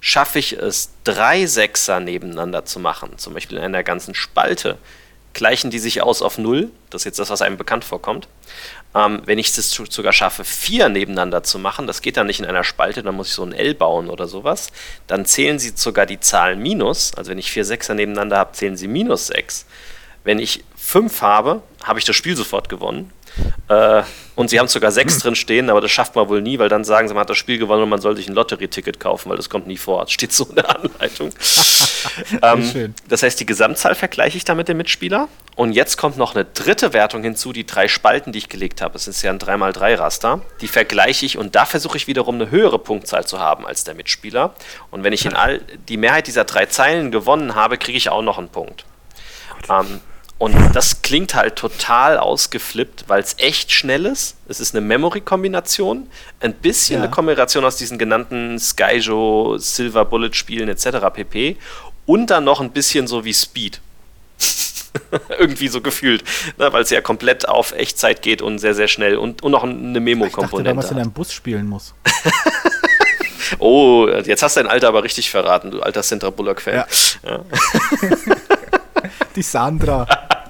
Schaffe 0.00 0.38
ich 0.38 0.52
es, 0.52 0.90
drei 1.04 1.46
Sechser 1.46 2.00
nebeneinander 2.00 2.64
zu 2.64 2.78
machen, 2.80 3.18
zum 3.18 3.34
Beispiel 3.34 3.58
in 3.58 3.64
einer 3.64 3.82
ganzen 3.82 4.14
Spalte, 4.14 4.78
gleichen 5.34 5.70
die 5.70 5.78
sich 5.78 6.02
aus 6.02 6.22
auf 6.22 6.38
0, 6.38 6.70
das 6.90 7.02
ist 7.02 7.04
jetzt 7.04 7.18
das, 7.18 7.30
was 7.30 7.42
einem 7.42 7.56
bekannt 7.56 7.84
vorkommt. 7.84 8.28
Ähm, 8.94 9.22
wenn 9.26 9.38
ich 9.38 9.56
es 9.56 9.70
sogar 9.70 10.12
schaffe, 10.12 10.44
vier 10.44 10.88
nebeneinander 10.88 11.42
zu 11.42 11.58
machen, 11.58 11.86
das 11.86 12.00
geht 12.00 12.16
dann 12.16 12.26
nicht 12.26 12.40
in 12.40 12.46
einer 12.46 12.64
Spalte, 12.64 13.02
dann 13.02 13.14
muss 13.14 13.28
ich 13.28 13.34
so 13.34 13.44
ein 13.44 13.52
L 13.52 13.74
bauen 13.74 14.08
oder 14.08 14.26
sowas, 14.26 14.68
dann 15.06 15.26
zählen 15.26 15.58
sie 15.58 15.72
sogar 15.74 16.06
die 16.06 16.20
Zahlen 16.20 16.60
minus. 16.60 17.12
Also 17.14 17.30
wenn 17.30 17.38
ich 17.38 17.50
vier 17.50 17.64
Sechser 17.64 17.94
nebeneinander 17.94 18.38
habe, 18.38 18.52
zählen 18.52 18.76
sie 18.76 18.88
minus 18.88 19.26
sechs. 19.26 19.66
Wenn 20.24 20.38
ich 20.38 20.64
fünf 20.76 21.22
habe, 21.22 21.62
habe 21.82 21.98
ich 21.98 22.04
das 22.04 22.16
Spiel 22.16 22.36
sofort 22.36 22.68
gewonnen. 22.68 23.12
Äh, 23.68 24.02
und 24.34 24.50
sie 24.50 24.60
haben 24.60 24.68
sogar 24.68 24.92
sechs 24.92 25.18
drin 25.18 25.34
stehen, 25.34 25.68
aber 25.68 25.80
das 25.80 25.90
schafft 25.90 26.14
man 26.14 26.28
wohl 26.28 26.40
nie, 26.40 26.60
weil 26.60 26.68
dann 26.68 26.84
sagen 26.84 27.08
sie, 27.08 27.14
man 27.14 27.22
hat 27.22 27.30
das 27.30 27.38
Spiel 27.38 27.58
gewonnen 27.58 27.82
und 27.82 27.88
man 27.88 28.00
soll 28.00 28.16
sich 28.16 28.28
ein 28.28 28.34
Lottery-Ticket 28.34 29.00
kaufen, 29.00 29.30
weil 29.30 29.36
das 29.36 29.50
kommt 29.50 29.66
nie 29.66 29.76
vor. 29.76 30.02
Das 30.02 30.12
steht 30.12 30.32
so 30.32 30.44
in 30.44 30.54
der 30.54 30.76
Anleitung. 30.76 31.30
ähm, 32.42 32.94
das 33.08 33.22
heißt, 33.24 33.40
die 33.40 33.46
Gesamtzahl 33.46 33.96
vergleiche 33.96 34.36
ich 34.36 34.44
da 34.44 34.54
mit 34.54 34.68
dem 34.68 34.76
Mitspieler. 34.76 35.28
Und 35.56 35.72
jetzt 35.72 35.96
kommt 35.96 36.16
noch 36.16 36.36
eine 36.36 36.44
dritte 36.44 36.92
Wertung 36.92 37.24
hinzu, 37.24 37.52
die 37.52 37.66
drei 37.66 37.88
Spalten, 37.88 38.30
die 38.30 38.38
ich 38.38 38.48
gelegt 38.48 38.80
habe. 38.80 38.94
Es 38.94 39.08
ist 39.08 39.22
ja 39.22 39.32
ein 39.32 39.40
3x3-Raster. 39.40 40.40
Die 40.60 40.68
vergleiche 40.68 41.26
ich 41.26 41.36
und 41.36 41.56
da 41.56 41.66
versuche 41.66 41.96
ich 41.96 42.06
wiederum 42.06 42.36
eine 42.36 42.52
höhere 42.52 42.78
Punktzahl 42.78 43.26
zu 43.26 43.40
haben 43.40 43.66
als 43.66 43.82
der 43.82 43.94
Mitspieler. 43.94 44.54
Und 44.92 45.02
wenn 45.02 45.12
ich 45.12 45.26
in 45.26 45.34
all 45.34 45.60
die 45.88 45.96
Mehrheit 45.96 46.28
dieser 46.28 46.44
drei 46.44 46.66
Zeilen 46.66 47.10
gewonnen 47.10 47.56
habe, 47.56 47.76
kriege 47.76 47.98
ich 47.98 48.08
auch 48.08 48.22
noch 48.22 48.38
einen 48.38 48.50
Punkt. 48.50 48.84
Ähm, 49.68 50.00
und 50.38 50.54
das 50.72 51.02
klingt 51.02 51.34
halt 51.34 51.56
total 51.56 52.16
ausgeflippt, 52.16 53.04
weil 53.08 53.20
es 53.20 53.34
echt 53.38 53.72
schnell 53.72 54.06
ist. 54.06 54.36
Es 54.46 54.60
ist 54.60 54.72
eine 54.74 54.86
Memory-Kombination, 54.86 56.06
ein 56.40 56.54
bisschen 56.54 56.98
ja. 56.98 57.02
eine 57.02 57.10
Kombination 57.10 57.64
aus 57.64 57.76
diesen 57.76 57.98
genannten 57.98 58.56
Skyjo, 58.58 59.58
Silver 59.58 60.04
Bullet 60.04 60.34
Spielen 60.34 60.68
etc. 60.68 60.98
pp. 61.12 61.56
Und 62.06 62.28
dann 62.28 62.44
noch 62.44 62.60
ein 62.60 62.70
bisschen 62.70 63.08
so 63.08 63.24
wie 63.24 63.34
Speed. 63.34 63.80
Irgendwie 65.38 65.66
so 65.66 65.80
gefühlt, 65.80 66.22
ne, 66.56 66.72
weil 66.72 66.82
es 66.82 66.90
ja 66.90 67.00
komplett 67.00 67.48
auf 67.48 67.72
Echtzeit 67.72 68.22
geht 68.22 68.40
und 68.40 68.60
sehr, 68.60 68.74
sehr 68.74 68.88
schnell 68.88 69.16
und, 69.16 69.42
und 69.42 69.50
noch 69.50 69.64
eine 69.64 69.98
Memo-Komponente. 70.00 70.70
Ich 70.70 70.76
dachte, 70.76 70.94
in 70.94 71.00
einem 71.00 71.12
Bus 71.12 71.32
spielen 71.32 71.66
muss. 71.66 71.94
oh, 73.58 74.08
jetzt 74.08 74.42
hast 74.44 74.56
du 74.56 74.62
dein 74.62 74.70
Alter 74.70 74.88
aber 74.88 75.02
richtig 75.02 75.30
verraten, 75.30 75.72
du 75.72 75.80
alter 75.80 76.04
Sandra 76.04 76.30
Bullock-Fan. 76.30 76.74
Ja. 76.74 76.86
ja. 77.24 77.44
Die 79.36 79.42
Sandra. 79.42 80.06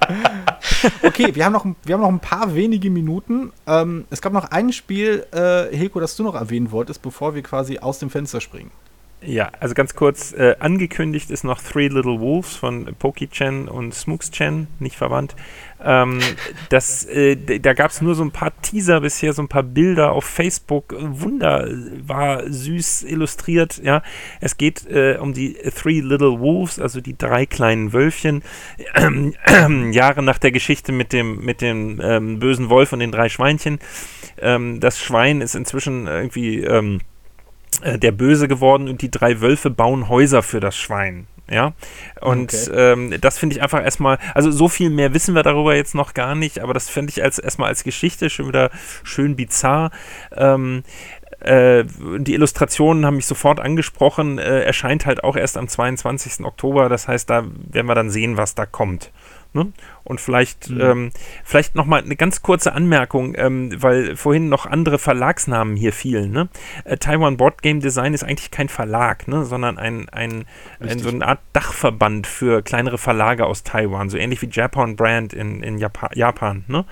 okay, 1.03 1.33
wir 1.35 1.45
haben, 1.45 1.53
noch, 1.53 1.65
wir 1.83 1.93
haben 1.93 2.01
noch 2.01 2.09
ein 2.09 2.19
paar 2.19 2.55
wenige 2.55 2.89
Minuten. 2.89 3.51
Ähm, 3.67 4.05
es 4.09 4.21
gab 4.21 4.33
noch 4.33 4.45
ein 4.51 4.71
Spiel, 4.71 5.25
äh, 5.31 5.75
Hilko, 5.75 5.99
das 5.99 6.15
du 6.15 6.23
noch 6.23 6.35
erwähnen 6.35 6.71
wolltest, 6.71 7.01
bevor 7.01 7.35
wir 7.35 7.43
quasi 7.43 7.79
aus 7.79 7.99
dem 7.99 8.09
Fenster 8.09 8.41
springen. 8.41 8.71
Ja, 9.21 9.51
also 9.59 9.75
ganz 9.75 9.95
kurz, 9.95 10.31
äh, 10.31 10.55
angekündigt 10.59 11.29
ist 11.29 11.43
noch 11.43 11.61
Three 11.61 11.89
Little 11.89 12.21
Wolves 12.21 12.55
von 12.55 12.95
Poki-Chan 12.97 13.67
und 13.67 13.93
Smooks-Chan, 13.93 14.67
nicht 14.79 14.95
verwandt. 14.95 15.35
Ähm, 15.83 16.19
das, 16.69 17.05
äh, 17.05 17.35
da 17.59 17.73
gab 17.73 17.91
es 17.91 18.01
nur 18.01 18.15
so 18.15 18.23
ein 18.23 18.31
paar 18.31 18.51
Teaser 18.61 19.01
bisher, 19.01 19.33
so 19.33 19.41
ein 19.41 19.47
paar 19.47 19.63
Bilder 19.63 20.11
auf 20.11 20.25
Facebook. 20.25 20.93
Wunder, 20.99 21.67
war 22.05 22.43
süß 22.51 23.03
illustriert, 23.03 23.81
ja. 23.83 24.03
Es 24.41 24.57
geht 24.57 24.85
äh, 24.87 25.17
um 25.19 25.33
die 25.33 25.53
Three 25.75 26.01
Little 26.01 26.39
Wolves, 26.39 26.79
also 26.79 27.01
die 27.01 27.17
drei 27.17 27.45
kleinen 27.45 27.93
Wölfchen. 27.93 28.43
Jahre 29.91 30.23
nach 30.23 30.37
der 30.37 30.51
Geschichte 30.51 30.91
mit 30.91 31.13
dem, 31.13 31.43
mit 31.43 31.61
dem 31.61 32.01
ähm, 32.03 32.39
bösen 32.39 32.69
Wolf 32.69 32.93
und 32.93 32.99
den 32.99 33.11
drei 33.11 33.29
Schweinchen. 33.29 33.79
Ähm, 34.41 34.79
das 34.79 34.99
Schwein 34.99 35.41
ist 35.41 35.55
inzwischen 35.55 36.07
irgendwie 36.07 36.61
ähm, 36.61 36.99
äh, 37.81 37.97
der 37.97 38.11
Böse 38.11 38.47
geworden 38.47 38.87
und 38.89 39.01
die 39.01 39.11
drei 39.11 39.41
Wölfe 39.41 39.69
bauen 39.69 40.09
Häuser 40.09 40.43
für 40.43 40.59
das 40.59 40.75
Schwein. 40.77 41.27
Ja, 41.51 41.73
und 42.21 42.53
okay. 42.53 42.91
ähm, 42.93 43.15
das 43.21 43.39
finde 43.39 43.55
ich 43.55 43.61
einfach 43.63 43.83
erstmal, 43.83 44.19
also 44.35 44.51
so 44.51 44.67
viel 44.67 44.91
mehr 44.91 45.15
wissen 45.15 45.33
wir 45.33 45.41
darüber 45.41 45.75
jetzt 45.75 45.95
noch 45.95 46.13
gar 46.13 46.35
nicht, 46.35 46.59
aber 46.59 46.75
das 46.75 46.89
finde 46.89 47.09
ich 47.09 47.23
als 47.23 47.39
erstmal 47.39 47.69
als 47.69 47.83
Geschichte 47.83 48.29
schon 48.29 48.47
wieder 48.47 48.69
schön 49.03 49.35
bizarr. 49.35 49.89
Ähm, 50.35 50.83
äh, 51.39 51.85
die 52.17 52.33
Illustrationen 52.33 53.05
haben 53.05 53.15
mich 53.15 53.25
sofort 53.25 53.59
angesprochen, 53.59 54.37
äh, 54.37 54.61
erscheint 54.61 55.05
halt 55.05 55.23
auch 55.23 55.35
erst 55.35 55.57
am 55.57 55.67
22. 55.67 56.45
Oktober, 56.45 56.89
das 56.89 57.07
heißt, 57.07 57.29
da 57.29 57.45
werden 57.45 57.87
wir 57.87 57.95
dann 57.95 58.09
sehen, 58.09 58.37
was 58.37 58.55
da 58.55 58.65
kommt. 58.65 59.11
Ne? 59.53 59.71
Und 60.09 60.19
vielleicht, 60.19 60.71
mhm. 60.71 60.81
ähm, 60.81 61.11
vielleicht 61.45 61.75
nochmal 61.75 62.01
eine 62.01 62.15
ganz 62.15 62.41
kurze 62.41 62.73
Anmerkung, 62.73 63.35
ähm, 63.37 63.71
weil 63.77 64.15
vorhin 64.15 64.49
noch 64.49 64.65
andere 64.65 64.97
Verlagsnamen 64.97 65.75
hier 65.75 65.93
fielen. 65.93 66.31
Ne? 66.31 66.49
Äh, 66.83 66.97
Taiwan 66.97 67.37
Board 67.37 67.61
Game 67.61 67.79
Design 67.79 68.15
ist 68.15 68.23
eigentlich 68.23 68.49
kein 68.49 68.69
Verlag, 68.69 69.27
ne? 69.27 69.45
sondern 69.45 69.77
ein, 69.77 70.09
ein, 70.09 70.45
ein, 70.79 70.97
so 70.97 71.09
eine 71.09 71.27
Art 71.27 71.41
Dachverband 71.53 72.25
für 72.25 72.63
kleinere 72.63 72.97
Verlage 72.97 73.45
aus 73.45 73.61
Taiwan, 73.63 74.09
so 74.09 74.17
ähnlich 74.17 74.41
wie 74.41 74.49
Japan 74.51 74.95
Brand 74.95 75.31
in, 75.31 75.61
in 75.61 75.77
Japan. 75.77 76.09
Japan 76.15 76.63
ne? 76.67 76.85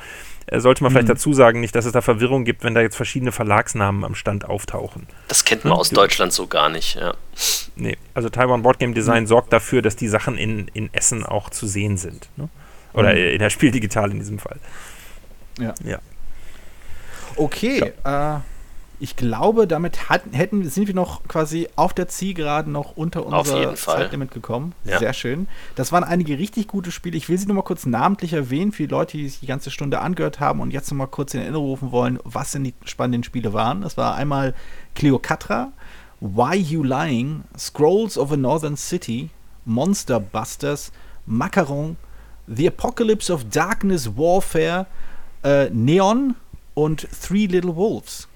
Äh, 0.45 0.59
sollte 0.59 0.83
man 0.83 0.91
vielleicht 0.91 1.07
mhm. 1.07 1.13
dazu 1.13 1.33
sagen, 1.33 1.59
nicht, 1.59 1.75
dass 1.75 1.85
es 1.85 1.91
da 1.91 2.01
Verwirrung 2.01 2.45
gibt, 2.45 2.63
wenn 2.63 2.73
da 2.73 2.81
jetzt 2.81 2.95
verschiedene 2.95 3.31
Verlagsnamen 3.31 4.03
am 4.03 4.15
Stand 4.15 4.45
auftauchen. 4.45 5.07
Das 5.27 5.43
kennt 5.43 5.65
man 5.65 5.73
hm? 5.73 5.79
aus 5.79 5.89
Deutschland 5.89 6.31
so 6.31 6.47
gar 6.47 6.69
nicht, 6.69 6.95
ja. 6.95 7.15
Nee, 7.75 7.97
also 8.13 8.29
Taiwan 8.29 8.63
Board 8.63 8.79
Game 8.79 8.93
Design 8.93 9.23
mhm. 9.23 9.27
sorgt 9.27 9.51
dafür, 9.51 9.81
dass 9.81 9.95
die 9.95 10.07
Sachen 10.07 10.37
in, 10.37 10.69
in 10.73 10.93
Essen 10.93 11.25
auch 11.25 11.49
zu 11.49 11.67
sehen 11.67 11.97
sind. 11.97 12.29
Ne? 12.37 12.49
Oder 12.97 13.13
mhm. 13.13 13.33
in 13.33 13.39
der 13.39 13.49
Spiel 13.49 13.71
digital 13.71 14.11
in 14.11 14.19
diesem 14.19 14.39
Fall. 14.39 14.57
Ja. 15.59 15.73
ja. 15.83 15.99
Okay, 17.35 17.93
äh, 18.03 18.39
ich 18.99 19.15
glaube, 19.15 19.67
damit 19.67 20.09
hat, 20.09 20.23
hätten, 20.31 20.67
sind 20.67 20.87
wir 20.87 20.95
noch 20.95 21.23
quasi 21.27 21.69
auf 21.75 21.93
der 21.93 22.07
Zielgeraden 22.07 22.73
noch 22.73 22.97
unter 22.97 23.25
unser 23.25 23.75
Zeitlimit 23.75 24.31
gekommen. 24.31 24.73
Ja. 24.85 24.97
Sehr 24.97 25.13
schön. 25.13 25.47
Das 25.75 25.91
waren 25.91 26.03
einige 26.03 26.39
richtig 26.39 26.67
gute 26.67 26.91
Spiele. 26.91 27.15
Ich 27.15 27.29
will 27.29 27.37
sie 27.37 27.45
nur 27.45 27.55
mal 27.55 27.61
kurz 27.61 27.85
namentlich 27.85 28.33
erwähnen 28.33 28.71
für 28.71 28.83
die 28.83 28.89
Leute, 28.89 29.17
die 29.17 29.29
sich 29.29 29.39
die 29.39 29.45
ganze 29.45 29.69
Stunde 29.69 29.99
angehört 29.99 30.39
haben 30.39 30.61
und 30.61 30.71
jetzt 30.71 30.89
noch 30.89 30.97
mal 30.97 31.07
kurz 31.07 31.35
in 31.35 31.41
Erinnerung 31.41 31.67
rufen 31.67 31.91
wollen, 31.91 32.19
was 32.23 32.51
denn 32.51 32.63
die 32.63 32.73
spannenden 32.85 33.23
Spiele 33.23 33.53
waren. 33.53 33.81
Das 33.81 33.97
war 33.97 34.15
einmal 34.15 34.55
Cleocatra, 34.95 35.71
Why 36.19 36.55
You 36.55 36.83
Lying, 36.83 37.43
Scrolls 37.55 38.17
of 38.17 38.31
a 38.31 38.37
Northern 38.37 38.77
City, 38.77 39.29
Monster 39.65 40.19
Busters, 40.19 40.91
Macaron, 41.27 41.97
The 42.47 42.67
Apocalypse 42.67 43.31
of 43.31 43.49
Darkness 43.49 44.15
Warfare, 44.15 44.87
äh, 45.43 45.69
Neon 45.69 46.35
und 46.73 47.07
Three 47.21 47.45
Little 47.45 47.75
Wolves. 47.75 48.27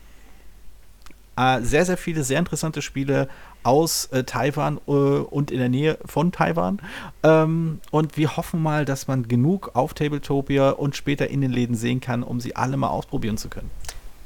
Äh, 1.38 1.62
sehr, 1.62 1.86
sehr 1.86 1.98
viele 1.98 2.24
sehr 2.24 2.40
interessante 2.40 2.82
Spiele 2.82 3.30
aus 3.64 4.08
äh, 4.08 4.24
Taiwan 4.24 4.80
äh, 4.88 4.92
und 4.92 5.52
in 5.52 5.60
der 5.60 5.70
Nähe 5.70 5.98
von 6.06 6.32
Taiwan. 6.32 6.80
Ähm, 7.24 7.80
und 7.92 8.18
wir 8.18 8.36
hoffen 8.36 8.62
mal, 8.62 8.86
dass 8.86 9.08
man 9.08 9.28
genug 9.28 9.72
auf 9.74 9.94
Tabletopia 9.94 10.72
und 10.72 10.96
später 10.96 11.30
in 11.30 11.42
den 11.42 11.52
Läden 11.52 11.76
sehen 11.76 12.02
kann, 12.02 12.24
um 12.24 12.40
sie 12.40 12.56
alle 12.56 12.78
mal 12.78 12.90
ausprobieren 12.90 13.38
zu 13.38 13.50
können. 13.50 13.70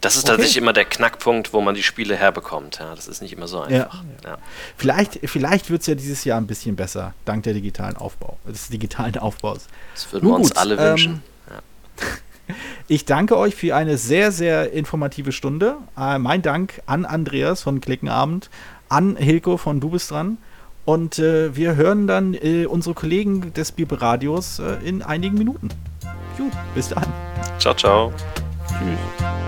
Das 0.01 0.15
ist 0.15 0.25
okay. 0.25 0.33
tatsächlich 0.33 0.57
immer 0.57 0.73
der 0.73 0.85
Knackpunkt, 0.85 1.53
wo 1.53 1.61
man 1.61 1.73
die 1.73 1.83
Spiele 1.83 2.15
herbekommt. 2.15 2.79
Ja, 2.79 2.93
das 2.93 3.07
ist 3.07 3.21
nicht 3.21 3.33
immer 3.33 3.47
so 3.47 3.61
einfach. 3.61 4.03
Ja. 4.23 4.31
Ja. 4.31 4.37
Vielleicht, 4.77 5.19
vielleicht 5.23 5.69
wird 5.69 5.81
es 5.81 5.87
ja 5.87 5.95
dieses 5.95 6.23
Jahr 6.25 6.39
ein 6.39 6.47
bisschen 6.47 6.75
besser, 6.75 7.13
dank 7.25 7.43
der 7.43 7.53
digitalen 7.53 7.97
Aufbau, 7.97 8.37
des 8.47 8.69
digitalen 8.69 9.17
Aufbaus. 9.17 9.67
Das 9.93 10.11
würden 10.13 10.29
wir 10.29 10.35
uns 10.35 10.51
alle 10.51 10.77
wünschen. 10.77 11.23
Ähm, 11.49 11.55
ich 12.87 13.05
danke 13.05 13.37
euch 13.37 13.55
für 13.55 13.75
eine 13.75 13.97
sehr, 13.97 14.31
sehr 14.31 14.71
informative 14.73 15.31
Stunde. 15.31 15.77
Äh, 15.97 16.19
mein 16.19 16.41
Dank 16.41 16.81
an 16.85 17.05
Andreas 17.05 17.63
von 17.63 17.81
Klickenabend, 17.81 18.49
an 18.89 19.15
Hilko 19.15 19.57
von 19.57 19.79
Du 19.79 19.89
bist 19.89 20.11
dran. 20.11 20.37
Und 20.85 21.17
äh, 21.17 21.55
wir 21.55 21.75
hören 21.75 22.05
dann 22.05 22.35
äh, 22.35 22.67
unsere 22.67 22.93
Kollegen 22.93 23.53
des 23.53 23.71
Bibelradios 23.71 24.59
äh, 24.59 24.75
in 24.83 25.01
einigen 25.01 25.35
Minuten. 25.35 25.69
Gut, 26.37 26.51
bis 26.75 26.89
dann. 26.89 27.05
Ciao, 27.57 27.73
ciao. 27.73 28.13
Tschüss. 28.67 29.44